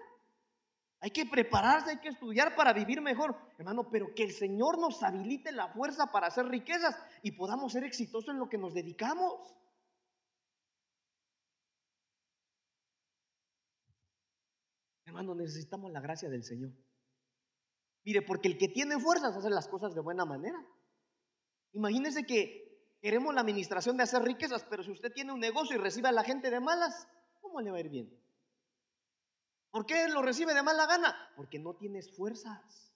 Hay 1.01 1.11
que 1.11 1.27
prepararse, 1.27 1.91
hay 1.91 1.99
que 1.99 2.07
estudiar 2.07 2.55
para 2.55 2.73
vivir 2.73 3.01
mejor, 3.01 3.37
hermano, 3.59 3.87
pero 3.91 4.15
que 4.15 4.23
el 4.23 4.31
Señor 4.31 4.79
nos 4.79 5.03
habilite 5.03 5.51
la 5.51 5.67
fuerza 5.67 6.07
para 6.07 6.25
hacer 6.25 6.47
riquezas 6.47 6.97
y 7.21 7.33
podamos 7.33 7.73
ser 7.73 7.83
exitosos 7.83 8.29
en 8.29 8.39
lo 8.39 8.49
que 8.49 8.57
nos 8.57 8.73
dedicamos. 8.73 9.55
Hermano, 15.05 15.35
necesitamos 15.35 15.91
la 15.91 16.01
gracia 16.01 16.29
del 16.29 16.43
Señor. 16.43 16.71
Mire, 18.05 18.23
porque 18.23 18.47
el 18.47 18.57
que 18.57 18.69
tiene 18.69 18.99
fuerzas 18.99 19.37
hace 19.37 19.51
las 19.51 19.67
cosas 19.67 19.93
de 19.93 20.01
buena 20.01 20.25
manera. 20.25 20.57
Imagínese 21.75 22.25
que 22.25 22.65
queremos 23.01 23.33
la 23.35 23.41
administración 23.41 23.97
de 23.97 24.03
hacer 24.03 24.23
riquezas, 24.23 24.65
pero 24.69 24.81
si 24.81 24.91
usted 24.91 25.11
tiene 25.11 25.33
un 25.33 25.39
negocio 25.39 25.75
y 25.75 25.79
recibe 25.79 26.07
a 26.07 26.13
la 26.13 26.23
gente 26.23 26.49
de 26.49 26.59
malas, 26.59 27.07
¿cómo 27.41 27.61
le 27.61 27.69
va 27.69 27.77
a 27.77 27.81
ir 27.81 27.89
bien? 27.89 28.25
¿Por 29.71 29.85
qué 29.85 30.07
lo 30.07 30.21
recibe 30.21 30.53
de 30.53 30.63
mala 30.63 30.85
gana? 30.85 31.13
Porque 31.35 31.59
no 31.59 31.75
tienes 31.75 32.09
fuerzas. 32.15 32.93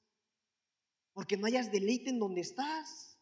Porque 1.14 1.36
no 1.36 1.46
hayas 1.46 1.72
deleite 1.74 2.10
en 2.10 2.20
donde 2.20 2.40
estás. 2.40 3.20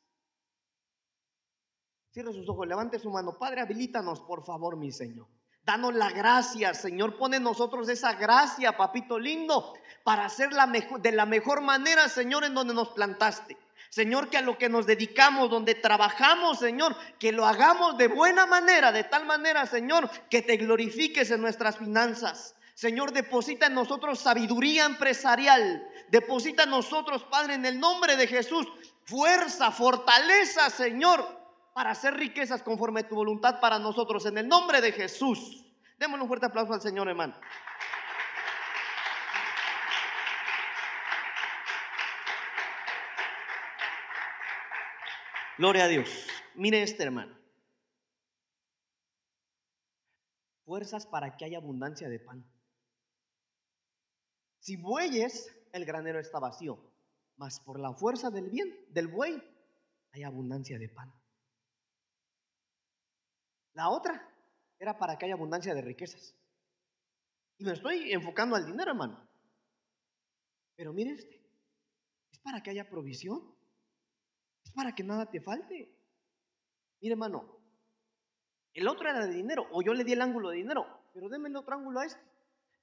Cierre 2.12 2.34
sus 2.34 2.48
ojos, 2.48 2.68
levante 2.68 3.00
su 3.00 3.10
mano. 3.10 3.38
Padre, 3.40 3.62
habilítanos, 3.62 4.22
por 4.22 4.46
favor, 4.46 4.78
mi 4.78 4.92
Señor. 4.92 5.28
Danos 5.64 5.96
la 5.96 6.12
gracia, 6.12 6.76
Señor. 6.76 7.18
Pone 7.18 7.40
nosotros 7.40 7.90
esa 7.90 8.14
gracia, 8.14 8.78
papito 8.78 9.18
lindo, 9.18 9.74
para 10.04 10.26
hacer 10.26 10.54
la 10.54 10.68
mejor, 10.68 11.02
de 11.02 11.12
la 11.12 11.26
mejor 11.26 11.62
manera, 11.62 12.08
Señor, 12.10 12.44
en 12.44 12.54
donde 12.54 12.76
nos 12.76 12.90
plantaste. 12.90 13.58
Señor, 13.90 14.30
que 14.30 14.38
a 14.38 14.42
lo 14.42 14.58
que 14.58 14.70
nos 14.70 14.86
dedicamos, 14.86 15.50
donde 15.50 15.76
trabajamos, 15.76 16.60
Señor, 16.60 16.96
que 17.20 17.32
lo 17.32 17.46
hagamos 17.46 17.98
de 17.98 18.08
buena 18.08 18.46
manera, 18.46 18.92
de 18.92 19.04
tal 19.04 19.26
manera, 19.26 19.66
Señor, 19.66 20.10
que 20.30 20.42
te 20.42 20.58
glorifiques 20.58 21.32
en 21.32 21.42
nuestras 21.42 21.78
finanzas. 21.78 22.56
Señor, 22.74 23.12
deposita 23.12 23.66
en 23.66 23.74
nosotros 23.74 24.20
sabiduría 24.20 24.86
empresarial. 24.86 25.88
Deposita 26.10 26.64
en 26.64 26.70
nosotros, 26.70 27.24
Padre, 27.24 27.56
en 27.56 27.66
el 27.66 27.80
nombre 27.80 28.16
de 28.16 28.28
Jesús, 28.28 28.68
fuerza, 29.04 29.72
fortaleza, 29.72 30.70
Señor, 30.70 31.28
para 31.74 31.92
hacer 31.92 32.14
riquezas 32.14 32.62
conforme 32.62 33.00
a 33.00 33.08
tu 33.08 33.16
voluntad 33.16 33.60
para 33.60 33.80
nosotros. 33.80 34.26
En 34.28 34.38
el 34.38 34.48
nombre 34.48 34.82
de 34.82 34.92
Jesús. 34.92 35.64
Démosle 35.98 36.22
un 36.22 36.28
fuerte 36.28 36.46
aplauso 36.46 36.74
al 36.74 36.82
Señor, 36.82 37.08
hermano. 37.08 37.34
Gloria 45.58 45.86
a 45.86 45.88
Dios. 45.88 46.08
Mire 46.54 46.84
este 46.84 47.02
hermano. 47.04 47.36
Fuerzas 50.66 51.08
para 51.08 51.36
que 51.36 51.46
haya 51.46 51.58
abundancia 51.58 52.10
de 52.10 52.20
pan. 52.20 52.46
Si 54.60 54.76
bueyes, 54.76 55.56
el 55.72 55.86
granero 55.86 56.20
está 56.20 56.40
vacío, 56.40 56.78
mas 57.38 57.60
por 57.60 57.80
la 57.80 57.94
fuerza 57.94 58.30
del 58.30 58.50
bien, 58.50 58.76
del 58.90 59.08
buey, 59.08 59.42
hay 60.12 60.24
abundancia 60.24 60.78
de 60.78 60.90
pan. 60.90 61.12
La 63.74 63.90
otra 63.90 64.30
era 64.78 65.00
para 65.00 65.18
que 65.18 65.26
haya 65.26 65.36
abundancia 65.36 65.74
de 65.74 65.82
riquezas. 65.82 66.36
Y 67.58 67.64
me 67.64 67.74
estoy 67.74 68.12
enfocando 68.12 68.56
al 68.56 68.66
dinero, 68.66 68.92
hermano. 68.92 69.28
Pero 70.76 70.94
mire 70.94 71.14
este, 71.14 71.42
es 72.32 72.40
para 72.40 72.62
que 72.62 72.70
haya 72.70 72.88
provisión. 72.88 73.57
Para 74.78 74.94
que 74.94 75.04
nada 75.04 75.26
te 75.26 75.42
falte. 75.42 75.92
Mire, 77.02 77.14
hermano, 77.14 77.58
el 78.76 78.88
otro 78.88 79.10
era 79.10 79.26
de 79.26 79.34
dinero, 79.34 79.66
o 79.72 79.82
yo 79.82 79.92
le 79.96 80.04
di 80.04 80.14
el 80.14 80.22
ángulo 80.22 80.50
de 80.50 80.58
dinero, 80.58 80.86
pero 81.16 81.30
déme 81.30 81.50
el 81.50 81.56
otro 81.56 81.74
ángulo 81.74 82.00
a 82.00 82.06
este. 82.06 82.22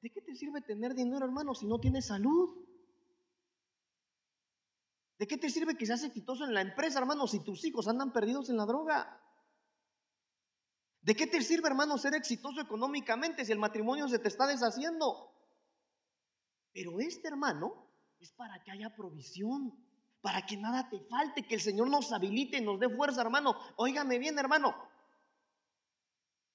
¿De 0.02 0.10
qué 0.10 0.20
te 0.20 0.34
sirve 0.34 0.60
tener 0.60 0.92
dinero, 0.92 1.24
hermano, 1.24 1.54
si 1.54 1.66
no 1.66 1.78
tienes 1.78 2.06
salud? 2.06 2.66
¿De 5.20 5.28
qué 5.28 5.38
te 5.38 5.48
sirve 5.48 5.76
que 5.76 5.86
seas 5.86 6.02
exitoso 6.02 6.44
en 6.44 6.52
la 6.52 6.62
empresa, 6.62 6.98
hermano, 6.98 7.28
si 7.28 7.44
tus 7.44 7.64
hijos 7.64 7.86
andan 7.86 8.12
perdidos 8.12 8.50
en 8.50 8.56
la 8.56 8.66
droga? 8.66 9.22
¿De 11.00 11.14
qué 11.14 11.28
te 11.28 11.40
sirve, 11.42 11.68
hermano, 11.68 11.96
ser 11.96 12.14
exitoso 12.16 12.60
económicamente 12.60 13.44
si 13.44 13.52
el 13.52 13.60
matrimonio 13.60 14.08
se 14.08 14.18
te 14.18 14.26
está 14.26 14.48
deshaciendo? 14.48 15.32
Pero 16.72 16.98
este, 16.98 17.28
hermano, 17.28 17.88
es 18.18 18.32
para 18.32 18.60
que 18.64 18.72
haya 18.72 18.92
provisión, 18.96 19.83
para 20.24 20.46
que 20.46 20.56
nada 20.56 20.88
te 20.88 20.98
falte, 21.00 21.46
que 21.46 21.56
el 21.56 21.60
Señor 21.60 21.90
nos 21.90 22.10
habilite, 22.10 22.58
nos 22.62 22.80
dé 22.80 22.88
fuerza, 22.88 23.20
hermano. 23.20 23.54
Óigame 23.76 24.18
bien, 24.18 24.38
hermano. 24.38 24.74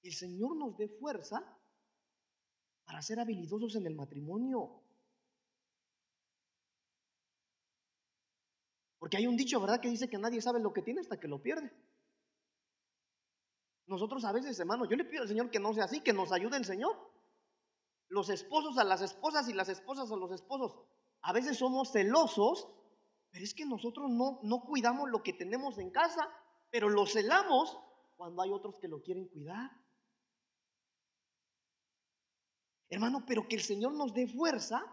El 0.02 0.12
Señor 0.12 0.56
nos 0.56 0.76
dé 0.76 0.88
fuerza 0.88 1.40
para 2.84 3.00
ser 3.00 3.20
habilidosos 3.20 3.76
en 3.76 3.86
el 3.86 3.94
matrimonio. 3.94 4.82
Porque 8.98 9.18
hay 9.18 9.28
un 9.28 9.36
dicho, 9.36 9.60
¿verdad? 9.60 9.80
Que 9.80 9.88
dice 9.88 10.10
que 10.10 10.18
nadie 10.18 10.42
sabe 10.42 10.58
lo 10.58 10.72
que 10.72 10.82
tiene 10.82 11.02
hasta 11.02 11.20
que 11.20 11.28
lo 11.28 11.40
pierde. 11.40 11.72
Nosotros 13.86 14.24
a 14.24 14.32
veces, 14.32 14.58
hermano, 14.58 14.84
yo 14.90 14.96
le 14.96 15.04
pido 15.04 15.22
al 15.22 15.28
Señor 15.28 15.48
que 15.48 15.60
no 15.60 15.72
sea 15.74 15.84
así, 15.84 16.00
que 16.00 16.12
nos 16.12 16.32
ayude 16.32 16.56
el 16.56 16.64
Señor. 16.64 16.98
Los 18.08 18.30
esposos 18.30 18.78
a 18.78 18.84
las 18.84 19.00
esposas 19.00 19.48
y 19.48 19.52
las 19.52 19.68
esposas 19.68 20.10
a 20.10 20.16
los 20.16 20.32
esposos. 20.32 20.76
A 21.22 21.32
veces 21.32 21.56
somos 21.56 21.92
celosos, 21.92 22.68
pero 23.30 23.44
es 23.44 23.54
que 23.54 23.64
nosotros 23.64 24.10
no, 24.10 24.40
no 24.42 24.60
cuidamos 24.62 25.08
lo 25.10 25.22
que 25.22 25.32
tenemos 25.32 25.78
en 25.78 25.90
casa, 25.90 26.28
pero 26.70 26.88
lo 26.88 27.06
celamos 27.06 27.78
cuando 28.16 28.42
hay 28.42 28.50
otros 28.50 28.78
que 28.78 28.88
lo 28.88 29.00
quieren 29.02 29.28
cuidar. 29.28 29.70
Hermano, 32.88 33.24
pero 33.26 33.46
que 33.48 33.56
el 33.56 33.62
Señor 33.62 33.92
nos 33.94 34.12
dé 34.12 34.26
fuerza 34.26 34.84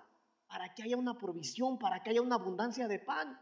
para 0.48 0.74
que 0.74 0.84
haya 0.84 0.98
una 0.98 1.18
provisión, 1.18 1.80
para 1.80 2.04
que 2.04 2.12
haya 2.12 2.22
una 2.22 2.36
abundancia 2.36 2.88
de 2.88 3.00
pan 3.00 3.40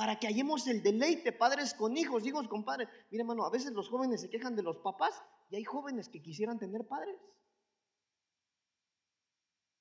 para 0.00 0.18
que 0.18 0.26
hallemos 0.26 0.66
el 0.66 0.82
deleite, 0.82 1.30
padres 1.30 1.74
con 1.74 1.94
hijos, 1.94 2.24
hijos 2.24 2.48
con 2.48 2.64
padres. 2.64 2.88
Mira, 3.10 3.20
hermano, 3.20 3.44
a 3.44 3.50
veces 3.50 3.72
los 3.72 3.90
jóvenes 3.90 4.22
se 4.22 4.30
quejan 4.30 4.56
de 4.56 4.62
los 4.62 4.78
papás 4.78 5.22
y 5.50 5.56
hay 5.56 5.64
jóvenes 5.64 6.08
que 6.08 6.22
quisieran 6.22 6.58
tener 6.58 6.86
padres. 6.88 7.20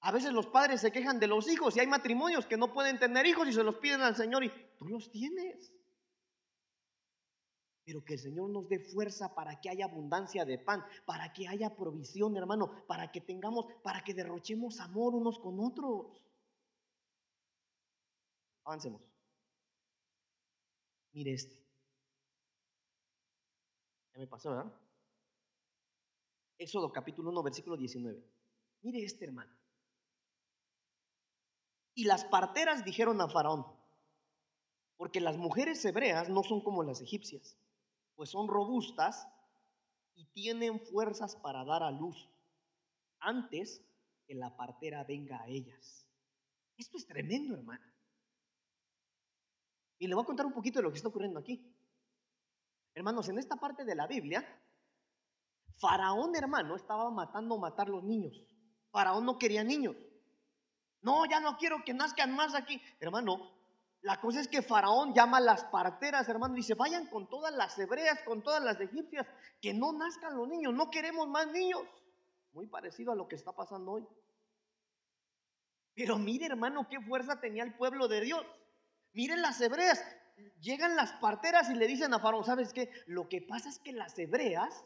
A 0.02 0.12
veces 0.12 0.32
los 0.32 0.48
padres 0.48 0.80
se 0.80 0.92
quejan 0.92 1.20
de 1.20 1.28
los 1.28 1.50
hijos 1.50 1.76
y 1.76 1.82
hay 1.82 1.88
matrimonios 1.88 2.46
que 2.46 2.58
no 2.58 2.72
pueden 2.74 3.00
tener 3.00 3.26
hijos 3.26 3.48
y 3.48 3.54
se 3.54 3.64
los 3.64 3.76
piden 3.78 4.02
al 4.02 4.16
Señor 4.16 4.44
y 4.44 4.52
tú 4.78 4.88
los 4.88 5.12
tienes. 5.12 5.74
Pero 7.84 8.06
que 8.06 8.14
el 8.14 8.20
Señor 8.20 8.50
nos 8.50 8.70
dé 8.70 8.80
fuerza 8.80 9.36
para 9.36 9.60
que 9.60 9.70
haya 9.70 9.86
abundancia 9.86 10.46
de 10.46 10.58
pan, 10.58 10.86
para 11.06 11.34
que 11.34 11.48
haya 11.48 11.76
provisión, 11.76 12.38
hermano, 12.38 12.86
para 12.88 13.12
que 13.12 13.20
tengamos, 13.20 13.66
para 13.84 14.04
que 14.04 14.14
derrochemos 14.14 14.80
amor 14.80 15.16
unos 15.16 15.38
con 15.40 15.60
otros. 15.60 16.24
Avancemos. 18.64 19.02
Mire 21.12 21.34
este. 21.34 21.56
Ya 24.14 24.20
me 24.20 24.28
pasó, 24.28 24.52
¿verdad? 24.52 24.72
Éxodo 26.58 26.92
capítulo 26.92 27.32
1, 27.32 27.44
versículo 27.44 27.76
19. 27.76 28.24
Mire 28.82 29.04
este 29.04 29.26
hermano. 29.26 29.59
Y 31.94 32.06
las 32.06 32.26
parteras 32.26 32.86
dijeron 32.86 33.20
a 33.22 33.30
Faraón, 33.30 33.66
porque 34.98 35.22
las 35.22 35.38
mujeres 35.38 35.84
hebreas 35.86 36.30
no 36.30 36.44
son 36.44 36.62
como 36.62 36.84
las 36.84 37.02
egipcias, 37.02 37.58
pues 38.16 38.30
son 38.30 38.48
robustas 38.48 39.28
y 40.16 40.26
tienen 40.26 40.80
fuerzas 40.80 41.36
para 41.38 41.64
dar 41.64 41.84
a 41.84 41.92
luz 41.92 42.30
antes 43.20 43.82
que 44.28 44.36
la 44.36 44.56
partera 44.56 45.04
venga 45.04 45.42
a 45.42 45.48
ellas. 45.48 46.06
Esto 46.78 46.98
es 46.98 47.06
tremendo, 47.06 47.54
hermano. 47.54 47.86
Y 49.98 50.08
le 50.08 50.16
voy 50.16 50.24
a 50.24 50.28
contar 50.28 50.46
un 50.46 50.54
poquito 50.54 50.80
de 50.80 50.84
lo 50.84 50.92
que 50.92 50.98
está 50.98 51.10
ocurriendo 51.10 51.40
aquí. 51.40 51.76
Hermanos, 52.94 53.28
en 53.30 53.38
esta 53.38 53.58
parte 53.58 53.86
de 53.86 53.96
la 53.96 54.08
Biblia, 54.08 54.46
Faraón, 55.78 56.36
hermano, 56.36 56.76
estaba 56.76 57.10
matando 57.10 57.58
matar 57.58 57.90
los 57.90 58.04
niños. 58.04 58.42
Faraón 58.92 59.26
no 59.26 59.38
quería 59.38 59.64
niños. 59.64 59.96
No, 61.02 61.26
ya 61.26 61.40
no 61.40 61.58
quiero 61.58 61.84
que 61.86 61.94
nazcan 61.94 62.36
más 62.36 62.56
aquí. 62.56 62.82
Hermano, 63.00 63.52
la 64.02 64.20
cosa 64.20 64.40
es 64.40 64.48
que 64.48 64.62
Faraón 64.62 65.14
llama 65.14 65.38
a 65.38 65.42
las 65.42 65.66
parteras, 65.66 66.28
hermano, 66.30 66.54
y 66.54 66.58
dice, 66.58 66.74
vayan 66.74 67.08
con 67.08 67.28
todas 67.28 67.54
las 67.54 67.78
hebreas, 67.78 68.22
con 68.24 68.42
todas 68.42 68.64
las 68.64 68.80
egipcias, 68.80 69.28
que 69.62 69.74
no 69.74 69.92
nazcan 69.92 70.36
los 70.36 70.48
niños, 70.48 70.74
no 70.74 70.90
queremos 70.90 71.28
más 71.28 71.48
niños. 71.48 71.82
Muy 72.54 72.68
parecido 72.68 73.12
a 73.12 73.16
lo 73.16 73.28
que 73.28 73.36
está 73.36 73.52
pasando 73.52 73.92
hoy. 73.94 74.08
Pero 75.96 76.18
mire, 76.18 76.46
hermano, 76.46 76.88
qué 76.90 77.00
fuerza 77.02 77.40
tenía 77.42 77.64
el 77.64 77.76
pueblo 77.76 78.08
de 78.08 78.22
Dios. 78.22 78.46
Miren 79.14 79.42
las 79.42 79.60
hebreas. 79.60 80.02
Llegan 80.62 80.96
las 80.96 81.12
parteras 81.14 81.70
y 81.70 81.76
le 81.76 81.88
dicen 81.88 82.14
a 82.14 82.20
Faraón, 82.20 82.46
¿sabes 82.46 82.72
qué? 82.72 82.90
Lo 83.08 83.28
que 83.28 83.42
pasa 83.42 83.68
es 83.68 83.80
que 83.80 83.92
las 83.92 84.18
hebreas 84.18 84.86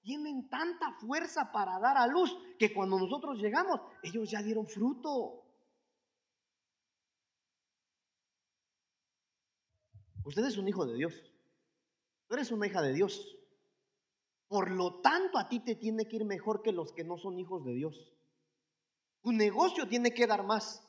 tienen 0.00 0.48
tanta 0.48 0.92
fuerza 0.92 1.52
para 1.52 1.78
dar 1.78 1.98
a 1.98 2.06
luz 2.06 2.34
que 2.58 2.72
cuando 2.72 2.98
nosotros 2.98 3.38
llegamos, 3.38 3.80
ellos 4.02 4.30
ya 4.30 4.40
dieron 4.40 4.66
fruto. 4.66 5.45
Usted 10.26 10.44
es 10.44 10.58
un 10.58 10.66
hijo 10.66 10.84
de 10.84 10.94
Dios. 10.94 11.14
Tú 12.26 12.34
eres 12.34 12.50
una 12.50 12.66
hija 12.66 12.82
de 12.82 12.92
Dios. 12.92 13.36
Por 14.48 14.72
lo 14.72 15.00
tanto, 15.00 15.38
a 15.38 15.48
ti 15.48 15.60
te 15.60 15.76
tiene 15.76 16.08
que 16.08 16.16
ir 16.16 16.24
mejor 16.24 16.62
que 16.62 16.72
los 16.72 16.92
que 16.92 17.04
no 17.04 17.16
son 17.16 17.38
hijos 17.38 17.64
de 17.64 17.72
Dios. 17.72 18.12
Tu 19.22 19.30
negocio 19.30 19.86
tiene 19.86 20.12
que 20.12 20.26
dar 20.26 20.42
más. 20.42 20.82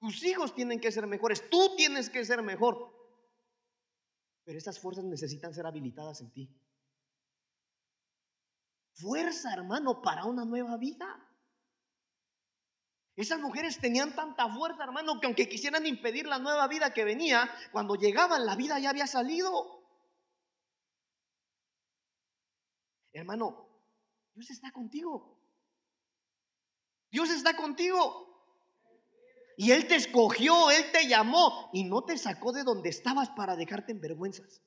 Tus 0.00 0.22
hijos 0.24 0.54
tienen 0.54 0.80
que 0.80 0.90
ser 0.90 1.06
mejores, 1.06 1.50
tú 1.50 1.74
tienes 1.76 2.08
que 2.08 2.24
ser 2.24 2.42
mejor. 2.42 2.90
Pero 4.44 4.56
esas 4.56 4.78
fuerzas 4.78 5.04
necesitan 5.04 5.52
ser 5.52 5.66
habilitadas 5.66 6.22
en 6.22 6.30
ti. 6.30 6.48
Fuerza, 8.94 9.52
hermano, 9.52 10.00
para 10.00 10.24
una 10.24 10.46
nueva 10.46 10.78
vida. 10.78 11.06
Esas 13.18 13.40
mujeres 13.40 13.80
tenían 13.80 14.14
tanta 14.14 14.48
fuerza, 14.48 14.84
hermano, 14.84 15.18
que 15.18 15.26
aunque 15.26 15.48
quisieran 15.48 15.84
impedir 15.84 16.28
la 16.28 16.38
nueva 16.38 16.68
vida 16.68 16.94
que 16.94 17.02
venía, 17.02 17.50
cuando 17.72 17.96
llegaban 17.96 18.46
la 18.46 18.54
vida 18.54 18.78
ya 18.78 18.90
había 18.90 19.08
salido. 19.08 19.82
Hermano, 23.12 23.68
Dios 24.36 24.50
está 24.50 24.70
contigo. 24.70 25.36
Dios 27.10 27.30
está 27.30 27.56
contigo. 27.56 28.24
Y 29.56 29.72
Él 29.72 29.88
te 29.88 29.96
escogió, 29.96 30.70
Él 30.70 30.84
te 30.92 31.08
llamó 31.08 31.70
y 31.72 31.82
no 31.82 32.04
te 32.04 32.16
sacó 32.18 32.52
de 32.52 32.62
donde 32.62 32.90
estabas 32.90 33.30
para 33.30 33.56
dejarte 33.56 33.90
en 33.90 34.00
vergüenzas. 34.00 34.62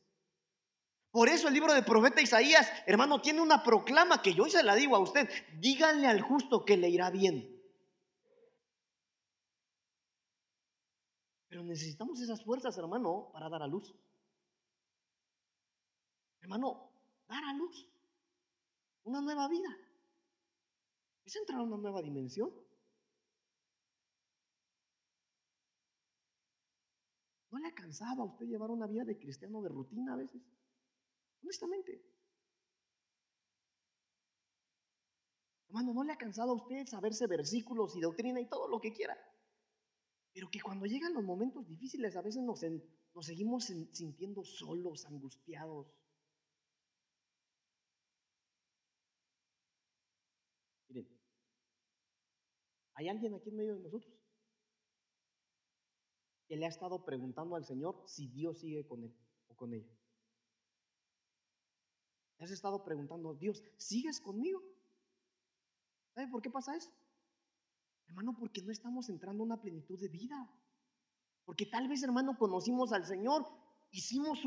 Por 1.10 1.30
eso 1.30 1.48
el 1.48 1.54
libro 1.54 1.74
del 1.74 1.86
profeta 1.86 2.20
Isaías, 2.20 2.70
hermano, 2.86 3.22
tiene 3.22 3.40
una 3.40 3.64
proclama 3.64 4.22
que 4.22 4.34
yo 4.34 4.50
se 4.50 4.62
la 4.62 4.76
digo 4.76 4.98
a 4.98 5.00
usted. 5.00 5.30
Díganle 5.58 6.08
al 6.08 6.20
justo 6.20 6.66
que 6.66 6.76
le 6.76 6.90
irá 6.90 7.10
bien. 7.12 7.51
Pero 11.52 11.66
necesitamos 11.66 12.22
esas 12.22 12.42
fuerzas, 12.46 12.78
hermano, 12.78 13.30
para 13.34 13.50
dar 13.50 13.62
a 13.62 13.68
luz. 13.68 13.94
Hermano, 16.40 16.94
dar 17.28 17.44
a 17.44 17.54
luz. 17.54 17.92
Una 19.04 19.20
nueva 19.20 19.50
vida. 19.50 19.68
Es 21.26 21.36
entrar 21.36 21.60
a 21.60 21.64
una 21.64 21.76
nueva 21.76 22.02
dimensión. 22.02 22.50
¿No 27.50 27.60
le 27.60 27.74
cansaba 27.74 28.24
a 28.24 28.28
usted 28.28 28.46
llevar 28.46 28.72
una 28.72 28.88
vida 28.88 29.04
de 29.04 29.20
cristiano 29.20 29.62
de 29.62 29.68
rutina 29.68 30.14
a 30.14 30.16
veces? 30.16 30.42
Honestamente. 31.44 32.02
Hermano, 35.68 35.94
¿no 35.94 36.04
le 36.06 36.14
ha 36.14 36.18
cansado 36.18 36.52
a 36.52 36.56
usted 36.56 36.88
saberse 36.88 37.28
versículos 37.28 37.94
y 37.98 38.00
doctrina 38.00 38.40
y 38.40 38.48
todo 38.48 38.70
lo 38.70 38.80
que 38.80 38.94
quiera? 38.94 39.18
Pero 40.34 40.50
que 40.50 40.62
cuando 40.62 40.86
llegan 40.86 41.14
los 41.14 41.24
momentos 41.24 41.68
difíciles 41.68 42.16
a 42.16 42.22
veces 42.22 42.44
nos, 42.44 42.62
seguimos 43.26 43.66
sintiendo 43.66 44.44
solos, 44.44 45.06
angustiados. 45.06 45.88
Miren, 50.88 51.08
¿hay 52.94 53.10
alguien 53.10 53.34
aquí 53.36 53.50
en 53.50 53.58
medio 53.58 53.76
de 53.76 53.82
nosotros? 53.82 54.22
que 56.52 56.58
le 56.58 56.66
ha 56.66 56.68
estado 56.68 57.06
preguntando 57.06 57.56
al 57.56 57.64
Señor 57.64 58.04
si 58.06 58.28
Dios 58.28 58.60
sigue 58.60 58.86
con 58.86 59.06
él 59.06 59.16
o 59.48 59.56
con 59.56 59.74
ella. 59.74 59.90
Le 62.38 62.44
has 62.44 62.52
estado 62.52 62.84
preguntando, 62.84 63.34
Dios, 63.36 63.64
¿sigues 63.78 64.20
conmigo? 64.20 64.62
¿Sabe 66.14 66.28
por 66.28 66.42
qué 66.42 66.50
pasa 66.50 66.76
eso? 66.76 66.92
Hermano, 68.12 68.36
porque 68.38 68.62
no 68.62 68.72
estamos 68.72 69.10
entrando 69.10 69.44
en 69.44 69.52
una 69.52 69.62
plenitud 69.62 69.98
de 70.00 70.10
vida. 70.10 70.50
Porque 71.46 71.66
tal 71.66 71.88
vez, 71.88 72.04
hermano, 72.04 72.38
conocimos 72.38 72.92
al 72.92 73.06
Señor 73.06 73.48
hicimos 73.92 74.40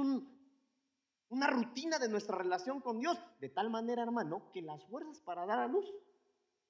una 1.29 1.47
rutina 1.49 1.99
de 1.99 2.09
nuestra 2.09 2.37
relación 2.37 2.81
con 2.81 2.99
Dios, 2.99 3.19
de 3.41 3.51
tal 3.51 3.71
manera, 3.71 4.03
hermano, 4.03 4.51
que 4.53 4.62
las 4.62 4.85
fuerzas 4.87 5.21
para 5.21 5.47
dar 5.47 5.61
a 5.61 5.69
luz 5.69 5.87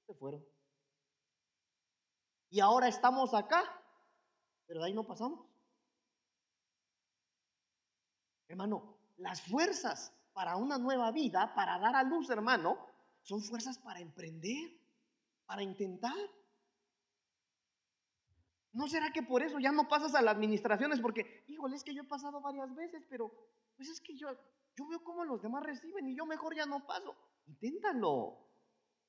se 0.07 0.15
fueron. 0.15 0.45
Y 2.51 2.61
ahora 2.61 2.89
estamos 2.89 3.35
acá, 3.35 3.63
pero 4.67 4.81
de 4.81 4.87
ahí 4.87 4.95
no 4.95 5.07
pasamos. 5.07 5.47
Hermano, 8.49 8.99
las 9.17 9.41
fuerzas 9.43 10.13
para 10.33 10.57
una 10.57 10.79
nueva 10.79 11.11
vida, 11.11 11.55
para 11.55 11.79
dar 11.79 11.97
a 11.97 12.03
luz, 12.03 12.29
hermano, 12.31 12.79
son 13.23 13.41
fuerzas 13.41 13.79
para 13.79 14.01
emprender, 14.01 14.71
para 15.47 15.63
intentar. 15.63 16.15
¿No 18.75 18.89
será 18.89 19.13
que 19.13 19.23
por 19.23 19.43
eso 19.43 19.61
ya 19.61 19.71
no 19.71 19.89
pasas 19.89 20.15
a 20.17 20.21
las 20.21 20.35
administraciones? 20.35 21.01
Porque, 21.01 21.45
híjole, 21.47 21.77
es 21.77 21.85
que 21.85 21.95
yo 21.95 22.03
he 22.03 22.07
pasado 22.07 22.41
varias 22.41 22.75
veces, 22.75 23.07
pero 23.09 23.33
pues 23.77 23.89
es 23.89 24.01
que 24.01 24.17
yo, 24.17 24.29
yo 24.77 24.89
veo 24.89 25.03
cómo 25.05 25.25
los 25.25 25.41
demás 25.41 25.63
reciben 25.63 26.09
y 26.09 26.17
yo 26.17 26.27
mejor 26.27 26.57
ya 26.57 26.67
no 26.67 26.85
paso. 26.85 27.15
Inténtalo. 27.47 28.37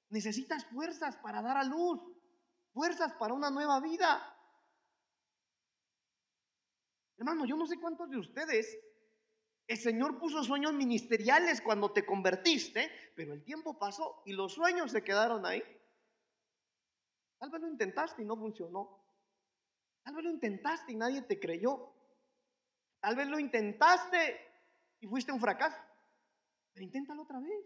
Necesitas 0.10 0.66
fuerzas 0.66 1.18
para 1.18 1.42
dar 1.42 1.58
a 1.58 1.64
luz, 1.64 2.00
fuerzas 2.74 3.14
para 3.14 3.34
una 3.34 3.50
nueva 3.50 3.80
vida. 3.80 4.32
Hermano, 7.18 7.46
yo 7.46 7.58
no 7.58 7.66
sé 7.66 7.80
cuántos 7.80 8.12
de 8.12 8.18
ustedes 8.18 8.78
el 9.68 9.78
Señor 9.80 10.20
puso 10.20 10.44
sueños 10.44 10.74
ministeriales 10.74 11.60
cuando 11.60 11.92
te 11.92 12.06
convertiste, 12.06 12.92
pero 13.16 13.34
el 13.34 13.44
tiempo 13.44 13.80
pasó 13.80 14.22
y 14.26 14.34
los 14.34 14.54
sueños 14.54 14.92
se 14.92 15.04
quedaron 15.04 15.44
ahí. 15.44 15.64
Tal 17.40 17.50
vez 17.50 17.62
lo 17.62 17.68
intentaste 17.68 18.22
y 18.22 18.26
no 18.26 18.38
funcionó. 18.38 19.05
Tal 20.06 20.14
vez 20.14 20.24
lo 20.24 20.30
intentaste 20.30 20.92
y 20.92 20.96
nadie 20.96 21.24
te 21.24 21.40
creyó. 21.40 21.92
Tal 23.00 23.16
vez 23.16 23.28
lo 23.28 23.40
intentaste 23.40 24.40
y 25.00 25.08
fuiste 25.08 25.32
un 25.32 25.40
fracaso. 25.40 25.78
Pero 26.74 26.86
inténtalo 26.86 27.24
otra 27.24 27.40
vez. 27.40 27.66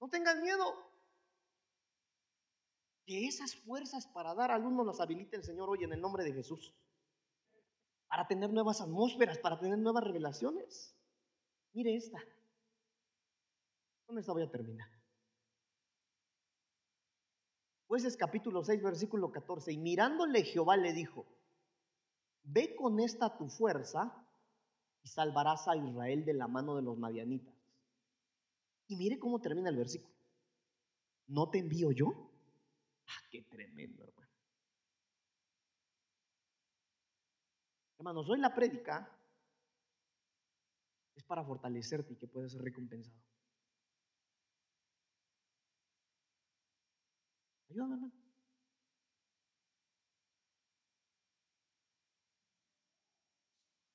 No 0.00 0.08
tengas 0.08 0.36
miedo. 0.40 0.64
Que 3.04 3.26
esas 3.26 3.56
fuerzas 3.56 4.06
para 4.06 4.34
dar 4.34 4.52
a 4.52 4.58
luz 4.58 4.86
las 4.86 5.00
habilite 5.00 5.36
el 5.36 5.42
Señor 5.42 5.68
hoy 5.68 5.82
en 5.82 5.92
el 5.92 6.00
nombre 6.00 6.22
de 6.22 6.32
Jesús. 6.32 6.72
Para 8.06 8.28
tener 8.28 8.50
nuevas 8.50 8.80
atmósferas, 8.80 9.38
para 9.38 9.58
tener 9.58 9.78
nuevas 9.78 10.04
revelaciones. 10.04 10.96
Mire 11.72 11.96
esta. 11.96 12.22
Con 14.06 14.16
esta 14.16 14.32
voy 14.32 14.44
a 14.44 14.50
terminar. 14.50 14.88
Jueces 17.94 18.16
capítulo 18.16 18.64
6, 18.64 18.82
versículo 18.82 19.30
14. 19.30 19.72
Y 19.72 19.78
mirándole 19.78 20.42
Jehová 20.42 20.76
le 20.76 20.92
dijo, 20.92 21.28
ve 22.42 22.74
con 22.74 22.98
esta 22.98 23.38
tu 23.38 23.46
fuerza 23.46 24.12
y 25.04 25.08
salvarás 25.08 25.68
a 25.68 25.76
Israel 25.76 26.24
de 26.24 26.34
la 26.34 26.48
mano 26.48 26.74
de 26.74 26.82
los 26.82 26.98
madianitas. 26.98 27.54
Y 28.88 28.96
mire 28.96 29.20
cómo 29.20 29.40
termina 29.40 29.70
el 29.70 29.76
versículo. 29.76 30.12
¿No 31.28 31.48
te 31.50 31.60
envío 31.60 31.92
yo? 31.92 32.32
Ah, 33.06 33.22
qué 33.30 33.42
tremendo, 33.42 34.02
hermano. 34.02 34.32
Hermanos, 37.98 38.28
hoy 38.28 38.40
la 38.40 38.52
prédica 38.52 39.08
es 41.14 41.22
para 41.22 41.44
fortalecerte 41.44 42.14
y 42.14 42.16
que 42.16 42.26
puedas 42.26 42.50
ser 42.50 42.62
recompensado. 42.62 43.33
Ayúdame, 47.74 48.12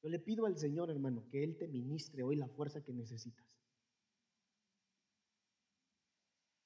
Yo 0.04 0.10
le 0.10 0.20
pido 0.20 0.46
al 0.46 0.58
Señor, 0.58 0.90
hermano, 0.90 1.26
que 1.30 1.44
Él 1.44 1.58
te 1.58 1.68
ministre 1.68 2.24
hoy 2.24 2.36
la 2.36 2.50
fuerza 2.50 2.84
que 2.84 2.92
necesitas. 2.92 3.46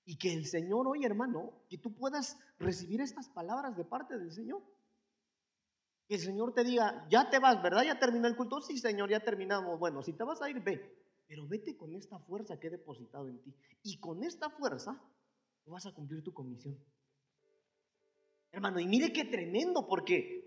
Y 0.05 0.17
que 0.17 0.33
el 0.33 0.45
Señor 0.47 0.87
hoy, 0.87 1.05
hermano, 1.05 1.63
que 1.69 1.77
tú 1.77 1.93
puedas 1.93 2.35
recibir 2.57 2.99
estas 3.01 3.29
palabras 3.29 3.75
de 3.77 3.85
parte 3.85 4.17
del 4.17 4.31
Señor. 4.31 4.63
Que 6.07 6.15
el 6.15 6.21
Señor 6.21 6.53
te 6.53 6.63
diga, 6.63 7.07
ya 7.09 7.29
te 7.29 7.37
vas, 7.37 7.61
¿verdad? 7.61 7.83
Ya 7.83 7.99
terminó 7.99 8.27
el 8.27 8.35
culto. 8.35 8.59
Sí, 8.61 8.79
Señor, 8.79 9.11
ya 9.11 9.19
terminamos. 9.19 9.79
Bueno, 9.79 10.01
si 10.01 10.13
te 10.13 10.23
vas 10.23 10.41
a 10.41 10.49
ir, 10.49 10.59
ve. 10.61 10.81
Pero 11.27 11.47
vete 11.47 11.77
con 11.77 11.95
esta 11.95 12.17
fuerza 12.19 12.59
que 12.59 12.67
he 12.67 12.71
depositado 12.71 13.29
en 13.29 13.39
ti. 13.41 13.55
Y 13.83 13.99
con 13.99 14.23
esta 14.23 14.49
fuerza 14.49 14.99
vas 15.65 15.85
a 15.85 15.93
cumplir 15.93 16.23
tu 16.23 16.33
comisión. 16.33 16.77
Hermano, 18.53 18.79
y 18.79 18.85
mire 18.85 19.11
qué 19.11 19.25
tremendo, 19.25 19.87
porque 19.87 20.45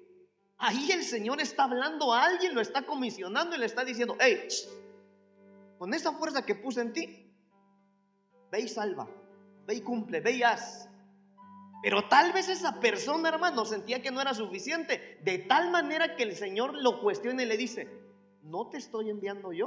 ahí 0.58 0.92
el 0.92 1.02
Señor 1.02 1.40
está 1.40 1.64
hablando 1.64 2.14
a 2.14 2.24
alguien, 2.24 2.54
lo 2.54 2.60
está 2.60 2.86
comisionando 2.86 3.56
y 3.56 3.58
le 3.58 3.66
está 3.66 3.84
diciendo, 3.84 4.16
hey, 4.20 4.46
con 5.76 5.92
esa 5.92 6.12
fuerza 6.12 6.46
que 6.46 6.54
puse 6.54 6.82
en 6.82 6.92
ti, 6.92 7.34
ve 8.52 8.60
y 8.60 8.68
salva, 8.68 9.08
ve 9.66 9.74
y 9.74 9.80
cumple, 9.80 10.20
ve 10.20 10.36
y 10.36 10.44
haz. 10.44 10.88
Pero 11.82 12.08
tal 12.08 12.32
vez 12.32 12.48
esa 12.48 12.78
persona, 12.78 13.28
hermano, 13.28 13.64
sentía 13.64 14.00
que 14.00 14.12
no 14.12 14.20
era 14.20 14.34
suficiente, 14.34 15.18
de 15.24 15.38
tal 15.38 15.72
manera 15.72 16.14
que 16.14 16.22
el 16.22 16.36
Señor 16.36 16.74
lo 16.74 17.00
cuestiona 17.00 17.42
y 17.42 17.46
le 17.46 17.56
dice, 17.56 17.88
¿no 18.42 18.68
te 18.70 18.78
estoy 18.78 19.10
enviando 19.10 19.52
yo? 19.52 19.66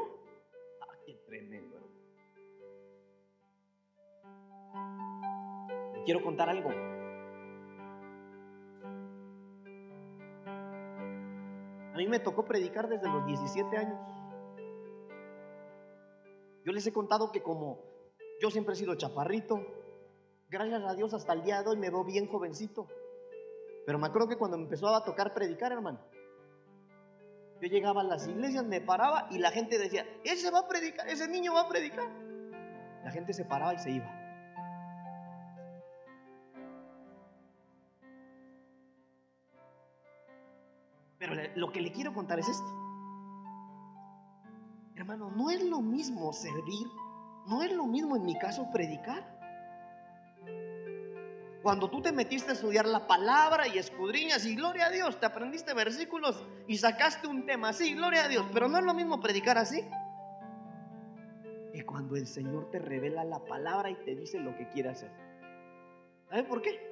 Ah, 0.82 0.96
qué 1.06 1.14
tremendo, 1.26 1.76
hermano. 1.76 1.90
Le 5.94 6.04
quiero 6.06 6.24
contar 6.24 6.50
algo. 6.50 6.99
Mí 12.00 12.08
me 12.08 12.20
tocó 12.20 12.46
predicar 12.46 12.90
desde 12.90 13.08
los 13.08 13.26
17 13.26 13.78
años. 13.78 14.00
Yo 16.66 16.72
les 16.72 16.86
he 16.88 16.94
contado 16.94 17.32
que 17.32 17.42
como 17.42 17.80
yo 18.42 18.50
siempre 18.50 18.74
he 18.74 18.78
sido 18.78 18.96
chaparrito, 18.96 19.60
gracias 20.50 20.84
a 20.84 20.94
Dios 20.94 21.14
hasta 21.14 21.34
el 21.34 21.44
día 21.44 21.62
de 21.62 21.70
hoy 21.70 21.78
me 21.78 21.90
veo 21.90 22.04
bien 22.04 22.28
jovencito. 22.28 22.88
Pero 23.86 23.98
me 24.00 24.08
acuerdo 24.08 24.28
que 24.28 24.38
cuando 24.38 24.58
me 24.58 24.64
empezó 24.64 24.88
a 24.88 25.04
tocar 25.04 25.34
predicar, 25.34 25.72
hermano, 25.72 26.00
yo 27.62 27.68
llegaba 27.68 28.02
a 28.02 28.06
las 28.06 28.28
iglesias, 28.28 28.64
me 28.66 28.82
paraba 28.82 29.28
y 29.32 29.40
la 29.40 29.52
gente 29.52 29.78
decía, 29.78 30.06
ese 30.24 30.52
va 30.52 30.60
a 30.60 30.68
predicar, 30.68 31.08
ese 31.10 31.28
niño 31.28 31.54
va 31.54 31.62
a 31.62 31.68
predicar. 31.68 32.08
La 33.04 33.12
gente 33.12 33.34
se 33.34 33.46
paraba 33.46 33.74
y 33.74 33.80
se 33.80 33.92
iba. 33.92 34.29
Lo 41.56 41.72
que 41.72 41.82
le 41.82 41.92
quiero 41.92 42.14
contar 42.14 42.40
es 42.40 42.48
esto. 42.48 42.80
Hermano, 44.96 45.32
no 45.32 45.50
es 45.50 45.64
lo 45.64 45.82
mismo 45.82 46.34
servir, 46.34 46.88
no 47.48 47.64
es 47.64 47.72
lo 47.72 47.86
mismo 47.86 48.16
en 48.16 48.26
mi 48.26 48.38
caso 48.38 48.70
predicar. 48.72 49.40
Cuando 51.62 51.90
tú 51.90 52.02
te 52.02 52.12
metiste 52.12 52.52
a 52.52 52.54
estudiar 52.54 52.86
la 52.86 53.06
palabra 53.06 53.68
y 53.68 53.78
escudriñas 53.78 54.46
y 54.46 54.56
gloria 54.56 54.88
a 54.88 54.90
Dios, 54.90 55.20
te 55.20 55.26
aprendiste 55.26 55.74
versículos 55.74 56.46
y 56.68 56.78
sacaste 56.78 57.28
un 57.28 57.46
tema, 57.46 57.74
sí, 57.74 57.94
gloria 57.94 58.26
a 58.26 58.28
Dios, 58.28 58.46
pero 58.54 58.68
no 58.70 58.78
es 58.78 58.84
lo 58.84 58.94
mismo 58.94 59.20
predicar 59.20 59.58
así. 59.58 59.82
Que 61.74 61.86
cuando 61.86 62.16
el 62.16 62.28
Señor 62.28 62.70
te 62.72 62.80
revela 62.80 63.24
la 63.24 63.40
palabra 63.40 63.90
y 63.90 63.96
te 63.96 64.16
dice 64.16 64.40
lo 64.40 64.56
que 64.58 64.68
quiere 64.70 64.90
hacer. 64.90 65.12
¿Sabe 66.30 66.44
por 66.44 66.62
qué? 66.62 66.89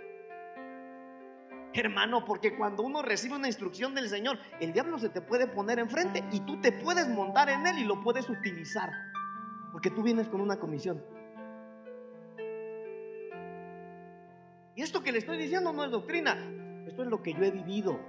Hermano, 1.80 2.26
porque 2.26 2.58
cuando 2.58 2.82
uno 2.82 3.04
recibe 3.04 3.36
una 3.36 3.46
instrucción 3.46 3.94
del 3.94 4.10
Señor, 4.10 4.40
el 4.60 4.74
diablo 4.74 4.98
se 4.98 5.10
te 5.10 5.22
puede 5.22 5.46
poner 5.46 5.78
enfrente 5.78 6.24
y 6.32 6.40
tú 6.40 6.60
te 6.60 6.72
puedes 6.72 7.08
montar 7.08 7.50
en 7.50 7.68
él 7.68 7.78
y 7.78 7.84
lo 7.84 8.02
puedes 8.02 8.28
utilizar. 8.30 8.90
Porque 9.72 9.92
tú 9.92 10.02
vienes 10.02 10.28
con 10.28 10.42
una 10.42 10.58
comisión. 10.58 11.04
Y 14.76 14.82
esto 14.82 15.04
que 15.04 15.12
le 15.12 15.20
estoy 15.20 15.38
diciendo 15.38 15.72
no 15.72 15.86
es 15.86 15.92
doctrina, 15.92 16.36
esto 16.88 17.04
es 17.04 17.10
lo 17.10 17.22
que 17.22 17.34
yo 17.34 17.44
he 17.44 17.52
vivido. 17.52 18.00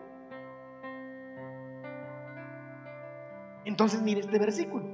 Entonces 3.67 4.01
mire 4.01 4.21
este 4.21 4.39
versículo. 4.39 4.87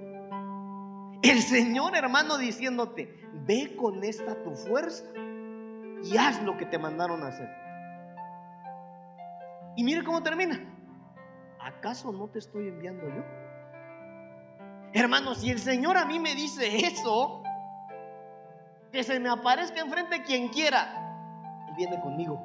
El 1.23 1.41
Señor 1.43 1.97
hermano 1.97 2.39
diciéndote, 2.39 3.25
ve 3.47 3.77
con 3.77 4.03
esta 4.03 4.43
tu 4.43 4.57
fuerza 4.57 5.05
y 6.03 6.17
haz 6.17 6.43
lo 6.43 6.57
que 6.57 6.67
te 6.67 6.77
mandaron 6.77 7.23
a 7.23 7.29
hacer. 7.29 7.64
Y 9.77 9.85
mire 9.85 10.05
cómo 10.05 10.23
termina. 10.23 10.61
¿Acaso 11.61 12.13
no 12.13 12.29
te 12.29 12.39
estoy 12.39 12.69
enviando 12.69 13.09
yo? 13.09 13.25
Hermanos, 14.93 15.39
si 15.39 15.51
el 15.51 15.59
Señor 15.59 15.97
a 15.97 16.05
mí 16.05 16.19
me 16.19 16.35
dice 16.35 16.87
eso, 16.87 17.43
que 18.93 19.03
se 19.03 19.19
me 19.19 19.29
aparezca 19.29 19.81
enfrente 19.81 20.23
quien 20.23 20.49
quiera, 20.49 21.67
Él 21.69 21.75
viene 21.77 22.01
conmigo. 22.01 22.41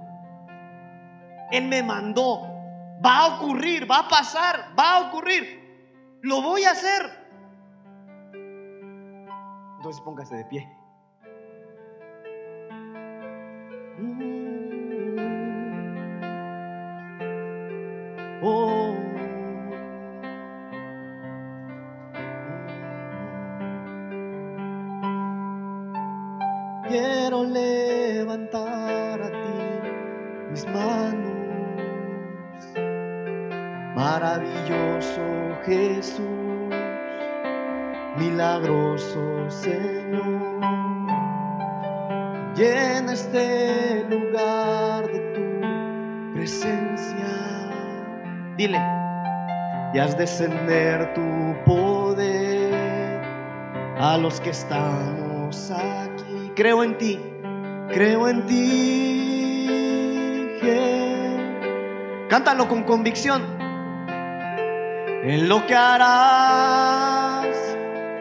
Él 1.51 1.67
me 1.67 1.83
mandó. 1.83 2.41
Va 3.05 3.19
a 3.19 3.35
ocurrir, 3.35 3.89
va 3.89 3.99
a 3.99 4.07
pasar, 4.07 4.73
va 4.77 4.95
a 4.95 5.07
ocurrir. 5.07 6.19
Lo 6.21 6.41
voy 6.41 6.63
a 6.63 6.71
hacer. 6.71 7.19
Entonces 9.77 10.01
póngase 10.01 10.35
de 10.35 10.45
pie. 10.45 10.79
quiero 13.99 14.28
Maravilloso 34.19 35.21
Jesús, 35.65 36.19
milagroso 38.17 39.49
Señor, 39.49 41.07
llena 42.53 43.13
este 43.13 44.03
lugar 44.09 45.07
de 45.07 45.19
tu 45.33 46.33
presencia. 46.33 47.71
Dile, 48.57 48.81
y 49.93 49.99
haz 49.99 50.17
descender 50.17 51.13
tu 51.13 51.55
poder 51.63 53.23
a 54.01 54.17
los 54.17 54.41
que 54.41 54.49
estamos 54.49 55.71
aquí. 55.71 56.51
Creo 56.57 56.83
en 56.83 56.97
ti, 56.97 57.21
creo 57.87 58.27
en 58.27 58.45
ti. 58.47 59.29
Cántalo 62.27 62.67
con 62.67 62.83
convicción. 62.83 63.58
En 65.23 65.49
lo 65.49 65.65
que 65.67 65.75
harás 65.75 67.45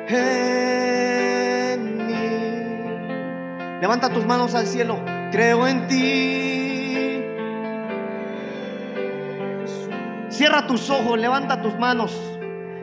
en 0.09 1.97
mí. 2.07 3.81
Levanta 3.81 4.09
tus 4.11 4.27
manos 4.27 4.57
al 4.57 4.67
cielo. 4.67 4.99
Creo 5.31 5.69
en 5.69 5.87
ti. 5.87 7.23
Cierra 10.29 10.67
tus 10.67 10.91
ojos, 10.91 11.17
levanta 11.19 11.63
tus 11.63 11.79
manos. 11.79 12.21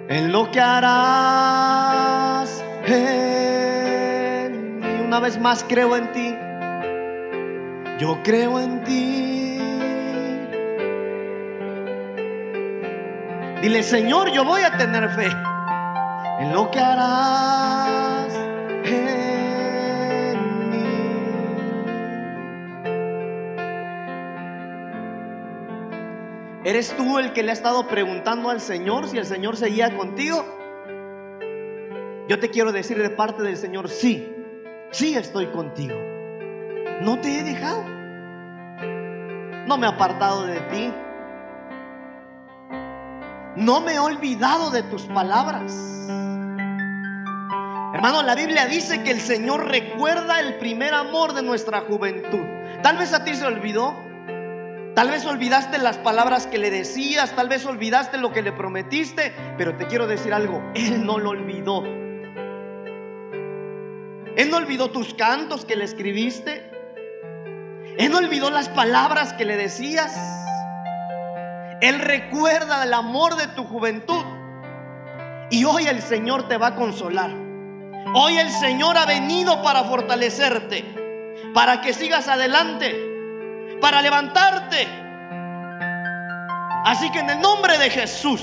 En 0.08 0.32
lo 0.32 0.50
que 0.50 0.62
harás 0.62 1.84
en 2.86 4.80
mí. 4.80 5.02
Una 5.06 5.20
vez 5.20 5.38
más 5.40 5.66
creo 5.68 5.98
en 5.98 6.12
ti. 6.14 6.34
Yo 8.00 8.22
creo 8.24 8.62
en 8.62 8.75
Dile, 13.66 13.82
Señor, 13.82 14.30
yo 14.32 14.46
voy 14.46 14.62
a 14.62 14.78
tener 14.78 15.10
fe 15.10 15.26
en 16.40 16.54
lo 16.54 16.70
que 16.70 16.80
harás 16.80 18.32
en 18.84 20.70
mí. 20.70 20.86
¿Eres 26.64 26.96
tú 26.96 27.18
el 27.18 27.34
que 27.34 27.42
le 27.42 27.50
ha 27.50 27.54
estado 27.54 27.88
preguntando 27.88 28.52
al 28.52 28.62
Señor 28.62 29.08
si 29.08 29.18
el 29.18 29.26
Señor 29.26 29.58
seguía 29.58 29.98
contigo? 29.98 30.46
Yo 32.30 32.38
te 32.38 32.52
quiero 32.52 32.72
decir 32.72 33.02
de 33.02 33.10
parte 33.10 33.42
del 33.42 33.58
Señor, 33.58 33.90
sí, 33.90 34.32
sí 34.92 35.16
estoy 35.16 35.48
contigo. 35.48 35.96
No 37.02 37.20
te 37.20 37.40
he 37.40 37.44
dejado. 37.44 37.84
No 39.66 39.76
me 39.80 39.88
he 39.88 39.90
apartado 39.90 40.46
de 40.46 40.60
ti. 40.70 40.94
No 43.56 43.80
me 43.80 43.94
he 43.94 44.00
olvidado 44.00 44.70
de 44.70 44.84
tus 44.84 45.04
palabras. 45.04 45.74
Hermano, 47.94 48.24
la 48.24 48.36
Biblia 48.36 48.66
dice 48.66 49.04
que 49.04 49.12
el 49.12 49.22
Señor 49.22 49.70
recuerda 49.70 50.42
el 50.42 50.58
primer 50.58 50.94
amor 50.94 51.34
de 51.34 51.42
nuestra 51.42 51.82
juventud. 51.82 52.42
Tal 52.84 52.98
vez 52.98 53.14
a 53.14 53.24
ti 53.24 53.34
se 53.34 53.46
olvidó. 53.46 53.96
Tal 54.96 55.10
vez 55.10 55.26
olvidaste 55.26 55.78
las 55.78 55.98
palabras 55.98 56.48
que 56.48 56.58
le 56.58 56.72
decías, 56.72 57.36
tal 57.36 57.50
vez 57.50 57.66
olvidaste 57.66 58.18
lo 58.18 58.32
que 58.32 58.42
le 58.42 58.54
prometiste, 58.54 59.34
pero 59.58 59.76
te 59.76 59.88
quiero 59.88 60.08
decir 60.08 60.34
algo, 60.34 60.62
Él 60.74 61.06
no 61.06 61.20
lo 61.20 61.32
olvidó. 61.32 61.84
Él 64.36 64.50
no 64.50 64.58
olvidó 64.58 64.92
tus 64.92 65.14
cantos 65.14 65.64
que 65.66 65.76
le 65.78 65.86
escribiste. 65.86 66.70
Él 67.98 68.12
no 68.12 68.18
olvidó 68.18 68.50
las 68.50 68.68
palabras 68.68 69.32
que 69.34 69.46
le 69.46 69.56
decías. 69.56 70.35
Él 71.82 72.00
recuerda 72.00 72.84
el 72.84 72.94
amor 72.94 73.36
de 73.36 73.48
tu 73.48 73.66
juventud. 73.66 74.24
Y 75.50 75.66
hoy 75.66 75.88
el 75.88 76.02
Señor 76.02 76.48
te 76.48 76.58
va 76.58 76.68
a 76.68 76.76
consolar. 76.76 77.32
Hoy 78.14 78.38
el 78.38 78.50
Señor 78.50 78.98
ha 78.98 79.06
venido 79.06 79.62
para 79.62 79.84
fortalecerte, 79.84 80.86
para 81.54 81.82
que 81.82 81.94
sigas 81.94 82.28
adelante, 82.28 82.96
para 83.82 84.02
levantarte. 84.02 84.88
Así 86.86 87.12
que 87.12 87.20
en 87.20 87.30
el 87.30 87.42
nombre 87.42 87.78
de 87.78 87.90
Jesús, 87.90 88.42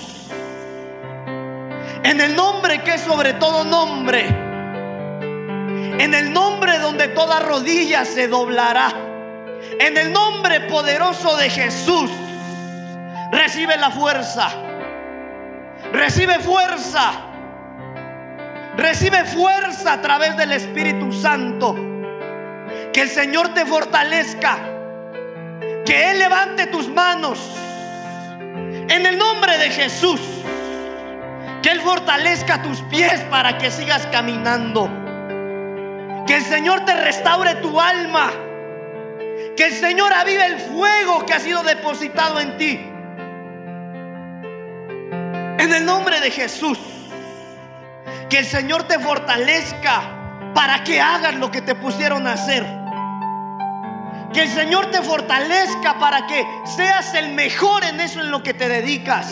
en 2.02 2.20
el 2.20 2.34
nombre 2.34 2.82
que 2.82 2.94
es 2.94 3.00
sobre 3.00 3.34
todo 3.34 3.64
nombre, 3.64 4.26
en 4.26 6.12
el 6.14 6.32
nombre 6.32 6.78
donde 6.78 7.08
toda 7.08 7.40
rodilla 7.40 8.04
se 8.04 8.28
doblará, 8.28 8.92
en 9.78 9.96
el 9.96 10.12
nombre 10.12 10.60
poderoso 10.62 11.36
de 11.36 11.48
Jesús, 11.48 12.10
recibe 13.32 13.78
la 13.78 13.90
fuerza, 13.90 14.48
recibe 15.90 16.38
fuerza, 16.40 17.12
recibe 18.76 19.24
fuerza 19.24 19.94
a 19.94 20.02
través 20.02 20.36
del 20.36 20.52
Espíritu 20.52 21.10
Santo. 21.10 21.74
Que 22.92 23.00
el 23.00 23.08
Señor 23.08 23.54
te 23.54 23.64
fortalezca, 23.64 24.58
que 25.84 26.10
Él 26.10 26.18
levante 26.18 26.66
tus 26.66 26.88
manos 26.88 27.38
en 28.88 29.06
el 29.06 29.16
nombre 29.16 29.56
de 29.56 29.70
Jesús, 29.70 30.20
que 31.62 31.70
Él 31.70 31.80
fortalezca 31.80 32.62
tus 32.62 32.82
pies 32.82 33.22
para 33.30 33.56
que 33.56 33.70
sigas 33.70 34.06
caminando. 34.12 34.90
Que 36.26 36.36
el 36.36 36.44
Señor 36.44 36.84
te 36.84 36.94
restaure 36.94 37.54
tu 37.56 37.80
alma. 37.80 38.30
Que 39.56 39.66
el 39.66 39.72
Señor 39.72 40.12
avive 40.12 40.46
el 40.46 40.58
fuego 40.58 41.24
que 41.26 41.32
ha 41.32 41.40
sido 41.40 41.62
depositado 41.62 42.38
en 42.38 42.56
ti. 42.58 42.91
En 45.62 45.72
el 45.72 45.86
nombre 45.86 46.18
de 46.18 46.28
Jesús. 46.32 46.76
Que 48.28 48.38
el 48.38 48.46
Señor 48.46 48.82
te 48.88 48.98
fortalezca 48.98 50.02
para 50.56 50.82
que 50.82 51.00
hagas 51.00 51.36
lo 51.36 51.52
que 51.52 51.62
te 51.62 51.76
pusieron 51.76 52.26
a 52.26 52.32
hacer. 52.32 52.66
Que 54.32 54.42
el 54.42 54.48
Señor 54.48 54.90
te 54.90 55.00
fortalezca 55.02 56.00
para 56.00 56.26
que 56.26 56.44
seas 56.64 57.14
el 57.14 57.34
mejor 57.34 57.84
en 57.84 58.00
eso 58.00 58.20
en 58.20 58.32
lo 58.32 58.42
que 58.42 58.54
te 58.54 58.68
dedicas. 58.68 59.28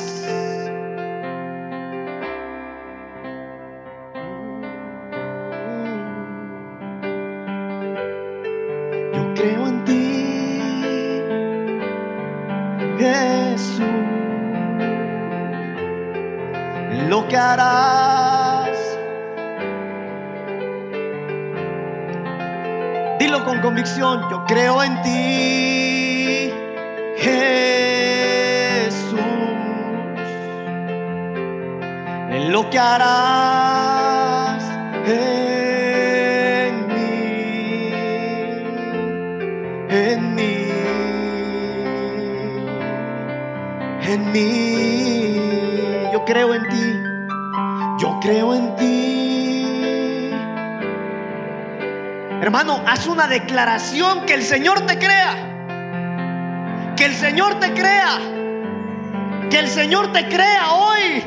Dilo 23.20 23.44
con 23.44 23.60
convicción, 23.60 24.28
yo 24.30 24.44
creo 24.46 24.82
en 24.82 25.00
ti, 25.02 26.52
Jesús, 27.18 27.60
en 32.30 32.50
lo 32.50 32.68
que 32.68 32.78
harás 32.78 34.64
en 35.06 36.86
mí, 36.88 37.92
en 39.90 40.34
mí, 40.34 40.72
en 44.02 44.32
mí. 44.32 46.10
Yo 46.12 46.24
creo 46.24 46.54
en 46.54 46.59
creo 48.30 48.54
en 48.54 48.76
ti. 48.76 50.30
Hermano, 52.40 52.80
haz 52.86 53.08
una 53.08 53.26
declaración 53.26 54.24
que 54.24 54.34
el 54.34 54.44
Señor 54.44 54.86
te 54.86 54.96
crea. 54.98 55.34
Que 56.96 57.06
el 57.06 57.14
Señor 57.14 57.58
te 57.58 57.72
crea. 57.72 58.20
Que 59.50 59.58
el 59.58 59.66
Señor 59.66 60.12
te 60.12 60.28
crea 60.28 60.72
hoy. 60.74 61.24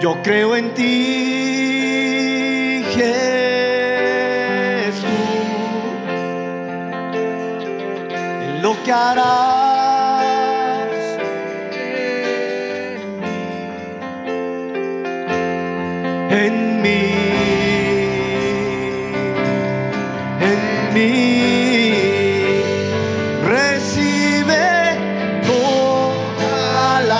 Yo 0.00 0.20
creo 0.24 0.56
en 0.56 0.74
ti, 0.74 0.84
Jesús. 2.92 3.06
En 8.42 8.62
lo 8.62 8.82
que 8.82 8.92
harás. 8.92 9.45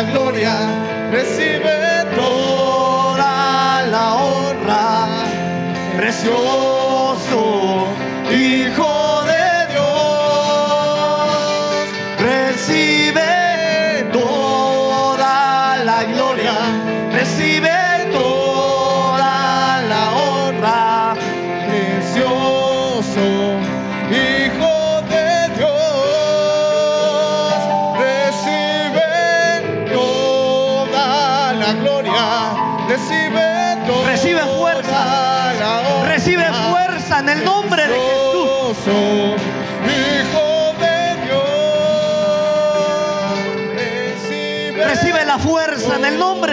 Gloria. 0.03 0.57
Recibe 1.11 2.05
toda 2.14 3.86
la 3.90 4.14
honra. 4.14 5.07
Precioso 5.97 6.55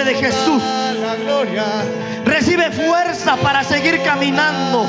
de 0.04 0.16
Jesús. 0.16 0.64
Recibe 2.26 2.72
fuerza 2.72 3.38
para 3.38 3.64
seguir 3.64 4.02
caminando. 4.04 4.86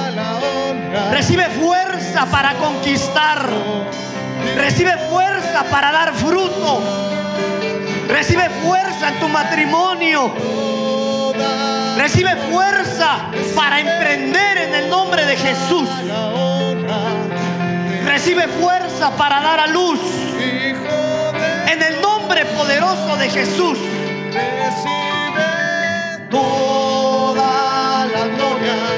Recibe 1.10 1.44
fuerza 1.50 2.26
para 2.26 2.54
conquistar. 2.54 3.48
Recibe 4.56 4.96
fuerza 5.10 5.64
para 5.70 5.92
dar 5.92 6.14
fruto. 6.14 6.82
Recibe 8.08 8.48
fuerza 8.64 9.08
en 9.08 9.20
tu 9.20 9.28
matrimonio. 9.28 10.32
Recibe 11.96 12.36
fuerza 12.50 13.30
para 13.54 13.80
emprender 13.80 14.58
en 14.58 14.74
el 14.74 14.90
nombre 14.90 15.24
de 15.26 15.36
Jesús. 15.36 15.88
Recibe 18.04 18.48
fuerza 18.48 19.10
para 19.16 19.40
dar 19.40 19.60
a 19.60 19.66
luz 19.66 20.00
en 21.66 21.82
el 21.82 22.00
nombre 22.00 22.44
poderoso 22.46 23.16
de 23.16 23.30
Jesús. 23.30 23.78
Recibe 24.62 25.49
Toda 26.30 28.07
la 28.07 28.28
gloria, 28.28 28.93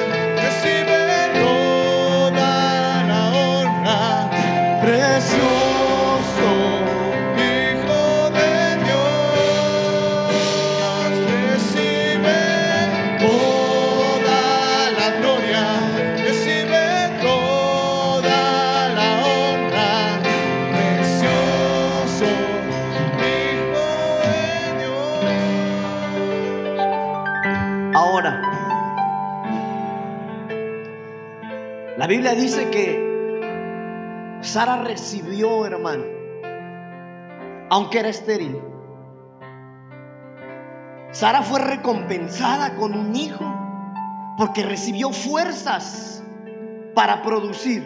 la 32.07 32.11
Biblia 32.13 32.37
dice 32.37 32.71
que 32.71 34.39
Sara 34.41 34.85
recibió, 34.85 35.67
hermano, 35.67 36.05
aunque 37.69 37.99
era 37.99 38.11
estéril. 38.11 38.63
Sara 41.11 41.43
fue 41.43 41.59
recompensada 41.59 42.77
con 42.77 42.97
un 42.97 43.17
hijo 43.17 43.45
porque 44.39 44.63
recibió 44.63 45.11
fuerzas 45.11 46.23
para 46.95 47.23
producir. 47.23 47.83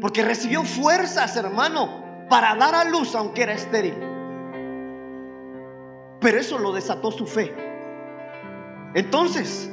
Porque 0.00 0.24
recibió 0.24 0.64
fuerzas, 0.64 1.36
hermano, 1.36 2.26
para 2.28 2.56
dar 2.56 2.74
a 2.74 2.82
luz 2.82 3.14
aunque 3.14 3.44
era 3.44 3.52
estéril. 3.52 3.94
Pero 6.20 6.36
eso 6.36 6.58
lo 6.58 6.72
desató 6.72 7.12
su 7.12 7.26
fe. 7.26 7.54
Entonces, 8.94 9.70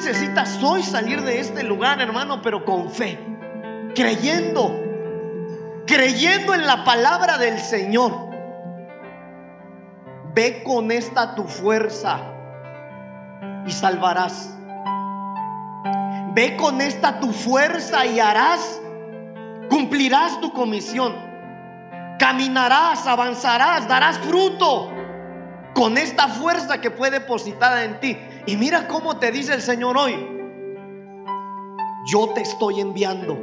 necesitas 0.00 0.62
hoy 0.62 0.82
salir 0.82 1.20
de 1.22 1.40
este 1.40 1.62
lugar, 1.62 2.00
hermano, 2.00 2.40
pero 2.40 2.64
con 2.64 2.90
fe, 2.90 3.18
creyendo, 3.94 4.82
creyendo 5.86 6.54
en 6.54 6.66
la 6.66 6.84
palabra 6.84 7.36
del 7.36 7.58
Señor. 7.58 8.30
Ve 10.32 10.62
con 10.64 10.90
esta 10.90 11.34
tu 11.34 11.44
fuerza 11.44 12.18
y 13.66 13.70
salvarás. 13.70 14.56
Ve 16.32 16.56
con 16.56 16.80
esta 16.80 17.20
tu 17.20 17.30
fuerza 17.32 18.06
y 18.06 18.20
harás, 18.20 18.80
cumplirás 19.68 20.40
tu 20.40 20.50
comisión. 20.54 21.14
Caminarás, 22.18 23.06
avanzarás, 23.06 23.86
darás 23.86 24.18
fruto 24.18 24.90
con 25.74 25.98
esta 25.98 26.28
fuerza 26.28 26.80
que 26.80 26.90
fue 26.90 27.10
depositada 27.10 27.84
en 27.84 28.00
ti. 28.00 28.16
Y 28.46 28.56
mira 28.56 28.88
cómo 28.88 29.18
te 29.18 29.30
dice 29.30 29.54
el 29.54 29.62
Señor 29.62 29.96
hoy. 29.96 30.14
Yo 32.06 32.30
te 32.30 32.42
estoy 32.42 32.80
enviando. 32.80 33.38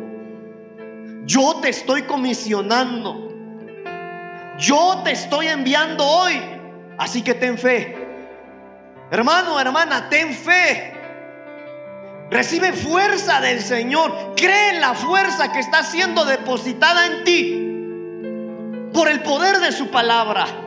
Yo 1.25 1.57
te 1.61 1.69
estoy 1.69 2.03
comisionando. 2.03 3.31
Yo 4.57 5.01
te 5.03 5.11
estoy 5.11 5.47
enviando 5.47 6.05
hoy. 6.05 6.41
Así 6.97 7.21
que 7.21 7.33
ten 7.33 7.57
fe. 7.57 7.95
Hermano, 9.11 9.59
hermana, 9.59 10.09
ten 10.09 10.33
fe. 10.33 10.93
Recibe 12.29 12.73
fuerza 12.73 13.39
del 13.39 13.61
Señor. 13.61 14.33
Cree 14.35 14.75
en 14.75 14.81
la 14.81 14.93
fuerza 14.93 15.51
que 15.51 15.59
está 15.59 15.83
siendo 15.83 16.25
depositada 16.25 17.05
en 17.05 17.23
ti 17.23 17.63
por 18.93 19.07
el 19.07 19.21
poder 19.21 19.59
de 19.59 19.71
su 19.71 19.89
palabra. 19.89 20.66